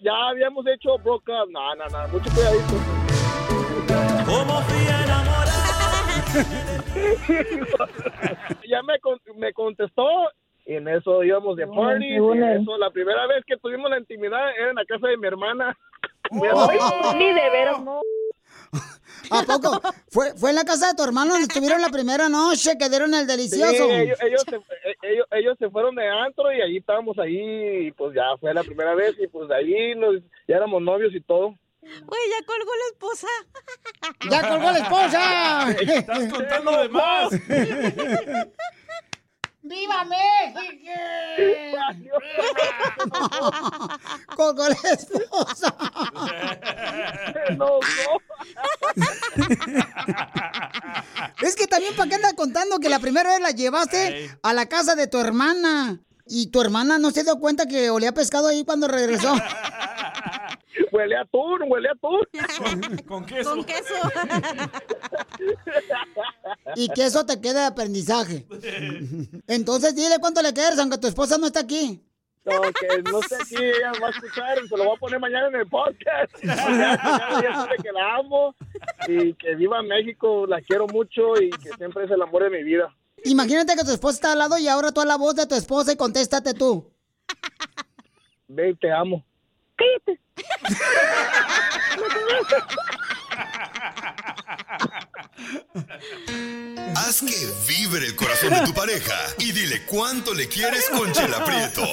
ya, 0.01 0.27
habíamos 0.29 0.65
hecho 0.67 0.97
broke 0.97 1.29
up. 1.29 1.49
No, 1.49 1.73
no, 1.75 1.85
no, 1.87 2.07
mucho 2.09 2.29
cuidadito. 2.33 2.73
Como 4.25 4.61
fui 4.63 4.87
enamorado 4.87 6.27
ya 8.67 8.83
me, 8.83 8.99
con- 8.99 9.19
me 9.37 9.53
contestó 9.53 10.07
y 10.65 10.73
en 10.75 10.87
eso 10.89 11.23
íbamos 11.23 11.55
de 11.55 11.65
party. 11.67 12.05
Y 12.05 12.15
en 12.15 12.43
eso, 12.43 12.77
la 12.77 12.89
primera 12.89 13.25
vez 13.27 13.43
que 13.45 13.55
tuvimos 13.57 13.89
la 13.89 13.97
intimidad 13.99 14.49
era 14.57 14.69
en 14.71 14.75
la 14.75 14.83
casa 14.85 15.07
de 15.07 15.15
mi 15.17 15.27
hermana. 15.27 15.77
Ni 17.17 17.33
de 17.33 17.49
veras, 17.49 17.81
no. 17.81 18.01
¿A 19.29 19.43
poco? 19.43 19.81
¿Fue, 20.09 20.33
fue 20.37 20.51
en 20.51 20.55
la 20.55 20.63
casa 20.63 20.87
de 20.87 20.93
tu 20.93 21.03
hermano 21.03 21.31
donde 21.31 21.47
estuvieron 21.47 21.81
la 21.81 21.89
primera 21.89 22.29
noche 22.29 22.77
que 22.77 22.87
dieron 22.89 23.13
el 23.13 23.21
Sí, 23.21 23.27
delicioso? 23.27 23.89
ellos, 23.91 24.17
ellos, 24.21 24.43
se, 24.49 24.55
eh, 24.55 24.95
ellos, 25.01 25.27
ellos 25.31 25.57
se 25.59 25.69
fueron 25.69 25.95
de 25.95 26.07
antro 26.07 26.51
y 26.53 26.61
ahí 26.61 26.77
estábamos 26.77 27.17
ahí 27.19 27.87
y 27.87 27.91
pues 27.91 28.15
ya 28.15 28.23
fue 28.39 28.53
la 28.53 28.63
primera 28.63 28.95
vez 28.95 29.15
y 29.19 29.27
pues 29.27 29.49
de 29.49 29.55
ahí 29.55 29.95
nos, 29.95 30.15
ya 30.47 30.55
éramos 30.55 30.81
novios 30.81 31.13
y 31.13 31.19
todo. 31.21 31.55
Güey, 31.81 32.21
ya 32.29 32.45
colgó 32.45 32.71
la 32.75 32.87
esposa. 32.91 33.27
¡Ya 34.29 34.49
colgó 34.49 34.71
la 34.71 34.79
esposa! 34.79 35.71
Estás 35.97 36.33
contando 36.33 36.71
de 36.81 36.89
más. 36.89 37.29
¡Viva 39.67 40.05
México! 40.05 40.91
Colgó 44.35 44.69
la 44.69 44.75
esposa. 44.91 45.75
No, 47.57 47.79
Es 51.41 51.55
que 51.55 51.67
también, 51.67 51.95
¿para 51.95 52.09
qué 52.09 52.15
andas 52.15 52.33
contando 52.33 52.79
que 52.79 52.89
la 52.89 52.99
primera 52.99 53.31
vez 53.31 53.41
la 53.41 53.51
llevaste 53.51 54.31
a 54.41 54.53
la 54.53 54.67
casa 54.67 54.95
de 54.95 55.07
tu 55.07 55.19
hermana? 55.19 55.99
Y 56.25 56.47
tu 56.47 56.61
hermana 56.61 56.97
no 56.97 57.11
se 57.11 57.23
dio 57.23 57.39
cuenta 57.39 57.65
que 57.67 57.89
olía 57.89 58.13
pescado 58.13 58.47
ahí 58.47 58.63
cuando 58.63 58.87
regresó. 58.87 59.35
Huele 60.91 61.15
a 61.15 61.21
atún, 61.21 61.61
huele 61.67 61.89
a 61.89 61.91
atún. 61.93 62.21
Con 63.07 63.25
queso. 63.25 63.49
Con 63.51 63.63
queso. 63.65 63.93
Y 66.75 66.89
que 66.89 67.05
eso 67.05 67.25
te 67.25 67.39
quede 67.41 67.55
de 67.55 67.65
aprendizaje. 67.65 68.45
Entonces 69.47 69.95
dile 69.95 70.17
cuánto 70.19 70.41
le 70.41 70.53
quieres, 70.53 70.79
aunque 70.79 70.97
tu 70.97 71.07
esposa 71.07 71.37
no 71.37 71.47
está 71.47 71.61
aquí. 71.61 72.03
No, 72.45 72.61
que 72.61 73.01
no 73.11 73.21
sé 73.23 73.43
si 73.43 73.55
ella 73.55 73.91
va 74.01 74.07
a 74.07 74.11
escuchar, 74.11 74.57
se 74.69 74.77
lo 74.77 74.85
voy 74.85 74.95
a 74.95 74.99
poner 74.99 75.19
mañana 75.19 75.47
en 75.47 75.55
el 75.55 75.67
podcast. 75.67 76.31
Ya 76.43 77.53
sabe 77.53 77.75
que 77.83 77.91
la 77.91 78.15
amo 78.15 78.55
y 79.07 79.33
que 79.33 79.55
viva 79.55 79.81
México, 79.81 80.45
la 80.47 80.61
quiero 80.61 80.87
mucho 80.87 81.41
y 81.41 81.49
que 81.49 81.73
siempre 81.77 82.05
es 82.05 82.11
el 82.11 82.21
amor 82.21 82.43
de 82.43 82.49
mi 82.49 82.63
vida. 82.63 82.95
Imagínate 83.25 83.75
que 83.75 83.83
tu 83.83 83.91
esposa 83.91 84.15
está 84.15 84.31
al 84.31 84.39
lado 84.39 84.57
y 84.57 84.67
ahora 84.69 84.93
tú 84.93 85.01
a 85.01 85.05
la 85.05 85.17
voz 85.17 85.35
de 85.35 85.45
tu 85.45 85.55
esposa 85.55 85.91
y 85.91 85.97
contéstate 85.97 86.53
tú. 86.53 86.89
Ve, 88.47 88.73
te 88.79 88.91
amo. 88.93 89.25
Cállate. 89.77 90.19
Haz 96.95 97.21
que 97.21 97.47
vibre 97.67 98.07
el 98.07 98.15
corazón 98.15 98.49
de 98.53 98.61
tu 98.61 98.73
pareja 98.73 99.15
y 99.39 99.51
dile 99.51 99.83
cuánto 99.85 100.33
le 100.33 100.47
quieres 100.47 100.89
con 100.89 101.11
Chela 101.11 101.43
Prieto. 101.45 101.85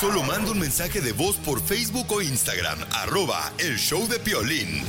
Solo 0.00 0.22
manda 0.22 0.50
un 0.50 0.58
mensaje 0.58 1.00
de 1.00 1.12
voz 1.12 1.36
por 1.36 1.62
Facebook 1.62 2.10
o 2.10 2.20
Instagram, 2.20 2.78
arroba 2.92 3.52
el 3.58 3.78
show 3.78 4.06
de 4.08 4.18
Piolín. 4.18 4.82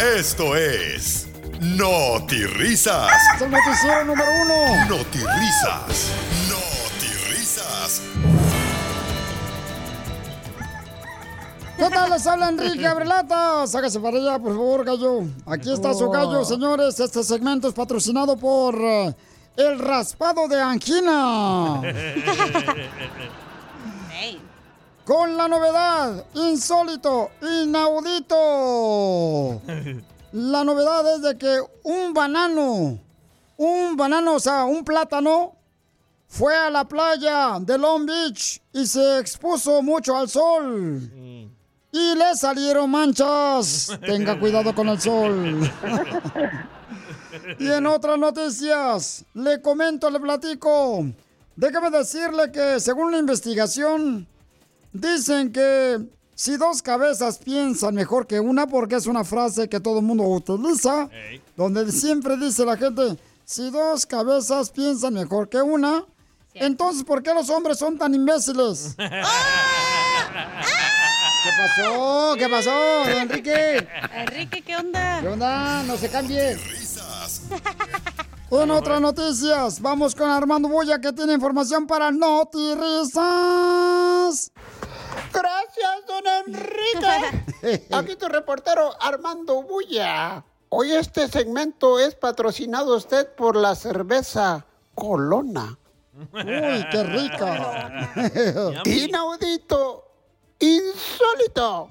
Esto 0.00 0.56
es 0.56 1.27
Noti 1.60 2.46
Risas. 2.46 3.10
Es 3.36 3.42
el 3.42 3.50
noticiero 3.50 4.04
número 4.04 4.30
uno. 4.42 4.86
Noti 4.88 5.18
Risas. 5.18 6.10
Noti 6.48 7.08
Risas. 7.30 8.02
¿Qué 11.76 11.88
tal? 11.90 12.10
Les 12.10 12.26
habla 12.26 12.48
Enrique 12.48 12.86
Abrelata. 12.86 13.66
Sáquese 13.66 14.00
para 14.00 14.18
allá, 14.18 14.38
por 14.38 14.52
favor, 14.52 14.84
gallo. 14.84 15.22
Aquí 15.46 15.72
está 15.72 15.94
su 15.94 16.10
gallo, 16.10 16.44
señores. 16.44 16.98
Este 17.00 17.22
segmento 17.22 17.68
es 17.68 17.74
patrocinado 17.74 18.36
por 18.36 18.74
eh, 18.80 19.14
el 19.56 19.78
raspado 19.78 20.48
de 20.48 20.60
angina. 20.60 21.80
Con 25.04 25.36
la 25.36 25.48
novedad, 25.48 26.24
insólito, 26.34 27.30
inaudito. 27.40 28.36
La 30.32 30.62
novedad 30.62 31.14
es 31.14 31.22
de 31.22 31.38
que 31.38 31.58
un 31.84 32.12
banano, 32.12 32.98
un 33.56 33.96
banano, 33.96 34.34
o 34.34 34.40
sea, 34.40 34.64
un 34.64 34.84
plátano, 34.84 35.54
fue 36.26 36.54
a 36.54 36.68
la 36.68 36.86
playa 36.86 37.58
de 37.58 37.78
Long 37.78 38.06
Beach 38.06 38.60
y 38.72 38.86
se 38.86 39.18
expuso 39.18 39.82
mucho 39.82 40.16
al 40.16 40.28
sol. 40.28 41.10
Y 41.90 42.14
le 42.14 42.34
salieron 42.34 42.90
manchas. 42.90 43.90
Tenga 44.06 44.38
cuidado 44.38 44.74
con 44.74 44.88
el 44.88 45.00
sol. 45.00 45.70
y 47.58 47.66
en 47.66 47.86
otras 47.86 48.18
noticias, 48.18 49.24
le 49.32 49.62
comento, 49.62 50.10
le 50.10 50.20
platico. 50.20 51.06
Déjame 51.56 51.90
decirle 51.90 52.52
que 52.52 52.78
según 52.78 53.06
una 53.06 53.18
investigación, 53.18 54.28
dicen 54.92 55.50
que 55.50 56.06
si 56.38 56.56
dos 56.56 56.82
cabezas 56.82 57.38
piensan 57.38 57.96
mejor 57.96 58.28
que 58.28 58.38
una, 58.38 58.68
porque 58.68 58.94
es 58.94 59.06
una 59.06 59.24
frase 59.24 59.68
que 59.68 59.80
todo 59.80 59.98
el 59.98 60.04
mundo 60.04 60.22
utiliza, 60.22 61.08
donde 61.56 61.90
siempre 61.90 62.36
dice 62.36 62.64
la 62.64 62.76
gente, 62.76 63.18
si 63.44 63.70
dos 63.70 64.06
cabezas 64.06 64.70
piensan 64.70 65.14
mejor 65.14 65.48
que 65.48 65.60
una, 65.60 66.04
entonces 66.54 67.02
¿por 67.02 67.24
qué 67.24 67.34
los 67.34 67.50
hombres 67.50 67.76
son 67.76 67.98
tan 67.98 68.14
imbéciles? 68.14 68.94
¿Qué 68.96 69.10
pasó? 71.58 72.36
¿Qué 72.38 72.48
pasó, 72.48 73.04
Enrique? 73.08 73.88
Enrique, 74.14 74.62
¿qué 74.62 74.76
onda? 74.76 75.20
¿Qué 75.20 75.26
onda? 75.26 75.82
No 75.82 75.96
se 75.96 76.08
cambie. 76.08 76.56
En 78.50 78.70
otras 78.70 78.98
noticias, 78.98 79.78
vamos 79.82 80.14
con 80.14 80.30
Armando 80.30 80.70
Boya 80.70 80.98
que 80.98 81.12
tiene 81.12 81.34
información 81.34 81.86
para 81.86 82.10
Noti 82.10 82.74
Risas. 82.74 84.50
Gracias, 85.30 86.06
don 86.06 86.24
Enrique. 86.46 87.86
Aquí 87.94 88.16
tu 88.16 88.26
reportero 88.26 88.90
Armando 89.02 89.62
Bulla. 89.62 90.42
Hoy 90.70 90.92
este 90.92 91.28
segmento 91.28 91.98
es 91.98 92.14
patrocinado 92.14 92.96
usted 92.96 93.28
por 93.34 93.54
la 93.54 93.74
cerveza 93.74 94.64
Colona. 94.94 95.78
Uy, 96.32 96.86
qué 96.90 97.04
rica. 97.04 98.10
Inaudito, 98.86 100.04
insólito. 100.58 101.88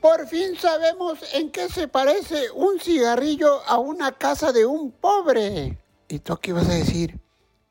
Por 0.00 0.26
fin 0.26 0.56
sabemos 0.58 1.20
en 1.34 1.52
qué 1.52 1.68
se 1.68 1.86
parece 1.86 2.50
un 2.50 2.80
cigarrillo 2.80 3.62
a 3.64 3.78
una 3.78 4.10
casa 4.10 4.50
de 4.50 4.66
un 4.66 4.90
pobre. 4.90 5.78
¿Y 6.08 6.18
tú 6.18 6.36
qué 6.40 6.52
vas 6.52 6.68
a 6.68 6.74
decir? 6.74 7.18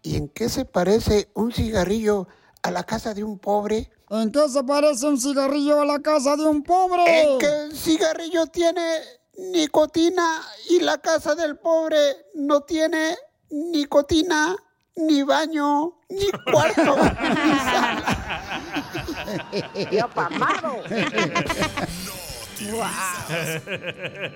¿Y 0.02 0.18
en 0.18 0.28
qué 0.28 0.50
se 0.50 0.66
parece 0.66 1.30
un 1.34 1.52
cigarrillo 1.52 2.28
a 2.62 2.72
la 2.72 2.84
casa 2.84 3.14
de 3.14 3.24
un 3.24 3.38
pobre? 3.40 3.92
¿En 4.10 4.32
qué 4.32 4.50
se 4.50 4.64
parece 4.64 5.06
un 5.08 5.20
cigarrillo 5.20 5.82
a 5.82 5.86
la 5.86 6.00
casa 6.00 6.36
de 6.36 6.46
un 6.46 6.64
pobre? 6.64 7.04
En 7.06 7.40
que 7.40 7.64
el 7.66 7.78
cigarrillo 7.78 8.48
tiene 8.48 9.00
nicotina 9.38 10.42
y 10.70 10.80
la 10.80 10.98
casa 10.98 11.36
del 11.36 11.58
pobre 11.58 11.98
no 12.34 12.62
tiene 12.62 13.18
nicotina, 13.50 14.56
ni 14.96 15.24
baño, 15.24 16.00
ni 16.10 16.30
cuarto, 16.52 16.96
ni 16.96 17.56
sala. 17.60 18.04
Tío 19.90 20.10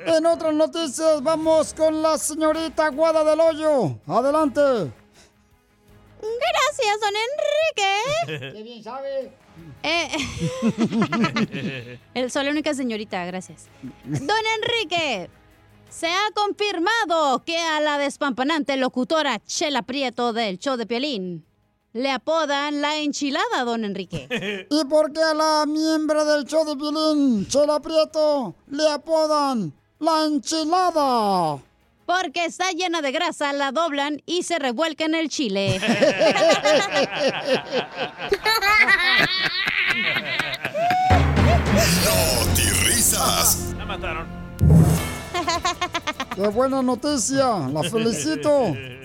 En 0.05 0.25
otras 0.25 0.53
noticias, 0.53 1.21
vamos 1.21 1.73
con 1.73 2.01
la 2.01 2.17
señorita 2.17 2.89
Guada 2.89 3.23
del 3.23 3.39
Hoyo. 3.39 3.99
Adelante. 4.07 4.61
Gracias, 6.19 6.99
don 7.01 7.13
Enrique. 7.27 8.53
Qué 8.53 8.63
bien 8.63 8.83
sabe. 8.83 9.31
Eh, 9.83 10.09
el, 12.13 12.31
soy 12.31 12.45
la 12.45 12.51
única 12.51 12.73
señorita, 12.73 13.25
gracias. 13.25 13.67
Don 14.03 14.43
Enrique, 14.61 15.29
se 15.89 16.07
ha 16.07 16.31
confirmado 16.33 17.43
que 17.45 17.57
a 17.57 17.79
la 17.79 17.97
despampanante 17.97 18.77
locutora 18.77 19.39
Chela 19.45 19.83
Prieto 19.83 20.33
del 20.33 20.59
show 20.59 20.75
de 20.75 20.85
Piolín 20.85 21.46
le 21.93 22.11
apodan 22.11 22.81
la 22.81 22.97
enchilada, 22.97 23.63
don 23.63 23.85
Enrique. 23.85 24.27
¿Y 24.69 24.85
por 24.85 25.11
qué 25.11 25.21
a 25.21 25.33
la 25.33 25.65
miembro 25.65 26.25
del 26.25 26.45
show 26.45 26.65
de 26.65 26.75
Pilín, 26.75 27.47
Chela 27.47 27.79
Prieto, 27.79 28.55
le 28.69 28.87
apodan 28.89 29.73
la 29.99 30.25
enchilada? 30.25 31.59
Porque 32.05 32.45
está 32.45 32.71
llena 32.71 33.01
de 33.01 33.11
grasa, 33.11 33.51
la 33.51 33.71
doblan 33.71 34.21
y 34.25 34.43
se 34.43 34.59
revuelca 34.59 35.05
en 35.05 35.15
el 35.15 35.27
chile. 35.27 35.79
Noti 42.05 42.69
Risas. 42.85 43.73
La 43.77 43.85
mataron. 43.85 44.27
¡Qué 46.35 46.47
buena 46.47 46.81
noticia! 46.81 47.67
¡La 47.73 47.83
felicito! 47.83 48.73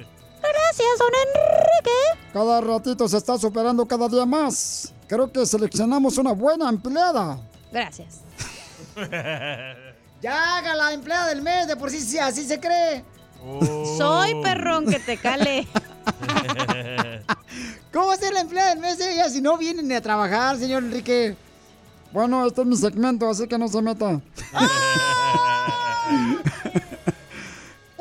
Gracias, 0.43 0.99
don 0.99 1.09
Enrique. 1.26 2.30
Cada 2.32 2.61
ratito 2.61 3.09
se 3.09 3.16
está 3.16 3.38
superando 3.38 3.86
cada 3.86 4.09
día 4.09 4.26
más. 4.26 4.93
creo 5.07 5.30
que 5.30 5.47
seleccionamos 5.47 6.18
una 6.18 6.32
buena 6.32 6.68
empleada. 6.68 7.38
Gracias. 7.70 8.20
Ya 10.22 10.57
haga 10.57 10.76
la 10.76 10.93
empleada 10.93 11.26
del 11.30 11.43
mes, 11.43 11.66
de 11.66 11.74
por 11.74 11.90
sí, 11.90 12.01
sí 12.01 12.16
así 12.16 12.45
se 12.45 12.61
cree. 12.61 13.05
Soy 13.99 14.40
perrón 14.40 14.86
que 14.86 15.01
te 15.01 15.16
cale. 15.16 15.66
¿Cómo 17.93 18.07
va 18.07 18.14
a 18.14 18.16
ser 18.16 18.32
la 18.32 18.43
empleada 18.43 18.70
del 18.70 18.78
mes 18.78 19.01
ella 19.01 19.28
si 19.28 19.40
no 19.40 19.59
vienen 19.59 19.88
ni 19.88 19.95
a 19.95 20.01
trabajar, 20.01 20.57
señor 20.59 20.84
Enrique? 20.84 21.36
Bueno, 22.12 22.47
este 22.47 22.61
es 22.61 22.66
mi 22.68 22.76
segmento, 22.76 23.28
así 23.28 23.49
que 23.49 23.59
no 23.59 23.66
se 23.66 23.82
meta. 23.82 24.20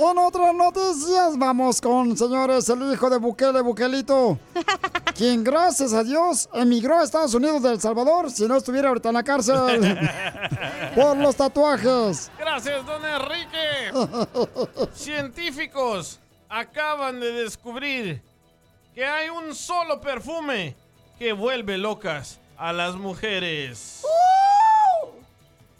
En 0.03 0.17
otras 0.17 0.55
noticias, 0.55 1.37
vamos 1.37 1.79
con, 1.79 2.17
señores, 2.17 2.67
el 2.69 2.91
hijo 2.91 3.07
de 3.07 3.19
Bukele, 3.19 3.61
Bukelito, 3.61 4.39
quien, 5.15 5.43
gracias 5.43 5.93
a 5.93 6.03
Dios, 6.03 6.49
emigró 6.53 6.97
a 6.97 7.03
Estados 7.03 7.35
Unidos 7.35 7.61
de 7.61 7.73
El 7.73 7.79
Salvador, 7.79 8.31
si 8.31 8.47
no 8.47 8.57
estuviera 8.57 8.89
ahorita 8.89 9.09
en 9.09 9.13
la 9.13 9.23
cárcel 9.23 9.55
por 10.95 11.15
los 11.17 11.35
tatuajes. 11.35 12.31
Gracias, 12.39 12.83
don 12.83 13.01
Enrique. 13.05 14.89
Científicos 14.95 16.19
acaban 16.49 17.19
de 17.19 17.31
descubrir 17.33 18.23
que 18.95 19.05
hay 19.05 19.29
un 19.29 19.53
solo 19.53 20.01
perfume 20.01 20.75
que 21.19 21.31
vuelve 21.31 21.77
locas 21.77 22.39
a 22.57 22.73
las 22.73 22.95
mujeres. 22.95 24.01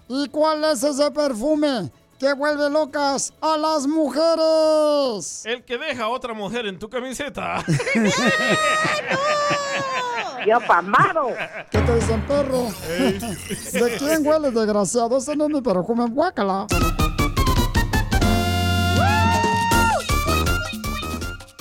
¿Y 0.08 0.30
cuál 0.30 0.64
es 0.66 0.84
ese 0.84 1.10
perfume 1.10 1.90
que 2.22 2.34
vuelve 2.34 2.70
locas 2.70 3.34
a 3.42 3.58
las 3.58 3.88
mujeres? 3.88 5.44
El 5.44 5.66
que 5.66 5.80
deja 5.80 6.04
a 6.04 6.10
otra 6.10 6.36
mujer 6.36 6.68
en 6.68 6.78
tu 6.78 6.88
camiseta. 6.88 7.66
¡Yo 10.48 10.60
pamado! 10.68 11.30
¿Qué 11.72 11.80
te 11.80 11.96
dicen, 11.96 12.24
perro? 12.28 12.68
¿De 12.78 13.98
quién 13.98 14.28
huele, 14.28 14.52
desgraciado? 14.52 15.18
Ese 15.18 15.36
no 15.36 15.46
es 15.46 15.50
mi 15.50 15.62
perfume, 15.62 16.06
guácala. 16.12 16.68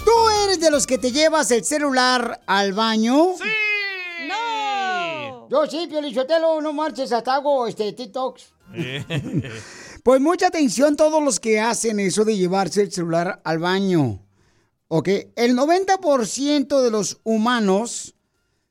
¿Tú 0.04 0.28
eres 0.44 0.60
de 0.60 0.70
los 0.70 0.86
que 0.86 0.98
te 0.98 1.10
llevas 1.10 1.50
el 1.52 1.64
celular 1.64 2.42
al 2.46 2.74
baño? 2.74 3.28
¡Sí! 3.38 3.48
¡No! 4.28 5.48
Yo 5.48 5.66
sí, 5.66 5.86
Piolichotelo, 5.88 6.60
no 6.60 6.74
marches, 6.74 7.10
hasta 7.12 7.36
hago 7.36 7.66
este, 7.66 7.94
TikToks. 7.94 8.52
Pues 10.02 10.20
mucha 10.20 10.46
atención 10.46 10.96
todos 10.96 11.22
los 11.22 11.40
que 11.40 11.60
hacen 11.60 12.00
eso 12.00 12.24
de 12.24 12.36
llevarse 12.36 12.82
el 12.82 12.92
celular 12.92 13.40
al 13.44 13.58
baño. 13.58 14.24
¿Ok? 14.88 15.08
El 15.36 15.56
90% 15.56 16.82
de 16.82 16.90
los 16.90 17.20
humanos, 17.22 18.14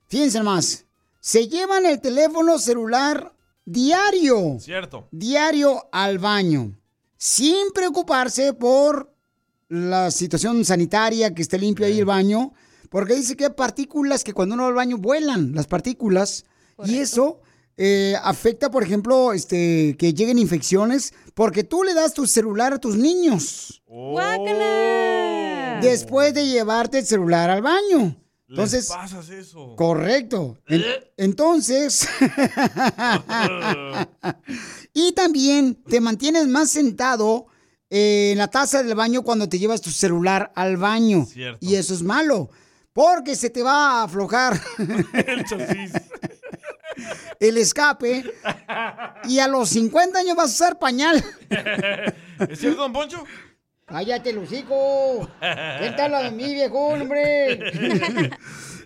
fíjense 0.07 0.41
más, 0.43 0.85
se 1.19 1.47
llevan 1.47 1.85
el 1.85 2.01
teléfono 2.01 2.57
celular 2.57 3.33
diario. 3.65 4.57
Cierto. 4.59 5.07
Diario 5.11 5.87
al 5.91 6.19
baño. 6.19 6.77
Sin 7.17 7.71
preocuparse 7.73 8.53
por 8.53 9.13
la 9.67 10.09
situación 10.11 10.65
sanitaria, 10.65 11.33
que 11.33 11.41
esté 11.41 11.59
limpio 11.59 11.85
ahí 11.85 11.99
el 11.99 12.05
baño. 12.05 12.53
Porque 12.89 13.13
dice 13.13 13.35
que 13.37 13.45
hay 13.45 13.51
partículas 13.51 14.23
que 14.23 14.33
cuando 14.33 14.55
uno 14.55 14.63
va 14.63 14.69
al 14.69 14.75
baño 14.75 14.97
vuelan, 14.97 15.53
las 15.53 15.67
partículas. 15.67 16.45
Y 16.85 16.97
eso 16.97 17.41
eh, 17.81 18.13
afecta, 18.21 18.69
por 18.69 18.83
ejemplo, 18.83 19.31
este, 19.31 19.95
que 19.97 20.13
lleguen 20.13 20.37
infecciones, 20.37 21.13
porque 21.33 21.63
tú 21.63 21.83
le 21.83 21.93
das 21.93 22.13
tu 22.13 22.27
celular 22.27 22.73
a 22.73 22.77
tus 22.77 22.97
niños. 22.97 23.81
Después 25.81 26.33
de 26.33 26.45
llevarte 26.47 26.99
el 26.99 27.05
celular 27.05 27.49
al 27.49 27.61
baño. 27.61 28.15
Entonces, 28.49 28.89
Les 28.89 28.97
pasas 28.97 29.29
eso. 29.29 29.75
correcto. 29.77 30.57
En- 30.67 30.83
entonces, 31.17 32.07
y 34.93 35.11
también 35.13 35.75
te 35.87 36.01
mantienes 36.01 36.47
más 36.47 36.71
sentado 36.71 37.45
eh, 37.89 38.31
en 38.31 38.37
la 38.39 38.47
taza 38.47 38.83
del 38.83 38.95
baño 38.95 39.21
cuando 39.23 39.47
te 39.47 39.59
llevas 39.59 39.81
tu 39.81 39.91
celular 39.91 40.51
al 40.55 40.77
baño. 40.77 41.25
Cierto. 41.25 41.59
Y 41.61 41.75
eso 41.75 41.93
es 41.93 42.01
malo, 42.03 42.49
porque 42.91 43.35
se 43.35 43.49
te 43.49 43.63
va 43.63 44.01
a 44.01 44.03
aflojar 44.03 44.59
El 45.13 45.45
chasis. 45.45 45.91
El 47.39 47.57
escape 47.57 48.23
y 49.25 49.39
a 49.39 49.47
los 49.47 49.69
50 49.69 50.19
años 50.19 50.35
vas 50.35 50.49
a 50.51 50.53
usar 50.53 50.79
pañal. 50.79 51.23
¿Es 52.49 52.59
cierto, 52.59 52.81
don 52.81 52.93
Poncho? 52.93 53.23
Cállate, 53.85 54.33
Lucico. 54.33 55.29
¿Qué 55.39 55.93
tal 55.97 56.11
la 56.11 56.23
de 56.23 56.31
mí, 56.31 56.53
viejo, 56.53 56.87
hombre? 56.89 57.59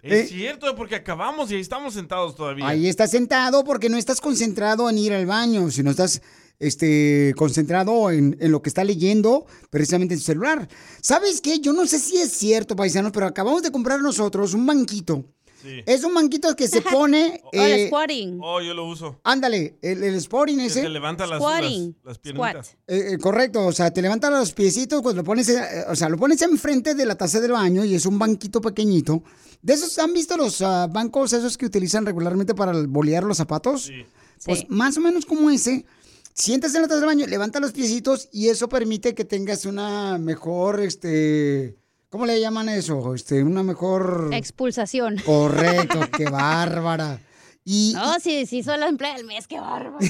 Es 0.04 0.30
cierto, 0.32 0.76
porque 0.76 0.96
acabamos 0.96 1.50
y 1.50 1.56
ahí 1.56 1.62
estamos 1.62 1.94
sentados 1.94 2.36
todavía. 2.36 2.68
Ahí 2.68 2.90
estás 2.90 3.10
sentado 3.12 3.64
porque 3.64 3.88
no 3.88 3.96
estás 3.96 4.20
concentrado 4.20 4.90
en 4.90 4.98
ir 4.98 5.14
al 5.14 5.26
baño, 5.26 5.72
sino 5.72 5.92
estás 5.92 6.22
este, 6.60 7.34
concentrado 7.38 8.12
en, 8.12 8.36
en 8.42 8.52
lo 8.52 8.62
que 8.62 8.68
está 8.68 8.84
leyendo 8.84 9.46
precisamente 9.70 10.14
en 10.14 10.20
su 10.20 10.26
celular. 10.26 10.68
¿Sabes 11.02 11.40
qué? 11.40 11.60
Yo 11.60 11.72
no 11.72 11.88
sé 11.88 12.00
si 12.00 12.18
es 12.18 12.34
cierto, 12.34 12.76
paisanos, 12.76 13.14
pero 13.14 13.28
acabamos 13.28 13.64
de 13.64 13.72
comprar 13.72 14.02
nosotros 14.02 14.54
un 14.54 14.66
banquito. 14.66 15.24
Sí. 15.64 15.82
Es 15.86 16.04
un 16.04 16.14
banquito 16.14 16.56
que 16.56 16.68
se 16.68 16.82
pone... 16.98 17.42
eh, 17.54 17.90
Oh, 18.44 18.62
yo 18.62 18.74
lo 18.76 18.86
uso. 18.86 19.20
Ándale, 19.24 19.78
el, 19.82 20.04
el 20.04 20.14
sporting 20.16 20.58
Que 20.58 20.66
ese. 20.66 20.82
te 20.82 20.90
levanta 20.90 21.26
las, 21.26 21.42
las, 21.42 22.06
las 22.06 22.20
piernitas. 22.20 22.78
Eh, 22.86 23.14
eh, 23.14 23.18
correcto, 23.18 23.66
o 23.66 23.72
sea, 23.72 23.90
te 23.92 24.02
levantas 24.02 24.30
los 24.32 24.52
piecitos, 24.54 25.02
pues 25.02 25.16
lo 25.16 25.24
pones, 25.24 25.50
eh, 25.50 25.86
o 25.88 25.96
sea, 25.96 26.10
lo 26.10 26.18
pones 26.18 26.42
enfrente 26.42 26.94
de 26.94 27.06
la 27.06 27.16
taza 27.16 27.40
del 27.40 27.54
baño 27.54 27.84
y 27.86 27.96
es 27.96 28.06
un 28.06 28.20
banquito 28.20 28.62
pequeñito. 28.62 29.24
¿De 29.62 29.74
esos 29.74 29.98
han 30.00 30.12
visto 30.14 30.36
los 30.38 30.62
ah, 30.62 30.88
bancos 30.92 31.32
esos 31.34 31.58
que 31.58 31.66
utilizan 31.66 32.06
regularmente 32.06 32.54
para 32.54 32.74
bolear 32.86 33.24
los 33.24 33.38
zapatos? 33.38 33.90
Pues 34.46 34.60
Sí. 34.60 34.66
más 34.70 34.98
o 34.98 35.00
menos 35.02 35.26
como 35.26 35.50
ese. 35.50 35.86
Sientas 36.36 36.74
en 36.76 36.82
la 36.82 36.88
taza 36.88 37.00
del 37.00 37.06
baño, 37.06 37.28
levanta 37.28 37.60
los 37.62 37.72
piecitos 37.72 38.28
y 38.34 38.50
eso 38.50 38.68
permite 38.68 39.14
que 39.14 39.24
tengas 39.24 39.66
una 39.66 40.18
mejor, 40.18 40.82
este, 40.82 41.78
¿cómo 42.14 42.28
le 42.28 42.40
llaman 42.40 42.70
eso? 42.70 43.16
Este, 43.16 43.42
una 43.42 43.64
mejor... 43.64 44.30
Expulsación. 44.34 45.18
Correcto, 45.26 46.00
qué 46.16 46.26
bárbara. 46.26 47.20
Y, 47.66 47.94
No, 47.96 48.20
sí, 48.20 48.46
sí, 48.46 48.62
soy 48.62 48.78
la 48.78 48.88
empleada 48.88 49.18
del 49.18 49.26
mes, 49.26 49.48
qué 49.48 49.60
bárbaro. 49.60 49.98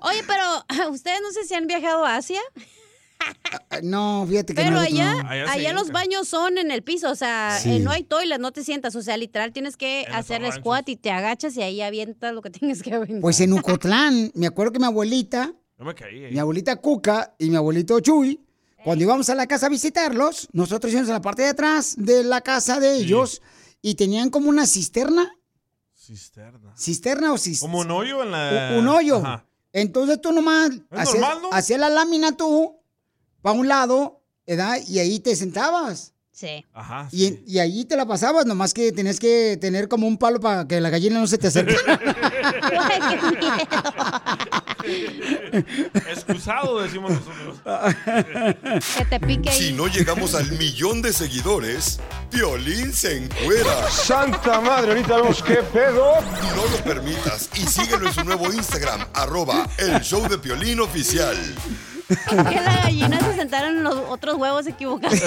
Oye, 0.00 0.22
pero 0.26 0.90
ustedes 0.90 1.20
no 1.22 1.30
sé 1.32 1.44
si 1.44 1.52
han 1.52 1.66
viajado 1.66 2.06
a 2.06 2.16
Asia, 2.16 2.40
No, 3.82 4.24
fíjate 4.26 4.54
que 4.54 4.62
pero 4.62 4.70
nosotros 4.76 4.98
allá, 5.00 5.22
no. 5.22 5.28
allá, 5.50 5.72
los 5.74 5.90
baños 5.92 6.28
son 6.28 6.56
en 6.56 6.70
el 6.70 6.82
piso, 6.82 7.10
o 7.10 7.14
sea, 7.14 7.58
Sí. 7.60 7.72
eh, 7.76 7.80
no 7.80 7.90
hay 7.90 8.04
toilet, 8.04 8.38
no 8.38 8.52
te 8.52 8.64
sientas, 8.64 8.96
o 8.96 9.02
sea, 9.02 9.18
literal 9.18 9.52
tienes 9.52 9.76
que 9.76 10.04
En 10.04 10.14
hacer 10.14 10.40
ranchos. 10.40 10.60
squat 10.60 10.88
y 10.88 10.96
te 10.96 11.10
agachas 11.10 11.54
y 11.58 11.62
ahí 11.62 11.82
avientas 11.82 12.32
lo 12.32 12.40
que 12.40 12.48
tengas 12.50 12.82
que 12.82 12.94
aventar. 12.94 13.20
Pues 13.20 13.38
en 13.40 13.52
Ucotlán, 13.52 14.30
me 14.34 14.46
acuerdo 14.46 14.72
que 14.72 14.78
mi 14.78 14.86
abuelita, 14.86 15.52
Yo 15.78 15.84
me 15.84 15.94
caí. 15.94 16.30
mi 16.32 16.38
abuelita 16.38 16.76
Cuca 16.76 17.34
y 17.38 17.50
mi 17.50 17.56
abuelito 17.56 18.00
Chuy, 18.00 18.40
cuando 18.84 19.04
íbamos 19.04 19.28
a 19.30 19.34
la 19.34 19.46
casa 19.46 19.66
a 19.66 19.68
visitarlos, 19.70 20.48
nosotros 20.52 20.92
íbamos 20.92 21.10
a 21.10 21.14
la 21.14 21.22
parte 21.22 21.42
de 21.42 21.48
atrás 21.48 21.94
de 21.98 22.22
la 22.24 22.40
casa 22.40 22.78
de 22.80 22.96
ellos 22.96 23.42
y 23.82 23.94
tenían 23.94 24.30
como 24.30 24.48
una 24.48 24.66
cisterna, 24.66 25.32
Cisterna. 25.94 26.74
cisterna 26.76 27.32
o 27.32 27.38
cisterna. 27.38 27.72
Como 27.72 27.80
un 27.82 27.90
hoyo 27.90 28.22
en 28.22 28.30
la... 28.30 28.76
un 28.78 28.88
hoyo. 28.88 29.16
Ajá. 29.16 29.46
Entonces 29.72 30.20
tú 30.20 30.32
nomás 30.32 30.70
hacías, 30.90 31.42
no? 31.42 31.50
hacías 31.52 31.80
la 31.80 31.90
lámina 31.90 32.36
tú 32.36 32.78
para 33.42 33.58
un 33.58 33.66
lado, 33.66 34.22
¿verdad? 34.46 34.78
Y 34.86 35.00
ahí 35.00 35.18
te 35.18 35.34
sentabas. 35.34 36.13
Sí. 36.34 36.66
Ajá. 36.74 37.08
Y, 37.12 37.58
ahí 37.58 37.84
te 37.84 37.96
la 37.96 38.06
pasabas, 38.06 38.44
nomás 38.44 38.74
que 38.74 38.90
tenías 38.90 39.20
que 39.20 39.56
tener 39.60 39.88
como 39.88 40.08
un 40.08 40.18
palo 40.18 40.40
para 40.40 40.66
que 40.66 40.80
la 40.80 40.90
gallina 40.90 41.20
no 41.20 41.28
se 41.28 41.38
te 41.38 41.46
acerque. 41.46 41.76
Excusado, 45.94 46.82
decimos 46.82 47.12
nosotros. 47.12 47.58
Que 48.98 49.04
te 49.04 49.20
pique 49.20 49.52
Si 49.52 49.72
no 49.72 49.86
llegamos 49.86 50.34
al 50.34 50.50
millón 50.52 51.02
de 51.02 51.12
seguidores, 51.12 52.00
Piolín 52.30 52.92
se 52.92 53.16
encuera. 53.16 53.88
Santa 53.88 54.60
madre, 54.60 54.92
ahorita 54.92 55.16
vemos 55.16 55.42
qué 55.42 55.56
pedo. 55.72 56.20
No 56.56 56.66
lo 56.70 56.84
permitas 56.84 57.48
y 57.54 57.66
síguelo 57.66 58.08
en 58.08 58.14
su 58.14 58.24
nuevo 58.24 58.52
Instagram, 58.52 59.06
arroba 59.14 59.68
el 59.78 60.00
show 60.00 60.28
de 60.28 60.38
Piolín 60.38 60.80
oficial. 60.80 61.36
Que 62.08 62.60
la 62.60 62.82
gallina 62.82 63.20
se 63.20 63.34
sentaron 63.34 63.78
en 63.78 63.84
los 63.84 63.96
otros 64.08 64.36
huevos 64.36 64.66
equivocados. 64.66 65.20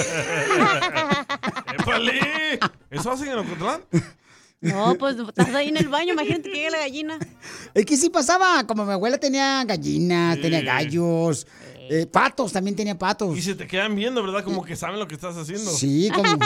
¡Épale! 1.78 2.58
¿Eso 2.90 3.10
hacen 3.10 3.28
en 3.28 3.38
Ocotlán? 3.38 3.82
No, 4.60 4.96
pues 4.96 5.16
estás 5.16 5.54
ahí 5.54 5.68
en 5.68 5.76
el 5.76 5.88
baño, 5.88 6.14
imagínate 6.14 6.50
que 6.50 6.56
llega 6.56 6.70
la 6.70 6.78
gallina. 6.78 7.18
Es 7.74 7.86
que 7.86 7.96
sí 7.96 8.10
pasaba, 8.10 8.66
como 8.66 8.84
mi 8.84 8.92
abuela 8.92 9.18
tenía 9.18 9.64
gallinas, 9.64 10.40
tenía 10.40 10.62
gallos, 10.62 11.46
eh, 11.90 12.06
patos, 12.06 12.52
también 12.52 12.76
tenía 12.76 12.98
patos. 12.98 13.36
Y 13.36 13.42
se 13.42 13.54
te 13.54 13.66
quedan 13.66 13.94
viendo, 13.94 14.22
¿verdad? 14.22 14.44
Como 14.44 14.64
que 14.64 14.76
saben 14.76 14.98
lo 14.98 15.06
que 15.08 15.14
estás 15.14 15.36
haciendo. 15.36 15.70
Sí, 15.70 16.10
como... 16.14 16.28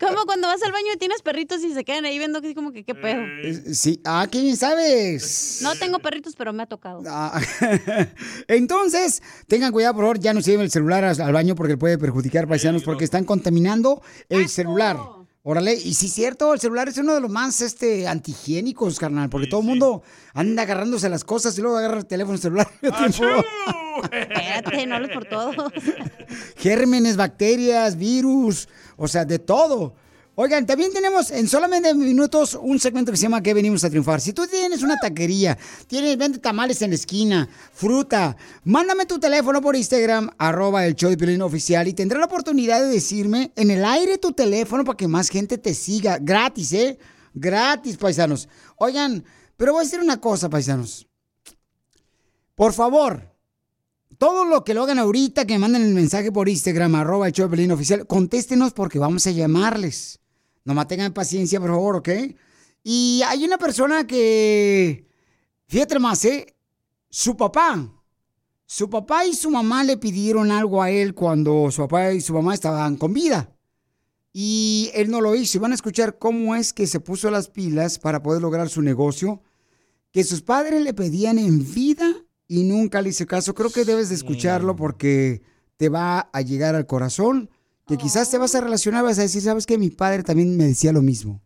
Como 0.00 0.24
cuando 0.26 0.48
vas 0.48 0.62
al 0.62 0.72
baño 0.72 0.88
y 0.94 0.98
tienes 0.98 1.22
perritos 1.22 1.62
y 1.62 1.72
se 1.72 1.84
quedan 1.84 2.04
ahí 2.04 2.18
viendo 2.18 2.42
que 2.42 2.54
como 2.54 2.72
que 2.72 2.84
qué 2.84 2.94
pedo. 2.94 3.22
Eh, 3.22 3.74
Sí, 3.74 4.00
ah, 4.04 4.26
qué 4.30 4.40
bien 4.40 4.56
sabes. 4.56 5.60
No 5.62 5.74
tengo 5.76 5.98
perritos, 6.00 6.34
pero 6.36 6.52
me 6.52 6.64
ha 6.64 6.66
tocado. 6.66 7.02
Ah, 7.06 7.40
Entonces, 8.48 9.22
tengan 9.46 9.72
cuidado, 9.72 9.94
por 9.94 10.02
favor, 10.04 10.18
ya 10.18 10.34
no 10.34 10.42
se 10.42 10.50
lleven 10.50 10.64
el 10.64 10.70
celular 10.70 11.04
al 11.04 11.20
al 11.20 11.32
baño 11.32 11.54
porque 11.54 11.76
puede 11.76 11.98
perjudicar 11.98 12.48
paisanos 12.48 12.82
porque 12.82 13.04
están 13.04 13.24
contaminando 13.24 14.02
el 14.28 14.48
celular. 14.48 14.98
Órale, 15.42 15.72
y 15.72 15.94
sí 15.94 16.06
es 16.06 16.12
cierto, 16.12 16.52
el 16.52 16.60
celular 16.60 16.88
es 16.88 16.98
uno 16.98 17.14
de 17.14 17.20
los 17.22 17.30
más 17.30 17.62
este, 17.62 18.06
antihigiénicos, 18.06 18.98
carnal, 18.98 19.30
porque 19.30 19.46
todo 19.46 19.60
el 19.60 19.66
mundo 19.66 20.02
anda 20.34 20.64
agarrándose 20.64 21.08
las 21.08 21.24
cosas 21.24 21.56
y 21.56 21.62
luego 21.62 21.78
agarra 21.78 21.96
el 21.98 22.06
teléfono 22.06 22.36
celular. 22.36 22.68
Espérate, 24.12 24.86
no 24.86 24.96
hables 24.96 25.12
por 25.12 25.24
todo. 25.24 25.72
Gérmenes, 26.56 27.16
bacterias, 27.16 27.96
virus, 27.96 28.68
o 28.96 29.08
sea, 29.08 29.24
de 29.24 29.38
todo. 29.38 29.94
Oigan, 30.42 30.64
también 30.64 30.90
tenemos 30.90 31.30
en 31.32 31.46
solamente 31.46 31.92
minutos 31.92 32.58
un 32.58 32.80
segmento 32.80 33.12
que 33.12 33.18
se 33.18 33.24
llama 33.24 33.42
¿Qué 33.42 33.52
venimos 33.52 33.84
a 33.84 33.90
triunfar? 33.90 34.22
Si 34.22 34.32
tú 34.32 34.46
tienes 34.46 34.82
una 34.82 34.96
taquería, 34.96 35.58
tienes, 35.86 36.16
vende 36.16 36.38
tamales 36.38 36.80
en 36.80 36.88
la 36.88 36.96
esquina, 36.96 37.46
fruta, 37.74 38.38
mándame 38.64 39.04
tu 39.04 39.20
teléfono 39.20 39.60
por 39.60 39.76
Instagram, 39.76 40.30
arroba 40.38 40.86
el 40.86 40.94
show 40.94 41.10
de 41.10 41.18
Piolín 41.18 41.42
oficial 41.42 41.88
y 41.88 41.92
tendré 41.92 42.18
la 42.18 42.24
oportunidad 42.24 42.80
de 42.80 42.88
decirme 42.88 43.52
en 43.54 43.70
el 43.70 43.84
aire 43.84 44.16
tu 44.16 44.32
teléfono 44.32 44.82
para 44.82 44.96
que 44.96 45.08
más 45.08 45.28
gente 45.28 45.58
te 45.58 45.74
siga. 45.74 46.16
Gratis, 46.18 46.72
¿eh? 46.72 46.98
Gratis, 47.34 47.98
paisanos. 47.98 48.48
Oigan, 48.76 49.22
pero 49.58 49.74
voy 49.74 49.82
a 49.82 49.84
decir 49.84 50.00
una 50.00 50.22
cosa, 50.22 50.48
paisanos. 50.48 51.06
Por 52.54 52.72
favor, 52.72 53.30
todo 54.16 54.46
lo 54.46 54.64
que 54.64 54.72
lo 54.72 54.84
hagan 54.84 55.00
ahorita, 55.00 55.44
que 55.44 55.52
me 55.52 55.58
manden 55.58 55.82
el 55.82 55.92
mensaje 55.92 56.32
por 56.32 56.48
Instagram, 56.48 56.94
arroba 56.94 57.26
el 57.26 57.34
show 57.34 57.44
de 57.46 57.54
Piolín 57.54 57.72
oficial, 57.72 58.06
contéstenos 58.06 58.72
porque 58.72 58.98
vamos 58.98 59.26
a 59.26 59.32
llamarles. 59.32 60.16
Nomás 60.64 60.88
tengan 60.88 61.12
paciencia, 61.12 61.60
por 61.60 61.70
favor, 61.70 61.96
¿ok? 61.96 62.08
Y 62.82 63.22
hay 63.26 63.44
una 63.44 63.58
persona 63.58 64.06
que, 64.06 65.06
fíjate 65.66 65.98
más, 65.98 66.24
¿eh? 66.24 66.54
Su 67.08 67.36
papá, 67.36 67.92
su 68.66 68.88
papá 68.88 69.26
y 69.26 69.34
su 69.34 69.50
mamá 69.50 69.82
le 69.82 69.96
pidieron 69.96 70.52
algo 70.52 70.82
a 70.82 70.90
él 70.90 71.14
cuando 71.14 71.70
su 71.70 71.82
papá 71.82 72.12
y 72.12 72.20
su 72.20 72.32
mamá 72.32 72.54
estaban 72.54 72.96
con 72.96 73.12
vida. 73.12 73.52
Y 74.32 74.90
él 74.94 75.10
no 75.10 75.20
lo 75.20 75.34
hizo. 75.34 75.58
Y 75.58 75.60
van 75.60 75.72
a 75.72 75.74
escuchar 75.74 76.18
cómo 76.18 76.54
es 76.54 76.72
que 76.72 76.86
se 76.86 77.00
puso 77.00 77.30
las 77.30 77.48
pilas 77.48 77.98
para 77.98 78.22
poder 78.22 78.42
lograr 78.42 78.68
su 78.68 78.80
negocio. 78.80 79.42
Que 80.12 80.24
sus 80.24 80.42
padres 80.42 80.82
le 80.82 80.94
pedían 80.94 81.38
en 81.38 81.72
vida 81.72 82.14
y 82.46 82.62
nunca 82.62 83.02
le 83.02 83.10
hizo 83.10 83.26
caso. 83.26 83.54
Creo 83.54 83.70
que 83.70 83.84
debes 83.84 84.08
de 84.08 84.14
escucharlo 84.14 84.76
porque 84.76 85.42
te 85.76 85.88
va 85.88 86.30
a 86.32 86.40
llegar 86.42 86.74
al 86.74 86.86
corazón. 86.86 87.50
Que 87.90 87.96
quizás 87.98 88.30
te 88.30 88.38
vas 88.38 88.54
a 88.54 88.60
relacionar, 88.60 89.02
vas 89.02 89.18
a 89.18 89.22
decir, 89.22 89.42
¿sabes 89.42 89.66
qué? 89.66 89.76
Mi 89.76 89.90
padre 89.90 90.22
también 90.22 90.56
me 90.56 90.62
decía 90.64 90.92
lo 90.92 91.02
mismo. 91.02 91.42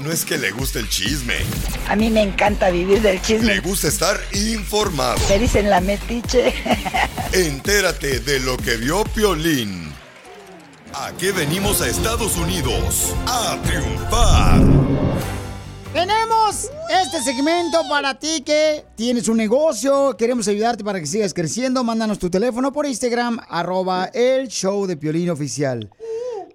No 0.00 0.12
es 0.12 0.26
que 0.26 0.36
le 0.36 0.50
guste 0.50 0.78
el 0.78 0.90
chisme, 0.90 1.36
A 1.88 1.96
mí 1.96 2.10
me 2.10 2.22
encanta 2.22 2.68
vivir 2.68 3.00
del 3.00 3.16
le 3.16 3.22
chisme. 3.22 3.58
gusta 3.60 3.88
estar 3.88 4.20
informado. 4.34 5.18
Me 5.30 5.38
dicen 5.38 5.70
la 5.70 5.80
metiche. 5.80 6.52
Entérate 7.32 8.20
de 8.20 8.40
lo 8.40 8.58
que 8.58 8.76
vio 8.76 9.04
Piolín. 9.04 9.90
Aquí 10.92 11.30
venimos 11.30 11.80
a 11.80 11.88
Estados 11.88 12.36
Unidos 12.36 13.14
a 13.26 13.58
triunfar. 13.62 14.87
Tenemos 15.98 16.70
este 17.02 17.20
segmento 17.24 17.80
para 17.88 18.16
ti 18.16 18.42
que 18.42 18.84
tienes 18.94 19.26
un 19.26 19.36
negocio, 19.36 20.16
queremos 20.16 20.46
ayudarte 20.46 20.84
para 20.84 21.00
que 21.00 21.06
sigas 21.06 21.34
creciendo. 21.34 21.82
Mándanos 21.82 22.20
tu 22.20 22.30
teléfono 22.30 22.72
por 22.72 22.86
Instagram, 22.86 23.40
arroba 23.48 24.04
el 24.14 24.46
show 24.46 24.86
de 24.86 24.96
Piolín 24.96 25.28
Oficial. 25.28 25.90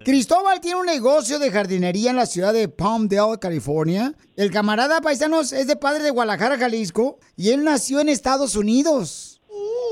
Cristóbal 0.02 0.62
tiene 0.62 0.80
un 0.80 0.86
negocio 0.86 1.38
de 1.38 1.50
jardinería 1.50 2.08
en 2.08 2.16
la 2.16 2.24
ciudad 2.24 2.54
de 2.54 2.68
Palmdale, 2.68 3.38
California. 3.38 4.14
El 4.34 4.50
camarada 4.50 5.02
paisanos 5.02 5.52
es 5.52 5.66
de 5.66 5.76
padre 5.76 6.04
de 6.04 6.10
Guadalajara, 6.10 6.56
Jalisco, 6.56 7.18
y 7.36 7.50
él 7.50 7.64
nació 7.64 8.00
en 8.00 8.08
Estados 8.08 8.56
Unidos. 8.56 9.42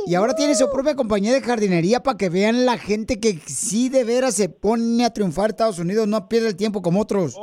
Y 0.06 0.14
ahora 0.14 0.34
tiene 0.34 0.54
su 0.54 0.70
propia 0.70 0.96
compañía 0.96 1.34
de 1.34 1.42
jardinería 1.42 2.02
para 2.02 2.16
que 2.16 2.30
vean 2.30 2.64
la 2.64 2.78
gente 2.78 3.20
que 3.20 3.38
sí 3.46 3.90
de 3.90 4.04
veras 4.04 4.34
se 4.34 4.48
pone 4.48 5.04
a 5.04 5.12
triunfar 5.12 5.44
en 5.44 5.50
Estados 5.50 5.78
Unidos, 5.78 6.08
no 6.08 6.26
pierde 6.26 6.48
el 6.48 6.56
tiempo 6.56 6.80
como 6.80 7.02
otros. 7.02 7.36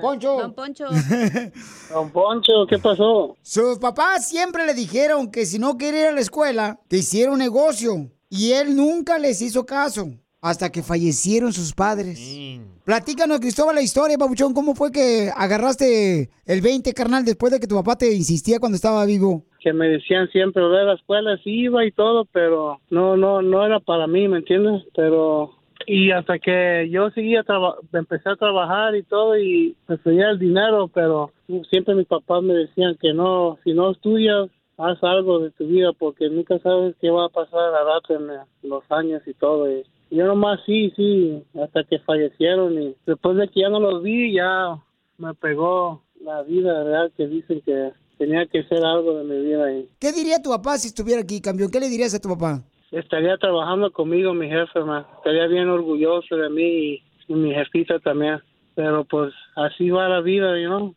Poncho. 0.00 0.38
Don 0.38 0.54
Poncho. 0.54 0.86
Don 1.92 2.10
Poncho, 2.10 2.66
¿qué 2.68 2.78
pasó? 2.78 3.36
Sus 3.42 3.78
papás 3.78 4.28
siempre 4.28 4.66
le 4.66 4.74
dijeron 4.74 5.30
que 5.30 5.46
si 5.46 5.58
no 5.58 5.76
quería 5.76 6.00
ir 6.02 6.06
a 6.08 6.12
la 6.12 6.20
escuela, 6.20 6.78
que 6.88 6.98
hiciera 6.98 7.32
un 7.32 7.38
negocio. 7.38 8.10
Y 8.30 8.52
él 8.52 8.76
nunca 8.76 9.18
les 9.18 9.40
hizo 9.42 9.64
caso. 9.64 10.10
Hasta 10.40 10.70
que 10.70 10.84
fallecieron 10.84 11.52
sus 11.52 11.72
padres. 11.72 12.20
Platícanos, 12.84 13.40
Cristóbal, 13.40 13.74
la 13.74 13.82
historia, 13.82 14.16
Pabuchón. 14.16 14.54
¿Cómo 14.54 14.76
fue 14.76 14.92
que 14.92 15.30
agarraste 15.36 16.30
el 16.46 16.60
20, 16.60 16.92
carnal, 16.94 17.24
después 17.24 17.52
de 17.52 17.58
que 17.58 17.66
tu 17.66 17.74
papá 17.74 17.96
te 17.96 18.14
insistía 18.14 18.60
cuando 18.60 18.76
estaba 18.76 19.04
vivo? 19.04 19.44
Que 19.60 19.72
me 19.72 19.88
decían 19.88 20.28
siempre, 20.30 20.62
ve 20.62 20.80
a 20.80 20.84
la 20.84 20.94
escuela, 20.94 21.36
sí 21.42 21.50
iba 21.50 21.84
y 21.84 21.90
todo, 21.90 22.24
pero 22.26 22.80
no, 22.88 23.16
no, 23.16 23.42
no 23.42 23.66
era 23.66 23.80
para 23.80 24.06
mí, 24.06 24.28
¿me 24.28 24.38
entiendes? 24.38 24.84
Pero, 24.94 25.57
y 25.88 26.10
hasta 26.10 26.38
que 26.38 26.86
yo 26.90 27.08
seguía, 27.10 27.42
empecé 27.94 28.28
a 28.28 28.36
trabajar 28.36 28.94
y 28.94 29.02
todo 29.04 29.38
y 29.38 29.74
prefería 29.86 30.28
el 30.28 30.38
dinero, 30.38 30.88
pero 30.88 31.32
siempre 31.70 31.94
mis 31.94 32.06
papás 32.06 32.42
me 32.42 32.52
decían 32.52 32.98
que 33.00 33.14
no, 33.14 33.58
si 33.64 33.72
no 33.72 33.92
estudias, 33.92 34.50
haz 34.76 35.02
algo 35.02 35.38
de 35.38 35.50
tu 35.52 35.66
vida 35.66 35.92
porque 35.98 36.28
nunca 36.28 36.58
sabes 36.58 36.94
qué 37.00 37.08
va 37.08 37.24
a 37.24 37.30
pasar 37.30 37.74
a 37.74 37.84
rato 37.84 38.14
en 38.14 38.68
los 38.68 38.84
años 38.90 39.22
y 39.26 39.32
todo. 39.32 39.66
Y 39.70 39.82
yo 40.10 40.26
nomás 40.26 40.60
sí, 40.66 40.92
sí, 40.94 41.42
hasta 41.58 41.82
que 41.84 41.98
fallecieron 42.00 42.82
y 42.82 42.94
después 43.06 43.38
de 43.38 43.48
que 43.48 43.62
ya 43.62 43.70
no 43.70 43.80
los 43.80 44.02
vi, 44.02 44.34
ya 44.34 44.76
me 45.16 45.32
pegó 45.34 46.02
la 46.22 46.42
vida 46.42 46.84
real 46.84 47.12
que 47.16 47.26
dicen 47.26 47.62
que 47.62 47.92
tenía 48.18 48.44
que 48.44 48.60
hacer 48.60 48.84
algo 48.84 49.14
de 49.14 49.24
mi 49.24 49.42
vida 49.42 49.72
y 49.72 49.88
¿Qué 49.98 50.12
diría 50.12 50.42
tu 50.42 50.50
papá 50.50 50.76
si 50.76 50.88
estuviera 50.88 51.22
aquí, 51.22 51.40
campeón? 51.40 51.70
¿Qué 51.70 51.80
le 51.80 51.88
dirías 51.88 52.14
a 52.14 52.20
tu 52.20 52.28
papá? 52.28 52.62
Estaría 52.90 53.36
trabajando 53.36 53.90
conmigo 53.90 54.34
mi 54.34 54.48
jefe, 54.48 54.80
ma. 54.80 55.06
estaría 55.16 55.46
bien 55.46 55.68
orgulloso 55.68 56.36
de 56.36 56.50
mí 56.50 56.62
y, 56.62 57.02
y 57.28 57.34
mi 57.34 57.54
jefita 57.54 57.98
también. 57.98 58.40
Pero 58.74 59.04
pues 59.04 59.32
así 59.56 59.90
va 59.90 60.08
la 60.08 60.20
vida, 60.20 60.56
¿no? 60.68 60.94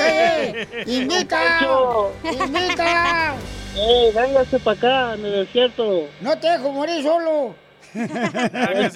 ¡Eh! 0.01 0.85
¡Invita! 0.87 2.09
¡Invita! 2.23 3.35
¡Ey, 3.75 4.11
véngase 4.13 4.59
para 4.59 4.77
acá, 4.77 5.13
en 5.15 5.25
el 5.25 5.31
desierto! 5.45 6.07
No 6.21 6.37
te 6.37 6.47
dejo 6.49 6.71
morir 6.71 7.01
solo. 7.03 7.55
Lunes, 7.93 8.93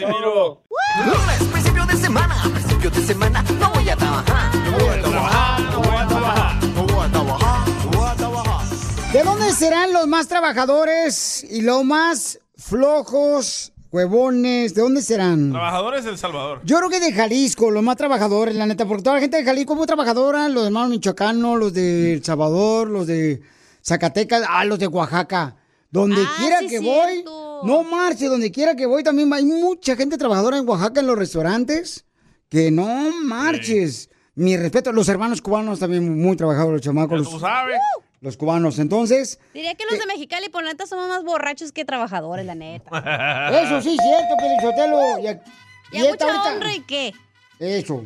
principio 1.51 1.85
de 1.85 1.97
semana, 1.97 2.35
principio 2.53 2.89
de 2.91 3.01
semana, 3.01 3.41
no 3.59 3.71
voy 3.71 3.89
a 3.89 3.95
trabajar. 3.95 4.55
No 4.55 4.71
voy 4.77 4.87
a 4.89 5.01
trabajar, 5.01 5.61
no 5.61 5.79
voy 5.81 5.95
a 5.97 6.07
trabajar, 6.07 6.63
no 6.63 6.83
voy 6.85 7.05
a 7.05 7.09
trabajar, 7.11 7.67
no 7.67 7.91
voy 7.97 8.07
a 8.09 8.15
trabajar. 8.15 8.67
¿De 9.11 9.23
dónde 9.23 9.51
serán 9.53 9.93
los 9.93 10.05
más 10.07 10.27
trabajadores 10.27 11.43
y 11.49 11.61
los 11.61 11.83
más 11.83 12.39
flojos, 12.57 13.71
huevones? 13.91 14.75
¿De 14.75 14.81
dónde 14.81 15.01
serán? 15.01 15.51
Trabajadores 15.51 16.05
del 16.05 16.17
Salvador. 16.19 16.61
Yo 16.63 16.77
creo 16.77 16.89
que 16.91 16.99
de 16.99 17.11
Jalisco, 17.13 17.71
los 17.71 17.81
más 17.83 17.97
trabajadores, 17.97 18.53
la 18.55 18.67
neta, 18.67 18.85
porque 18.85 19.01
toda 19.03 19.15
la 19.15 19.21
gente 19.21 19.37
de 19.37 19.43
Jalisco 19.43 19.73
es 19.73 19.77
muy 19.77 19.87
trabajadora, 19.87 20.47
los 20.49 20.65
hermanos 20.67 20.89
michoacanos, 20.91 21.57
los 21.57 21.73
de 21.73 22.13
El 22.13 22.23
Salvador, 22.23 22.89
los 22.89 23.07
de 23.07 23.41
Zacatecas, 23.83 24.43
ah, 24.47 24.63
los 24.65 24.77
de 24.77 24.85
Oaxaca. 24.87 25.55
Donde 25.89 26.23
Ah, 26.23 26.33
quiera 26.39 26.59
sí, 26.59 26.69
que 26.69 26.79
cierto. 26.79 26.89
voy, 26.89 27.23
no 27.65 27.83
marche, 27.83 28.25
donde 28.27 28.51
quiera 28.51 28.75
que 28.75 28.85
voy 28.85 29.03
también 29.03 29.31
hay 29.33 29.45
mucha 29.45 29.95
gente 29.95 30.17
trabajadora 30.17 30.57
en 30.57 30.67
Oaxaca 30.67 30.99
en 30.99 31.07
los 31.07 31.17
restaurantes, 31.17 32.05
que 32.49 32.71
no 32.71 33.11
marches. 33.23 34.09
Mi 34.35 34.57
respeto, 34.57 34.91
los 34.91 35.07
hermanos 35.09 35.41
cubanos 35.41 35.79
también 35.79 36.19
muy 36.19 36.35
trabajadores, 36.35 36.73
los 36.77 36.81
chamacos. 36.81 37.23
Tú 37.23 37.31
Los, 37.33 37.41
sabes. 37.41 37.77
los 38.19 38.35
cubanos, 38.35 38.79
entonces, 38.79 39.39
Diría 39.53 39.75
que 39.75 39.83
los 39.89 39.99
de 39.99 40.05
Mexicali, 40.07 40.49
por 40.49 40.63
neta, 40.63 40.87
somos 40.87 41.07
más 41.07 41.23
borrachos 41.23 41.71
que 41.71 41.85
trabajadores, 41.85 42.43
la 42.45 42.55
neta. 42.55 42.89
eso 43.63 43.81
sí, 43.81 43.95
cierto, 44.01 44.35
Pelizotelo. 44.39 45.19
Y, 45.21 45.27
a- 45.27 45.43
Y 45.91 45.97
y 45.97 46.01
a 46.01 46.09
esta 46.09 46.25
mucha 46.25 46.25
ahorita- 46.39 46.55
honra 46.55 46.73
y 46.75 46.81
qué. 46.81 47.13
Eso. 47.59 48.03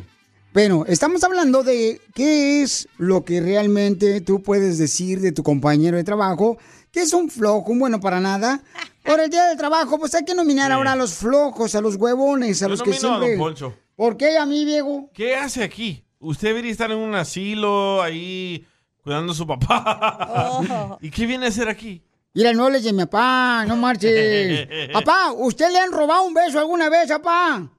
Bueno, 0.53 0.83
estamos 0.87 1.23
hablando 1.23 1.63
de 1.63 2.01
qué 2.13 2.61
es 2.61 2.87
lo 2.97 3.23
que 3.23 3.39
realmente 3.41 4.19
tú 4.21 4.41
puedes 4.41 4.77
decir 4.77 5.21
de 5.21 5.31
tu 5.31 5.43
compañero 5.43 5.95
de 5.97 6.03
trabajo, 6.03 6.57
que 6.91 7.01
es 7.01 7.13
un 7.13 7.29
flojo, 7.29 7.71
un 7.71 7.79
bueno 7.79 7.99
para 8.01 8.19
nada. 8.19 8.61
Por 9.07 9.21
el 9.21 9.29
día 9.29 9.45
del 9.45 9.57
trabajo, 9.57 9.97
pues 9.97 10.13
hay 10.15 10.25
que 10.25 10.35
nominar 10.35 10.69
ahora 10.71 10.91
a 10.91 10.95
los 10.97 11.13
flojos, 11.13 11.73
a 11.75 11.81
los 11.81 11.95
huevones, 11.95 12.61
a 12.61 12.65
Yo 12.65 12.69
los 12.71 12.83
que 12.83 12.89
nomino 12.89 13.07
a 13.07 13.17
siempre... 13.19 13.37
Don 13.37 13.39
Poncho. 13.39 13.73
¿Por 13.95 14.17
qué 14.17 14.37
a 14.37 14.45
mí, 14.45 14.65
Diego? 14.65 15.09
¿Qué 15.13 15.35
hace 15.35 15.63
aquí? 15.63 16.03
Usted 16.19 16.49
debería 16.49 16.71
estar 16.71 16.91
en 16.91 16.97
un 16.97 17.15
asilo 17.15 18.01
ahí 18.01 18.67
cuidando 19.01 19.31
a 19.31 19.35
su 19.35 19.47
papá. 19.47 20.97
¿Y 21.01 21.09
qué 21.09 21.25
viene 21.25 21.45
a 21.45 21.49
hacer 21.49 21.69
aquí? 21.69 22.03
Mira, 22.33 22.51
no 22.51 22.69
les 22.69 22.83
de 22.83 22.91
mi 22.91 23.05
papá, 23.05 23.65
no 23.65 23.77
marches. 23.77 24.67
papá, 24.93 25.31
¿usted 25.31 25.71
le 25.71 25.79
han 25.79 25.91
robado 25.91 26.23
un 26.23 26.33
beso 26.33 26.59
alguna 26.59 26.89
vez, 26.89 27.07
papá? 27.07 27.71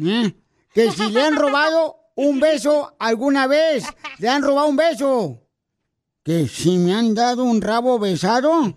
¿Eh? 0.00 0.32
Que 0.72 0.90
si 0.92 1.10
le 1.10 1.22
han 1.22 1.36
robado 1.36 1.96
un 2.14 2.38
beso 2.38 2.94
alguna 2.98 3.46
vez, 3.46 3.84
le 4.18 4.28
han 4.28 4.42
robado 4.42 4.68
un 4.68 4.76
beso. 4.76 5.42
Que 6.22 6.46
si 6.46 6.78
me 6.78 6.94
han 6.94 7.14
dado 7.14 7.42
un 7.42 7.60
rabo 7.60 7.98
besado. 7.98 8.72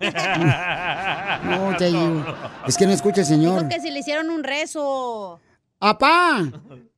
No, 1.44 1.76
te 1.78 1.86
digo. 1.86 2.24
Es 2.66 2.76
que 2.76 2.86
no 2.86 2.92
escucha 2.92 3.20
el 3.22 3.26
señor. 3.26 3.58
Dijo 3.58 3.68
que 3.68 3.80
si 3.80 3.90
le 3.90 4.00
hicieron 4.00 4.30
un 4.30 4.42
rezo. 4.44 5.40
Papá, 5.78 6.40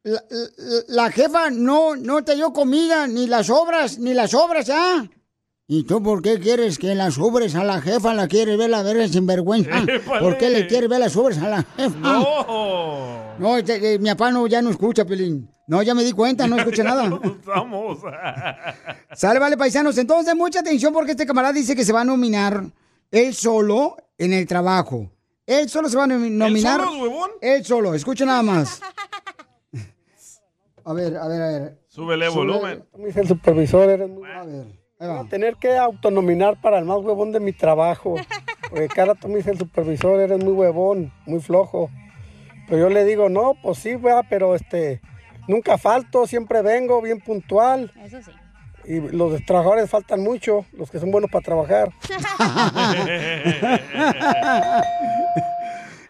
la, 0.05 0.13
la- 0.29 0.83
la 0.89 1.11
jefa 1.11 1.51
no, 1.51 1.97
no 1.97 2.23
te 2.23 2.37
dio 2.37 2.53
comida, 2.53 3.07
ni 3.09 3.27
las 3.27 3.51
obras, 3.51 3.99
ni 3.99 4.15
las 4.15 4.35
obras, 4.35 4.71
¿ah? 4.73 5.05
¿Y 5.67 5.83
tú 5.85 6.03
por 6.03 6.23
qué 6.23 6.39
quieres 6.39 6.79
que 6.79 6.95
las 6.95 7.19
obras 7.19 7.55
a 7.55 7.63
la 7.65 7.81
jefa 7.83 8.15
la 8.15 8.27
quieres 8.29 8.57
ver 8.57 8.71
la 8.71 8.83
verga 8.83 9.07
sinvergüenza? 9.09 9.71
Épale. 9.89 10.21
¿Por 10.21 10.39
qué 10.39 10.49
le 10.49 10.67
quieres 10.67 10.89
ver 10.89 11.01
las 11.01 11.15
obras 11.17 11.39
a 11.39 11.49
la 11.49 11.63
jefa? 11.77 11.99
No. 11.99 13.35
No, 13.39 13.57
este, 13.59 13.95
eh, 13.95 13.99
mi 13.99 14.09
papá 14.11 14.31
no, 14.31 14.47
ya 14.47 14.63
no 14.63 14.71
escucha, 14.71 15.05
Pelín. 15.05 15.51
No, 15.67 15.83
ya 15.83 15.95
me 15.95 16.03
di 16.05 16.13
cuenta, 16.13 16.47
no 16.47 16.57
escucha 16.57 16.83
nada. 16.83 17.11
Vamos. 17.45 17.99
Sale, 19.13 19.39
vale, 19.39 19.57
paisanos. 19.59 19.99
Entonces, 19.99 20.35
mucha 20.35 20.61
atención 20.61 20.93
porque 20.95 21.11
este 21.11 21.27
camarada 21.27 21.53
dice 21.53 21.77
que 21.77 21.85
se 21.85 21.93
va 21.93 22.01
a 22.01 22.05
nominar 22.05 22.65
él 23.11 23.35
solo 23.35 23.97
en 24.19 24.33
el 24.33 24.47
trabajo. 24.47 25.11
Él 25.47 25.69
solo 25.69 25.89
se 25.89 25.97
va 25.97 26.05
a 26.05 26.07
nomi- 26.09 26.31
nominar. 26.31 26.81
solo, 26.81 27.03
huevón? 27.03 27.31
Él 27.41 27.65
solo, 27.65 27.95
escucha 27.95 28.25
nada 28.27 28.43
más. 28.43 28.81
A 30.85 30.93
ver, 30.95 31.17
a 31.19 31.29
ver, 31.29 31.43
a 31.43 31.49
ver. 31.49 31.79
Súbele 31.89 32.29
volumen. 32.31 32.83
Tú 32.91 32.99
me 32.99 33.07
dices 33.09 33.23
el 33.23 33.29
supervisor, 33.29 33.91
eres 33.91 34.09
muy... 34.09 34.27
A 34.31 34.43
ver, 34.45 34.65
Voy 34.99 35.09
a 35.27 35.29
tener 35.29 35.57
que 35.57 35.77
autonominar 35.77 36.61
para 36.63 36.79
el 36.79 36.87
más 36.87 36.99
huevón 37.01 37.31
de 37.31 37.41
mi 37.41 37.53
trabajo. 37.53 38.15
Porque 38.71 38.89
cara 38.89 39.15
tú 39.15 39.29
me 39.29 39.37
dices 39.37 39.53
el 39.53 39.59
supervisor, 39.59 40.19
eres 40.19 40.43
muy 40.43 40.55
huevón, 40.55 41.13
muy 41.27 41.41
flojo. 41.41 41.91
Pero 42.69 42.79
yo 42.81 42.89
le 42.89 43.05
digo, 43.05 43.29
no, 43.29 43.53
pues 43.63 43.79
sí, 43.79 43.97
wea, 43.97 44.23
pero 44.31 44.55
este, 44.55 45.03
nunca 45.47 45.77
falto, 45.77 46.27
siempre 46.27 46.63
vengo 46.63 47.03
bien 47.03 47.21
puntual. 47.21 47.93
Eso 48.03 48.23
sí. 48.23 48.31
Y 48.89 49.01
los 49.01 49.45
trabajadores 49.45 49.91
faltan 49.91 50.23
mucho, 50.23 50.65
los 50.73 50.91
que 50.91 50.99
son 50.99 51.11
buenos 51.11 51.31
para 51.31 51.45
trabajar. 51.45 51.93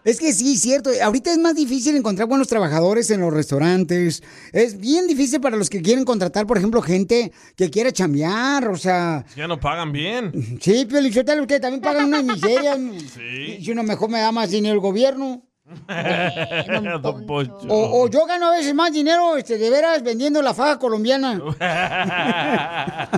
Es 0.05 0.19
que 0.19 0.31
sí, 0.31 0.57
cierto. 0.57 0.89
Ahorita 1.03 1.31
es 1.31 1.37
más 1.37 1.55
difícil 1.55 1.95
encontrar 1.95 2.27
buenos 2.27 2.47
trabajadores 2.47 3.11
en 3.11 3.19
los 3.19 3.33
restaurantes. 3.33 4.23
Es 4.53 4.79
bien 4.79 5.07
difícil 5.07 5.41
para 5.41 5.57
los 5.57 5.69
que 5.69 5.81
quieren 5.81 6.05
contratar, 6.05 6.47
por 6.47 6.57
ejemplo, 6.57 6.81
gente 6.81 7.33
que 7.57 7.69
quiere 7.69 7.91
chambear, 7.91 8.69
o 8.69 8.77
sea... 8.77 9.25
Ya 9.35 9.47
no 9.47 9.59
pagan 9.59 9.91
bien. 9.91 10.31
Sí, 10.61 10.87
Lichotelo, 10.89 11.41
ustedes 11.41 11.61
también 11.61 11.81
pagan 11.81 12.05
unas 12.05 12.23
miserias. 12.23 12.79
Sí. 13.13 13.57
Y 13.59 13.65
si 13.65 13.71
uno 13.71 13.83
mejor 13.83 14.09
me 14.09 14.19
da 14.19 14.31
más 14.31 14.49
dinero 14.49 14.73
el 14.73 14.79
gobierno. 14.79 15.43
Don 17.01 17.25
Poncho. 17.25 17.67
O, 17.67 18.03
o 18.03 18.09
yo 18.09 18.25
gano 18.25 18.47
a 18.47 18.51
veces 18.51 18.73
más 18.73 18.91
dinero, 18.91 19.37
este, 19.37 19.57
de 19.57 19.69
veras, 19.69 20.03
vendiendo 20.03 20.41
la 20.41 20.53
faja 20.53 20.79
colombiana. 20.79 21.39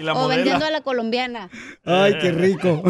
y 0.00 0.02
la 0.02 0.12
o 0.12 0.16
modela. 0.22 0.36
vendiendo 0.36 0.64
a 0.66 0.70
la 0.70 0.80
colombiana. 0.80 1.50
Ay, 1.84 2.14
qué 2.20 2.32
rico. 2.32 2.82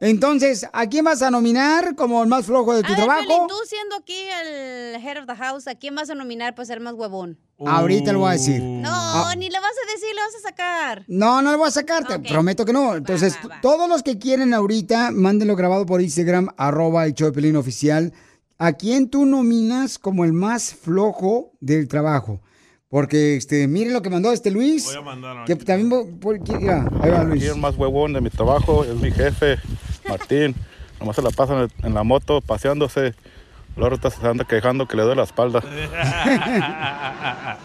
Entonces, 0.00 0.66
¿a 0.72 0.86
quién 0.86 1.04
vas 1.04 1.22
a 1.22 1.30
nominar 1.30 1.96
como 1.96 2.22
el 2.22 2.28
más 2.28 2.46
flojo 2.46 2.72
de 2.74 2.82
tu 2.82 2.92
A 2.92 2.96
ver, 2.96 3.04
trabajo? 3.04 3.26
Piolín, 3.26 3.46
tú 3.48 3.54
siendo 3.66 3.96
aquí 3.96 4.14
el 4.14 4.94
head 5.04 5.18
of 5.18 5.26
the 5.26 5.34
house, 5.34 5.66
¿a 5.66 5.74
quién 5.74 5.94
vas 5.96 6.08
a 6.10 6.14
nominar 6.14 6.54
para 6.54 6.66
ser 6.66 6.80
más 6.80 6.94
huevón? 6.94 7.38
Ahorita 7.66 8.12
lo 8.12 8.20
voy 8.20 8.28
a 8.28 8.32
decir. 8.34 8.62
No, 8.62 8.90
Ah. 8.92 9.34
ni 9.36 9.48
le 9.50 9.58
vas 9.58 9.72
a 9.72 9.92
decir, 9.92 10.08
le 10.14 10.20
vas 10.20 10.34
a 10.36 10.48
sacar. 10.48 11.04
No, 11.08 11.42
no 11.42 11.50
lo 11.50 11.58
voy 11.58 11.66
a 11.68 11.72
sacar, 11.72 12.06
te 12.06 12.18
prometo 12.20 12.64
que 12.64 12.72
no. 12.72 12.94
Entonces, 12.94 13.36
todos 13.60 13.88
los 13.88 14.04
que 14.04 14.18
quieren 14.18 14.54
ahorita, 14.54 15.10
mándenlo 15.10 15.56
grabado 15.56 15.84
por 15.84 16.00
Instagram, 16.00 16.48
arroba 16.56 17.04
el 17.04 17.14
show 17.14 17.28
de 17.28 17.32
Pelín 17.32 17.56
oficial. 17.56 18.12
¿A 18.58 18.72
quién 18.74 19.08
tú 19.08 19.24
nominas 19.24 19.98
como 19.98 20.24
el 20.24 20.32
más 20.32 20.72
flojo 20.74 21.52
del 21.60 21.88
trabajo? 21.88 22.40
Porque, 22.90 23.36
este, 23.36 23.68
miren 23.68 23.92
lo 23.92 24.00
que 24.00 24.08
mandó 24.08 24.32
este 24.32 24.50
Luis. 24.50 24.86
Voy 24.86 24.96
a 24.96 25.00
mandar 25.02 25.44
Que 25.44 25.56
también, 25.56 25.90
vo- 25.90 26.18
por- 26.18 26.42
que- 26.42 26.56
mira, 26.56 26.88
ahí 27.02 27.10
va 27.10 27.22
Luis. 27.24 27.42
Aquí 27.42 27.52
el 27.52 27.60
más 27.60 27.76
huevón 27.76 28.14
de 28.14 28.20
mi 28.22 28.30
trabajo 28.30 28.82
es 28.84 28.94
mi 28.94 29.10
jefe, 29.10 29.56
Martín. 30.08 30.54
Nomás 30.98 31.16
se 31.16 31.22
la 31.22 31.30
pasa 31.30 31.52
en, 31.54 31.58
el- 31.60 31.72
en 31.86 31.92
la 31.94 32.02
moto 32.02 32.40
paseándose. 32.40 33.14
Luego 33.76 33.96
está- 33.96 34.10
se 34.10 34.26
anda 34.26 34.44
quejando 34.44 34.88
que 34.88 34.96
le 34.96 35.02
duele 35.02 35.16
la 35.16 35.24
espalda. 35.24 35.62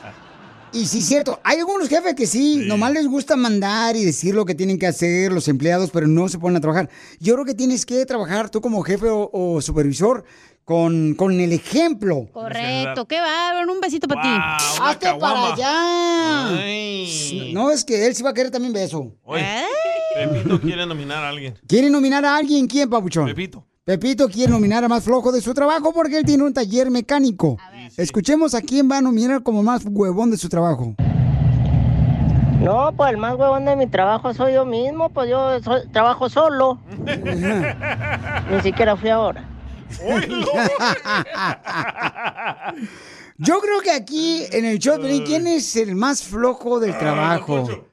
Y 0.75 0.87
sí, 0.87 1.03
cierto, 1.03 1.39
hay 1.43 1.59
algunos 1.59 1.87
jefes 1.87 2.15
que 2.15 2.25
sí, 2.25 2.63
nomás 2.65 2.91
les 2.93 3.07
gusta 3.07 3.35
mandar 3.35 3.95
y 3.95 4.03
decir 4.03 4.33
lo 4.33 4.43
que 4.43 4.55
tienen 4.55 4.79
que 4.79 4.87
hacer 4.87 5.31
los 5.31 5.47
empleados, 5.47 5.91
pero 5.91 6.07
no 6.07 6.27
se 6.29 6.39
ponen 6.39 6.57
a 6.57 6.61
trabajar. 6.61 6.89
Yo 7.19 7.35
creo 7.35 7.45
que 7.45 7.53
tienes 7.53 7.85
que 7.85 8.03
trabajar 8.07 8.49
tú 8.49 8.59
como 8.59 8.81
jefe 8.81 9.05
o, 9.07 9.29
o 9.31 9.61
supervisor 9.61 10.23
con, 10.65 11.13
con 11.15 11.39
el 11.39 11.51
ejemplo. 11.51 12.27
Correcto, 12.31 13.05
qué 13.07 13.19
bárbaro, 13.19 13.71
un 13.71 13.79
besito 13.81 14.07
para 14.07 14.21
ti. 14.21 14.29
Hazte 14.81 15.13
para 15.19 15.53
allá. 15.53 16.57
Ay. 16.57 17.51
No, 17.53 17.69
es 17.69 17.83
que 17.83 18.05
él 18.07 18.15
sí 18.15 18.23
va 18.23 18.29
a 18.29 18.33
querer 18.33 18.51
también 18.51 18.73
beso. 18.73 19.13
Oye, 19.23 19.45
Pepito 20.15 20.59
quiere 20.61 20.85
nominar 20.85 21.23
a 21.23 21.29
alguien. 21.29 21.57
¿Quiere 21.67 21.89
nominar 21.89 22.23
a 22.25 22.37
alguien? 22.37 22.67
¿Quién, 22.67 22.89
papuchón? 22.89 23.25
Pepito. 23.25 23.65
Pepito 23.85 24.29
quiere 24.29 24.49
nominar 24.51 24.83
a 24.85 24.87
más 24.87 25.03
flojo 25.03 25.31
de 25.33 25.41
su 25.41 25.53
trabajo 25.53 25.91
porque 25.93 26.17
él 26.19 26.23
tiene 26.25 26.43
un 26.43 26.53
taller 26.53 26.89
mecánico. 26.89 27.57
Escuchemos 27.97 28.53
a 28.55 28.61
quién 28.61 28.89
va 28.89 28.99
a 28.99 29.01
nominar 29.01 29.43
como 29.43 29.61
más 29.61 29.83
huevón 29.85 30.31
de 30.31 30.37
su 30.37 30.47
trabajo. 30.47 30.95
No, 32.61 32.93
pues 32.95 33.09
el 33.11 33.17
más 33.17 33.35
huevón 33.35 33.65
de 33.65 33.75
mi 33.75 33.87
trabajo 33.87 34.33
soy 34.33 34.53
yo 34.53 34.63
mismo, 34.65 35.09
pues 35.09 35.29
yo 35.29 35.59
soy- 35.61 35.85
trabajo 35.91 36.29
solo. 36.29 36.79
Ni 38.49 38.61
siquiera 38.61 38.95
fui 38.95 39.09
ahora. 39.09 39.49
Yo 43.37 43.59
creo 43.59 43.81
que 43.81 43.91
aquí 43.91 44.43
en 44.51 44.65
el 44.65 44.79
show, 44.79 44.99
Pelín, 45.01 45.23
¿quién 45.25 45.47
es 45.47 45.75
el 45.75 45.95
más 45.95 46.23
flojo 46.23 46.79
del 46.79 46.97
trabajo? 46.97 47.87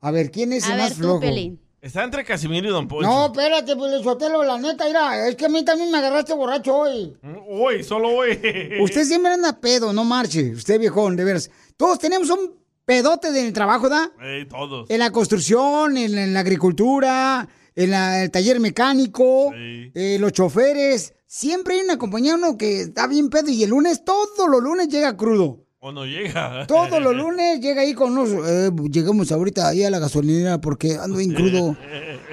A 0.00 0.10
ver, 0.10 0.30
¿quién 0.30 0.52
es 0.52 0.64
A 0.64 0.72
el 0.72 0.76
ver 0.78 0.82
más 0.84 0.92
tú, 0.94 0.98
flojo? 1.02 1.20
Pelín. 1.20 1.60
Está 1.80 2.02
entre 2.02 2.24
Casimiro 2.24 2.68
y 2.68 2.72
Don 2.72 2.88
Poncho. 2.88 3.08
No, 3.08 3.26
espérate, 3.26 3.76
pues 3.76 4.02
Sotelo, 4.02 4.42
la 4.42 4.58
neta, 4.58 4.86
mira, 4.86 5.28
es 5.28 5.36
que 5.36 5.46
a 5.46 5.48
mí 5.48 5.64
también 5.64 5.92
me 5.92 5.98
agarraste 5.98 6.34
borracho 6.34 6.74
hoy. 6.76 7.16
Hoy, 7.48 7.84
solo 7.84 8.08
hoy. 8.08 8.32
Usted 8.80 9.04
siempre 9.04 9.32
anda 9.32 9.60
pedo, 9.60 9.92
no 9.92 10.04
marche. 10.04 10.50
Usted 10.52 10.80
viejón, 10.80 11.14
de 11.14 11.24
veras. 11.24 11.50
Todos 11.76 12.00
tenemos 12.00 12.28
un 12.30 12.54
pedote 12.84 13.30
del 13.30 13.52
trabajo, 13.52 13.88
¿da? 13.88 14.10
Ey, 14.20 14.46
todos. 14.46 14.90
En 14.90 14.98
la 14.98 15.12
construcción, 15.12 15.96
en, 15.96 16.18
en 16.18 16.34
la 16.34 16.40
agricultura, 16.40 17.48
en 17.76 17.90
la- 17.92 18.24
el 18.24 18.30
taller 18.32 18.58
mecánico, 18.58 19.52
eh, 19.54 20.16
los 20.18 20.32
choferes. 20.32 21.14
Siempre 21.30 21.74
hay 21.74 21.82
una 21.82 21.98
compañía 21.98 22.36
uno 22.36 22.56
que 22.56 22.80
está 22.80 23.06
bien 23.06 23.28
pedo 23.28 23.50
y 23.50 23.62
el 23.62 23.68
lunes, 23.68 24.02
todos 24.02 24.48
los 24.48 24.62
lunes 24.62 24.88
llega 24.88 25.14
crudo. 25.14 25.66
O 25.78 25.92
no 25.92 26.06
llega. 26.06 26.66
Todos 26.66 27.02
los 27.02 27.14
lunes 27.22 27.60
llega 27.60 27.82
ahí 27.82 27.92
con 27.92 28.16
unos... 28.16 28.30
eh, 28.48 28.70
llegamos 28.90 29.30
ahorita 29.30 29.68
ahí 29.68 29.84
a 29.84 29.90
la 29.90 29.98
gasolinera 29.98 30.58
porque 30.58 30.94
ando 30.94 31.18
bien 31.18 31.34
crudo. 31.34 31.76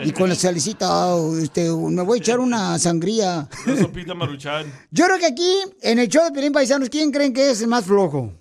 Y 0.02 0.14
con 0.14 0.30
la 0.30 0.36
salicita, 0.36 1.14
este, 1.42 1.70
me 1.70 2.04
voy 2.04 2.20
a 2.20 2.22
echar 2.22 2.40
una 2.40 2.80
sangría. 2.80 3.50
Una 3.68 3.76
sopita 3.76 4.14
maruchan. 4.14 4.72
Yo 4.92 5.08
creo 5.08 5.20
que 5.20 5.26
aquí, 5.26 5.54
en 5.82 6.00
el 6.00 6.08
show 6.08 6.24
de 6.24 6.32
Pelín 6.32 6.54
Paisanos, 6.54 6.90
¿quién 6.90 7.12
creen 7.12 7.34
que 7.34 7.52
es 7.52 7.62
el 7.62 7.68
más 7.68 7.84
flojo? 7.84 8.32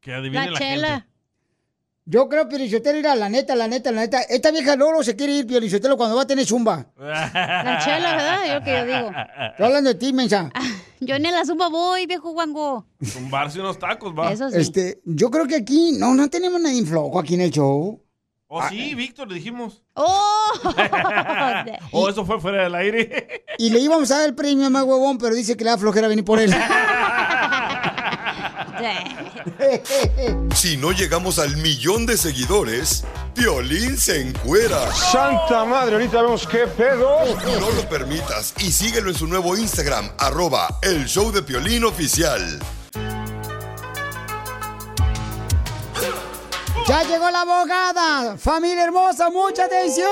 Que 0.00 0.14
adivine 0.14 0.50
la, 0.50 0.58
gente. 0.58 1.04
Yo 2.10 2.28
creo, 2.28 2.48
Pielichotelo, 2.48 2.96
mira, 2.96 3.14
la 3.14 3.28
neta, 3.28 3.54
la 3.54 3.68
neta, 3.68 3.92
la 3.92 4.00
neta. 4.00 4.22
Esta 4.22 4.50
vieja 4.50 4.74
loro 4.74 5.04
se 5.04 5.14
quiere 5.14 5.32
ir, 5.32 5.46
Pielichotelo, 5.46 5.96
cuando 5.96 6.16
va 6.16 6.22
a 6.22 6.26
tener 6.26 6.44
zumba. 6.44 6.84
La 6.98 7.78
chela, 7.84 8.16
¿verdad? 8.16 8.58
Yo 8.58 8.64
que 8.64 8.72
yo 8.72 8.84
digo. 8.84 9.12
Estoy 9.50 9.66
hablando 9.66 9.90
de 9.90 9.94
ti, 9.94 10.12
mensa. 10.12 10.50
Yo 10.98 11.16
ni 11.20 11.28
en 11.28 11.34
la 11.34 11.44
zumba 11.44 11.68
voy, 11.68 12.06
viejo 12.06 12.32
guango. 12.32 12.84
Zumbarse 13.04 13.60
unos 13.60 13.78
tacos, 13.78 14.12
va. 14.12 14.32
Eso 14.32 14.50
sí. 14.50 14.56
Este, 14.58 15.00
yo 15.04 15.30
creo 15.30 15.46
que 15.46 15.54
aquí, 15.54 15.92
no, 16.00 16.12
no 16.14 16.28
tenemos 16.28 16.60
nadie 16.60 16.84
flojo 16.84 17.16
aquí 17.20 17.34
en 17.34 17.42
el 17.42 17.52
show. 17.52 18.02
Oh, 18.48 18.68
sí, 18.68 18.96
Víctor, 18.96 19.28
le 19.28 19.36
dijimos. 19.36 19.84
¡Oh! 19.94 20.50
Oh, 21.92 22.08
eso 22.08 22.24
fue 22.24 22.40
fuera 22.40 22.64
del 22.64 22.74
aire. 22.74 23.44
Y 23.58 23.70
le 23.70 23.78
íbamos 23.78 24.10
a 24.10 24.18
dar 24.18 24.28
el 24.28 24.34
premio 24.34 24.66
a 24.66 24.70
más 24.70 24.82
huevón, 24.82 25.18
pero 25.18 25.36
dice 25.36 25.56
que 25.56 25.62
le 25.62 25.70
da 25.70 25.78
flojera 25.78 26.08
venir 26.08 26.24
por 26.24 26.40
él. 26.40 26.52
Si 30.54 30.76
no 30.76 30.92
llegamos 30.92 31.38
al 31.38 31.56
millón 31.56 32.06
de 32.06 32.16
seguidores, 32.16 33.04
Piolín 33.34 33.96
se 33.96 34.20
encuera. 34.20 34.92
Santa 34.92 35.64
madre, 35.64 35.94
ahorita 35.94 36.22
vemos 36.22 36.46
qué 36.46 36.66
pedo. 36.66 37.24
No 37.60 37.70
lo 37.70 37.88
permitas 37.88 38.54
y 38.58 38.72
síguelo 38.72 39.10
en 39.10 39.16
su 39.16 39.26
nuevo 39.26 39.56
Instagram, 39.56 40.10
arroba 40.18 40.78
el 40.82 41.06
show 41.06 41.30
de 41.32 41.42
Piolín 41.42 41.84
oficial. 41.84 42.58
¡Ya 46.88 47.02
llegó 47.04 47.30
la 47.30 47.42
abogada! 47.42 48.36
¡Familia 48.36 48.84
hermosa, 48.84 49.30
mucha 49.30 49.66
atención! 49.66 50.08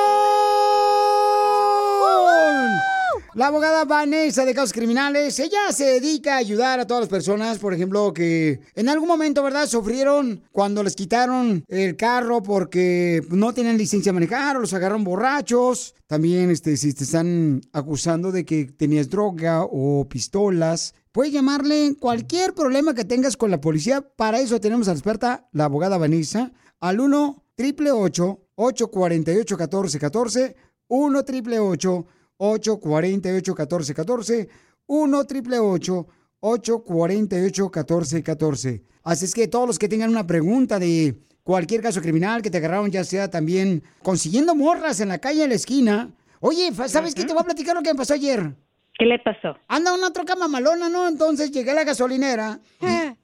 La 3.34 3.48
abogada 3.48 3.84
Vanessa 3.84 4.46
de 4.46 4.54
Casos 4.54 4.72
Criminales, 4.72 5.38
ella 5.38 5.70
se 5.70 5.84
dedica 5.84 6.34
a 6.34 6.38
ayudar 6.38 6.80
a 6.80 6.86
todas 6.86 7.02
las 7.02 7.10
personas, 7.10 7.58
por 7.58 7.74
ejemplo, 7.74 8.14
que 8.14 8.60
en 8.74 8.88
algún 8.88 9.06
momento, 9.06 9.42
¿verdad?, 9.42 9.66
sufrieron 9.66 10.42
cuando 10.50 10.82
les 10.82 10.96
quitaron 10.96 11.62
el 11.68 11.94
carro 11.96 12.42
porque 12.42 13.22
no 13.28 13.52
tenían 13.52 13.76
licencia 13.76 14.10
de 14.10 14.14
manejar 14.14 14.56
o 14.56 14.60
los 14.60 14.72
agarraron 14.72 15.04
borrachos. 15.04 15.94
También, 16.06 16.50
este, 16.50 16.78
si 16.78 16.94
te 16.94 17.04
están 17.04 17.60
acusando 17.74 18.32
de 18.32 18.46
que 18.46 18.64
tenías 18.64 19.10
droga 19.10 19.62
o 19.62 20.08
pistolas, 20.08 20.94
puedes 21.12 21.32
llamarle 21.32 21.96
cualquier 22.00 22.54
problema 22.54 22.94
que 22.94 23.04
tengas 23.04 23.36
con 23.36 23.50
la 23.50 23.60
policía. 23.60 24.00
Para 24.00 24.40
eso 24.40 24.58
tenemos 24.58 24.88
a 24.88 24.92
la 24.92 24.96
experta, 24.96 25.48
la 25.52 25.66
abogada 25.66 25.98
Vanessa, 25.98 26.50
al 26.80 26.98
1 26.98 27.44
888 27.58 28.40
848 28.54 29.56
1414 29.56 30.56
1 30.88 31.18
888 31.18 32.06
848-1414, 32.38 34.48
1 34.86 35.18
888 35.18 36.06
848-1414. 36.40 38.82
Así 39.02 39.24
es 39.24 39.34
que 39.34 39.48
todos 39.48 39.66
los 39.66 39.76
que 39.78 39.88
tengan 39.88 40.10
una 40.10 40.26
pregunta 40.26 40.78
de 40.78 41.18
cualquier 41.42 41.80
caso 41.82 42.00
criminal 42.00 42.42
que 42.42 42.50
te 42.50 42.58
agarraron, 42.58 42.90
ya 42.90 43.04
sea 43.04 43.30
también 43.30 43.82
consiguiendo 44.02 44.54
morras 44.54 45.00
en 45.00 45.08
la 45.08 45.18
calle 45.18 45.44
en 45.44 45.50
la 45.50 45.56
esquina. 45.56 46.14
Oye, 46.40 46.70
¿sabes 46.86 47.14
qué? 47.14 47.24
Te 47.24 47.32
voy 47.32 47.42
a 47.42 47.46
platicar 47.46 47.74
lo 47.74 47.82
que 47.82 47.92
me 47.92 47.98
pasó 47.98 48.14
ayer. 48.14 48.54
¿Qué 48.96 49.04
le 49.06 49.18
pasó? 49.20 49.56
Anda 49.68 49.94
una 49.94 50.12
troca 50.12 50.34
mamalona, 50.34 50.88
¿no? 50.88 51.06
Entonces 51.08 51.52
llegué 51.52 51.70
a 51.70 51.74
la 51.74 51.84
gasolinera 51.84 52.60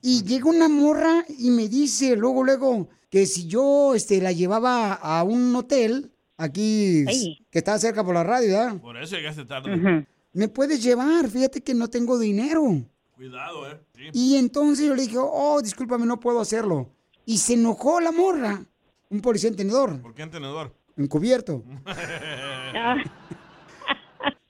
y, 0.02 0.18
y 0.18 0.22
llega 0.24 0.48
una 0.48 0.68
morra 0.68 1.24
y 1.28 1.50
me 1.50 1.68
dice 1.68 2.14
luego, 2.16 2.44
luego, 2.44 2.88
que 3.10 3.26
si 3.26 3.46
yo 3.46 3.94
este, 3.94 4.20
la 4.20 4.32
llevaba 4.32 4.94
a 4.94 5.22
un 5.24 5.54
hotel 5.54 6.10
aquí 6.36 7.04
que 7.50 7.58
está 7.58 7.78
cerca 7.78 8.04
por 8.04 8.14
la 8.14 8.24
radio, 8.24 8.56
¿verdad? 8.56 8.80
Por 8.80 8.96
eso 8.96 9.16
llegaste 9.16 9.44
tarde. 9.44 10.06
Me 10.32 10.48
puedes 10.48 10.82
llevar, 10.82 11.28
fíjate 11.28 11.60
que 11.60 11.74
no 11.74 11.88
tengo 11.88 12.18
dinero. 12.18 12.62
Cuidado, 13.14 13.70
eh. 13.70 13.80
Sí. 13.94 14.02
Y 14.12 14.36
entonces 14.36 14.86
yo 14.86 14.94
le 14.94 15.02
dije, 15.02 15.16
oh, 15.18 15.60
discúlpame, 15.62 16.06
no 16.06 16.18
puedo 16.18 16.40
hacerlo. 16.40 16.90
Y 17.24 17.38
se 17.38 17.54
enojó 17.54 18.00
la 18.00 18.10
morra. 18.10 18.64
Un 19.10 19.20
policía 19.20 19.50
entendedor, 19.50 20.00
¿Por 20.02 20.14
qué 20.14 20.22
en 20.22 20.30
tenedor? 20.30 20.74
encubierto. 20.96 21.62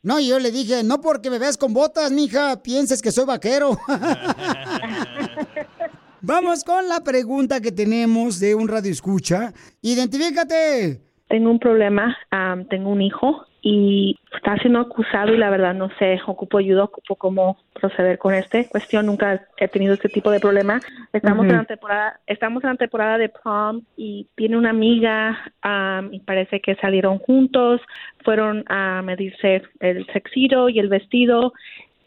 No, 0.05 0.21
y 0.21 0.29
yo 0.29 0.39
le 0.39 0.53
dije, 0.53 0.83
no 0.83 1.01
porque 1.01 1.31
me 1.31 1.39
veas 1.39 1.57
con 1.57 1.73
botas, 1.73 2.13
mija, 2.13 2.63
pienses 2.63 3.01
que 3.01 3.11
soy 3.11 3.25
vaquero. 3.25 3.79
Vamos 6.21 6.63
con 6.63 6.87
la 6.89 7.03
pregunta 7.03 7.63
que 7.63 7.73
tenemos 7.73 8.39
de 8.39 8.55
un 8.55 8.69
radio 8.69 8.93
escucha. 8.93 9.55
Identifícate. 9.81 11.03
Tengo 11.29 11.51
un 11.51 11.59
problema, 11.59 12.17
am, 12.31 12.67
tengo 12.67 12.91
un 12.91 13.01
hijo 13.01 13.47
y 13.63 14.19
está 14.37 14.57
siendo 14.59 14.79
acusado 14.79 15.33
y 15.33 15.39
la 15.39 15.49
verdad 15.49 15.73
no 15.73 15.89
sé, 15.99 16.21
ocupo 16.27 16.59
ayuda, 16.59 16.85
ocupo 16.85 17.17
cómo 17.17 17.57
proceder 17.73 18.19
con 18.19 18.35
este 18.35 18.69
cuestión. 18.69 19.07
Nunca 19.07 19.47
he 19.57 19.69
tenido 19.69 19.95
este 19.95 20.11
tipo 20.11 20.31
de 20.31 20.39
problema. 20.39 20.81
Estamos 21.15 21.47
en 21.47 21.57
la 21.57 21.65
temporada, 21.65 22.21
estamos 22.27 22.63
en 22.63 22.71
la 22.71 22.77
temporada 22.77 23.17
de 23.17 23.31
prom 23.31 23.83
y 23.97 24.29
tiene 24.35 24.59
una 24.59 24.69
amiga 24.69 25.39
am, 25.63 26.13
y 26.13 26.21
parece 26.21 26.61
que 26.61 26.75
salieron 26.75 27.19
juntos, 27.19 27.81
fueron 28.23 28.65
a 28.69 29.01
medirse 29.01 29.63
el 29.81 30.05
sexito 30.13 30.69
y 30.69 30.79
el 30.79 30.91
vestido. 30.91 31.55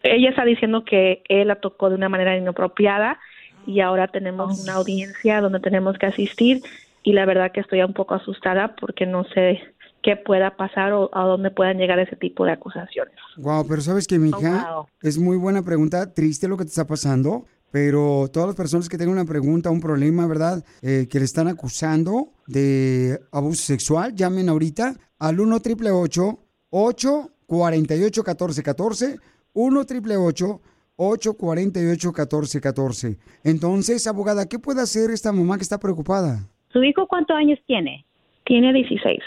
Ella 0.04 0.30
está 0.30 0.46
diciendo 0.46 0.86
que 0.86 1.24
él 1.28 1.48
la 1.48 1.56
tocó 1.56 1.90
de 1.90 1.96
una 1.96 2.08
manera 2.08 2.38
inapropiada 2.38 3.20
y 3.66 3.82
ahora 3.82 4.08
tenemos 4.08 4.64
una 4.64 4.76
audiencia 4.76 5.42
donde 5.42 5.60
tenemos 5.60 5.98
que 5.98 6.06
asistir 6.06 6.62
y 7.04 7.14
la 7.14 7.26
verdad 7.26 7.52
que 7.54 7.62
estoy 7.62 7.82
un 7.82 7.94
poco 7.94 8.16
asustada 8.16 8.76
porque 8.76 9.06
no 9.06 9.24
sé 9.34 9.60
qué 10.04 10.16
pueda 10.16 10.56
pasar 10.56 10.94
o 10.94 11.10
a 11.14 11.24
dónde 11.24 11.52
puedan 11.52 11.78
llegar 11.78 12.00
ese 12.00 12.16
tipo 12.16 12.46
de 12.46 12.54
acusaciones. 12.54 13.16
Wow, 13.38 13.68
pero 13.68 13.82
sabes 13.82 14.08
que 14.08 14.20
mi 14.20 14.30
hija 14.30 14.74
wow. 14.74 14.86
es 15.02 15.18
muy 15.18 15.38
buena 15.38 15.64
pregunta, 15.64 16.14
triste 16.14 16.48
lo 16.48 16.58
que 16.58 16.64
te 16.64 16.70
está 16.70 16.86
pasando, 16.86 17.46
pero 17.72 18.30
todas 18.32 18.48
las 18.48 18.56
personas 18.56 18.88
que 18.90 18.98
tengan 18.98 19.16
una 19.16 19.26
pregunta, 19.26 19.70
un 19.70 19.82
problema, 19.82 20.26
¿verdad? 20.28 20.64
Eh, 20.82 21.08
que 21.10 21.20
le 21.20 21.26
están 21.26 21.48
acusando 21.48 22.34
de 22.48 23.20
abuso 23.32 23.64
sexual, 23.64 24.16
llamen 24.16 24.50
ahorita 24.50 24.96
al 25.20 25.40
1 25.40 25.56
888 25.56 26.40
848 26.70 28.22
1414 28.22 29.20
1 29.54 29.80
888 29.80 30.62
848 30.96 32.08
1414 32.10 33.20
Entonces, 33.44 34.08
abogada, 34.08 34.48
¿qué 34.48 34.60
puede 34.60 34.82
hacer 34.82 35.12
esta 35.12 35.32
mamá 35.32 35.58
que 35.58 35.64
está 35.64 35.80
preocupada? 35.80 36.48
¿Su 36.72 36.84
hijo 36.84 37.08
cuántos 37.08 37.36
años 37.38 37.60
tiene? 37.66 38.06
Tiene 38.44 38.74
16. 38.74 39.20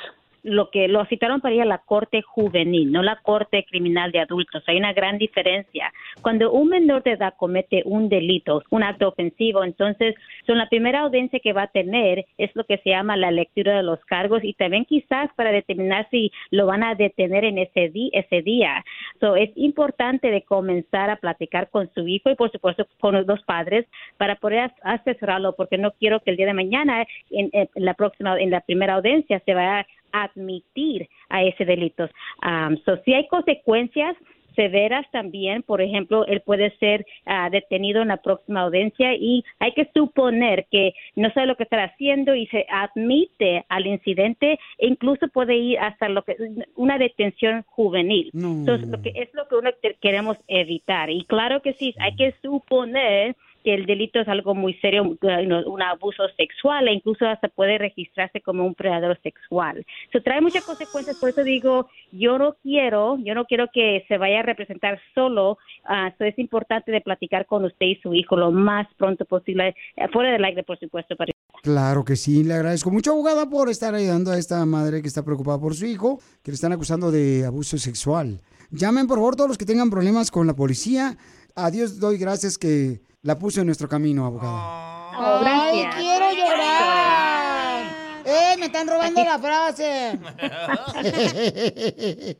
Lo 0.42 0.70
que 0.70 0.88
lo 0.88 1.04
citaron 1.06 1.40
para 1.40 1.54
ir 1.54 1.62
a 1.62 1.66
la 1.66 1.78
corte 1.78 2.22
juvenil, 2.22 2.90
no 2.90 3.02
la 3.02 3.16
corte 3.16 3.64
criminal 3.68 4.10
de 4.12 4.20
adultos. 4.20 4.62
Hay 4.66 4.78
una 4.78 4.92
gran 4.92 5.18
diferencia. 5.18 5.92
Cuando 6.22 6.50
un 6.52 6.68
menor 6.68 7.02
de 7.02 7.12
edad 7.12 7.34
comete 7.36 7.82
un 7.84 8.08
delito, 8.08 8.62
un 8.70 8.82
acto 8.82 9.08
ofensivo, 9.08 9.64
entonces 9.64 10.14
son 10.46 10.58
la 10.58 10.68
primera 10.68 11.00
audiencia 11.00 11.40
que 11.40 11.52
va 11.52 11.64
a 11.64 11.66
tener 11.66 12.24
es 12.38 12.50
lo 12.54 12.64
que 12.64 12.78
se 12.78 12.90
llama 12.90 13.16
la 13.16 13.30
lectura 13.30 13.76
de 13.76 13.82
los 13.82 14.02
cargos 14.06 14.42
y 14.42 14.54
también 14.54 14.84
quizás 14.84 15.30
para 15.36 15.52
determinar 15.52 16.08
si 16.10 16.32
lo 16.50 16.66
van 16.66 16.82
a 16.82 16.94
detener 16.94 17.44
en 17.44 17.58
ese, 17.58 17.90
di- 17.90 18.10
ese 18.12 18.42
día. 18.42 18.84
So, 19.20 19.36
es 19.36 19.50
importante 19.56 20.30
de 20.30 20.42
comenzar 20.42 21.10
a 21.10 21.16
platicar 21.16 21.68
con 21.70 21.90
su 21.94 22.06
hijo 22.08 22.30
y 22.30 22.34
por 22.34 22.50
supuesto 22.50 22.86
con 22.98 23.14
los 23.14 23.26
dos 23.26 23.42
padres 23.42 23.86
para 24.16 24.36
poder 24.36 24.60
as- 24.60 24.72
asesorarlo 25.00 25.54
porque 25.54 25.78
no 25.78 25.92
quiero 25.92 26.20
que 26.20 26.30
el 26.30 26.36
día 26.36 26.46
de 26.46 26.54
mañana 26.54 27.06
en, 27.30 27.50
la 27.74 27.94
próxima 27.94 28.40
en 28.40 28.50
la 28.50 28.60
primera 28.60 28.94
audiencia 28.94 29.40
se 29.44 29.54
vaya 29.54 29.86
admitir 30.12 31.08
a 31.28 31.42
ese 31.44 31.64
delito. 31.64 32.08
Um, 32.44 32.76
so, 32.84 32.96
si 33.04 33.14
hay 33.14 33.26
consecuencias 33.28 34.16
severas 34.54 35.06
también, 35.10 35.62
por 35.62 35.80
ejemplo, 35.80 36.26
él 36.26 36.40
puede 36.40 36.76
ser 36.78 37.06
ah, 37.26 37.48
detenido 37.50 38.02
en 38.02 38.08
la 38.08 38.18
próxima 38.18 38.62
audiencia 38.62 39.14
y 39.14 39.44
hay 39.58 39.72
que 39.72 39.88
suponer 39.94 40.66
que 40.70 40.92
no 41.16 41.30
sabe 41.32 41.46
lo 41.46 41.56
que 41.56 41.64
está 41.64 41.82
haciendo 41.84 42.34
y 42.34 42.46
se 42.48 42.66
admite 42.68 43.64
al 43.68 43.86
incidente 43.86 44.58
e 44.78 44.86
incluso 44.86 45.28
puede 45.28 45.56
ir 45.56 45.78
hasta 45.78 46.08
lo 46.08 46.22
que 46.22 46.36
una 46.76 46.98
detención 46.98 47.62
juvenil. 47.68 48.30
Entonces, 48.34 48.88
lo 48.88 49.00
que 49.00 49.12
es 49.14 49.32
lo 49.34 49.48
que 49.48 49.56
uno 49.56 49.70
queremos 50.00 50.36
evitar. 50.48 51.10
Y 51.10 51.24
claro 51.24 51.62
que 51.62 51.72
sí, 51.74 51.94
hay 51.98 52.14
que 52.16 52.34
suponer 52.42 53.36
que 53.64 53.74
el 53.74 53.86
delito 53.86 54.20
es 54.20 54.28
algo 54.28 54.54
muy 54.54 54.74
serio, 54.74 55.04
uh, 55.04 55.70
un 55.70 55.82
abuso 55.82 56.22
sexual 56.36 56.88
e 56.88 56.94
incluso 56.94 57.26
hasta 57.26 57.48
puede 57.48 57.78
registrarse 57.78 58.40
como 58.40 58.66
un 58.66 58.74
predador 58.74 59.18
sexual. 59.22 59.84
Se 60.12 60.20
trae 60.20 60.40
muchas 60.40 60.64
consecuencias, 60.64 61.16
por 61.18 61.30
eso 61.30 61.44
digo, 61.44 61.88
yo 62.12 62.38
no 62.38 62.56
quiero, 62.62 63.18
yo 63.18 63.34
no 63.34 63.44
quiero 63.44 63.68
que 63.72 64.04
se 64.08 64.18
vaya 64.18 64.40
a 64.40 64.42
representar 64.42 65.00
solo, 65.14 65.58
ah, 65.84 66.12
so 66.18 66.24
es 66.24 66.38
importante 66.38 66.92
de 66.92 67.00
platicar 67.00 67.46
con 67.46 67.64
usted 67.64 67.86
y 67.86 67.96
su 67.96 68.14
hijo 68.14 68.36
lo 68.36 68.50
más 68.50 68.86
pronto 68.96 69.24
posible, 69.24 69.74
eh, 69.96 70.08
fuera 70.12 70.32
del 70.32 70.44
aire, 70.44 70.62
por 70.62 70.78
supuesto, 70.78 71.16
para 71.16 71.32
Claro 71.62 72.04
que 72.04 72.16
sí, 72.16 72.42
le 72.42 72.54
agradezco 72.54 72.90
mucho, 72.90 73.12
abogada, 73.12 73.48
por 73.50 73.68
estar 73.68 73.94
ayudando 73.94 74.30
a 74.30 74.38
esta 74.38 74.64
madre 74.64 75.02
que 75.02 75.08
está 75.08 75.22
preocupada 75.22 75.60
por 75.60 75.74
su 75.74 75.84
hijo, 75.84 76.18
que 76.42 76.52
le 76.52 76.54
están 76.54 76.72
acusando 76.72 77.10
de 77.10 77.44
abuso 77.44 77.76
sexual. 77.76 78.40
Llamen, 78.70 79.06
por 79.06 79.18
favor, 79.18 79.36
todos 79.36 79.48
los 79.48 79.58
que 79.58 79.66
tengan 79.66 79.90
problemas 79.90 80.30
con 80.30 80.46
la 80.46 80.54
policía. 80.54 81.18
A 81.54 81.70
Dios 81.70 81.98
doy 81.98 82.16
gracias 82.16 82.56
que 82.56 83.00
la 83.22 83.38
puso 83.38 83.60
en 83.60 83.66
nuestro 83.66 83.88
camino, 83.88 84.26
abogada. 84.26 85.10
Oh, 85.18 85.40
¡Ay, 85.44 85.84
quiero 85.96 86.30
llorar! 86.32 87.84
¡Eh, 88.24 88.56
me 88.58 88.66
están 88.66 88.86
robando 88.88 89.24
la 89.24 89.38
frase! 89.38 90.18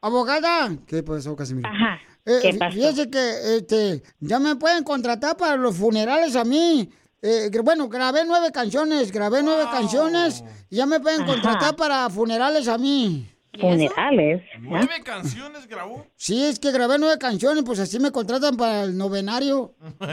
Abogada, 0.00 0.76
¿qué 0.86 1.02
pasó, 1.02 1.34
Casimiro? 1.34 1.68
Ajá. 1.68 1.98
Eh, 2.24 2.38
¿Qué 2.42 2.54
pasó? 2.54 2.74
Fíjese 2.74 3.10
que 3.10 3.56
este, 3.56 4.02
ya 4.20 4.38
me 4.38 4.56
pueden 4.56 4.84
contratar 4.84 5.36
para 5.36 5.56
los 5.56 5.76
funerales 5.76 6.36
a 6.36 6.44
mí. 6.44 6.88
Eh, 7.22 7.50
bueno, 7.64 7.88
grabé 7.88 8.24
nueve 8.24 8.52
canciones, 8.52 9.10
grabé 9.10 9.42
nueve 9.42 9.64
canciones 9.70 10.44
y 10.70 10.76
ya 10.76 10.86
me 10.86 11.00
pueden 11.00 11.22
Ajá. 11.22 11.32
contratar 11.32 11.76
para 11.76 12.08
funerales 12.10 12.68
a 12.68 12.78
mí. 12.78 13.28
Funerales. 13.58 14.42
¿Nueve 14.60 15.02
canciones 15.04 15.66
grabó? 15.66 16.06
Sí, 16.16 16.44
es 16.44 16.58
que 16.58 16.72
grabé 16.72 16.98
nueve 16.98 17.18
canciones, 17.18 17.64
pues 17.64 17.78
así 17.78 17.98
me 17.98 18.12
contratan 18.12 18.56
para 18.56 18.82
el 18.82 18.96
novenario. 18.96 19.74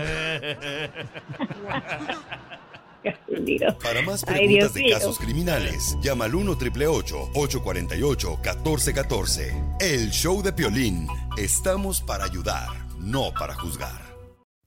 Para 3.81 4.01
más 4.03 4.23
Ay, 4.27 4.47
Dios 4.47 4.71
preguntas 4.71 4.73
de 4.75 4.81
mío. 4.81 4.93
casos 4.97 5.17
criminales, 5.19 5.97
llama 6.01 6.25
al 6.25 6.35
1 6.35 6.51
888 6.51 7.31
848 7.35 8.29
1414 8.29 9.53
El 9.81 10.09
show 10.11 10.41
de 10.41 10.53
Piolín. 10.53 11.07
Estamos 11.37 12.01
para 12.01 12.23
ayudar, 12.25 12.69
no 12.99 13.31
para 13.37 13.53
juzgar. 13.55 14.01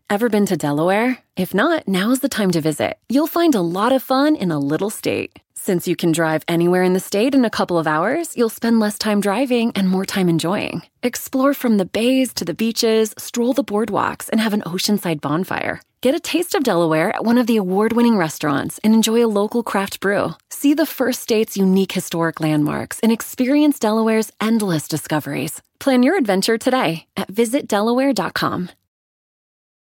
Ever 0.09 0.29
been 0.29 0.47
to 0.47 0.57
Delaware? 0.57 1.25
If 1.37 1.55
not, 1.55 1.85
now's 1.87 2.21
the 2.21 2.29
time 2.29 2.51
to 2.53 2.61
visit. 2.61 2.99
You'll 3.09 3.27
find 3.27 3.55
a 3.55 3.63
lot 3.63 3.93
of 3.93 4.03
fun 4.03 4.37
in 4.37 4.51
a 4.53 4.59
little 4.59 4.91
state. 4.91 5.41
Since 5.67 5.89
you 5.89 5.97
can 5.97 6.13
drive 6.13 6.45
anywhere 6.47 6.85
in 6.85 6.93
the 6.93 7.01
state 7.01 7.35
in 7.35 7.45
a 7.45 7.51
couple 7.51 7.77
of 7.77 7.89
hours, 7.89 8.37
you'll 8.37 8.57
spend 8.61 8.79
less 8.79 8.99
time 8.99 9.21
driving 9.21 9.73
and 9.75 9.89
more 9.89 10.07
time 10.07 10.29
enjoying. 10.29 10.83
Explore 11.03 11.55
from 11.55 11.77
the 11.77 11.85
bays 11.85 12.33
to 12.35 12.45
the 12.45 12.55
beaches, 12.55 13.13
stroll 13.19 13.53
the 13.53 13.65
boardwalks, 13.65 14.29
and 14.29 14.41
have 14.41 14.55
an 14.55 14.63
oceanside 14.63 15.21
bonfire. 15.21 15.81
Get 16.03 16.15
a 16.15 16.21
taste 16.21 16.55
of 16.55 16.63
Delaware 16.63 17.11
at 17.11 17.25
one 17.25 17.37
of 17.37 17.49
the 17.49 17.57
award 17.57 17.95
winning 17.95 18.17
restaurants 18.17 18.79
and 18.85 18.95
enjoy 18.95 19.25
a 19.25 19.27
local 19.27 19.65
craft 19.65 19.99
brew. 19.99 20.37
See 20.51 20.73
the 20.73 20.87
first 20.87 21.21
state's 21.21 21.57
unique 21.57 21.91
historic 21.91 22.39
landmarks 22.39 23.01
and 23.01 23.11
experience 23.11 23.81
Delaware's 23.81 24.31
endless 24.41 24.87
discoveries. 24.87 25.61
Plan 25.81 26.05
your 26.05 26.17
adventure 26.17 26.59
today 26.59 27.07
at 27.17 27.27
visitdelaware.com. 27.27 28.69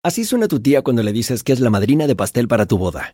Así 0.01 0.23
suena 0.23 0.47
tu 0.47 0.61
tía 0.61 0.81
cuando 0.81 1.03
le 1.03 1.11
dices 1.11 1.43
que 1.43 1.51
es 1.51 1.59
la 1.59 1.69
madrina 1.69 2.07
de 2.07 2.15
pastel 2.15 2.47
para 2.47 2.65
tu 2.65 2.77
boda. 2.77 3.13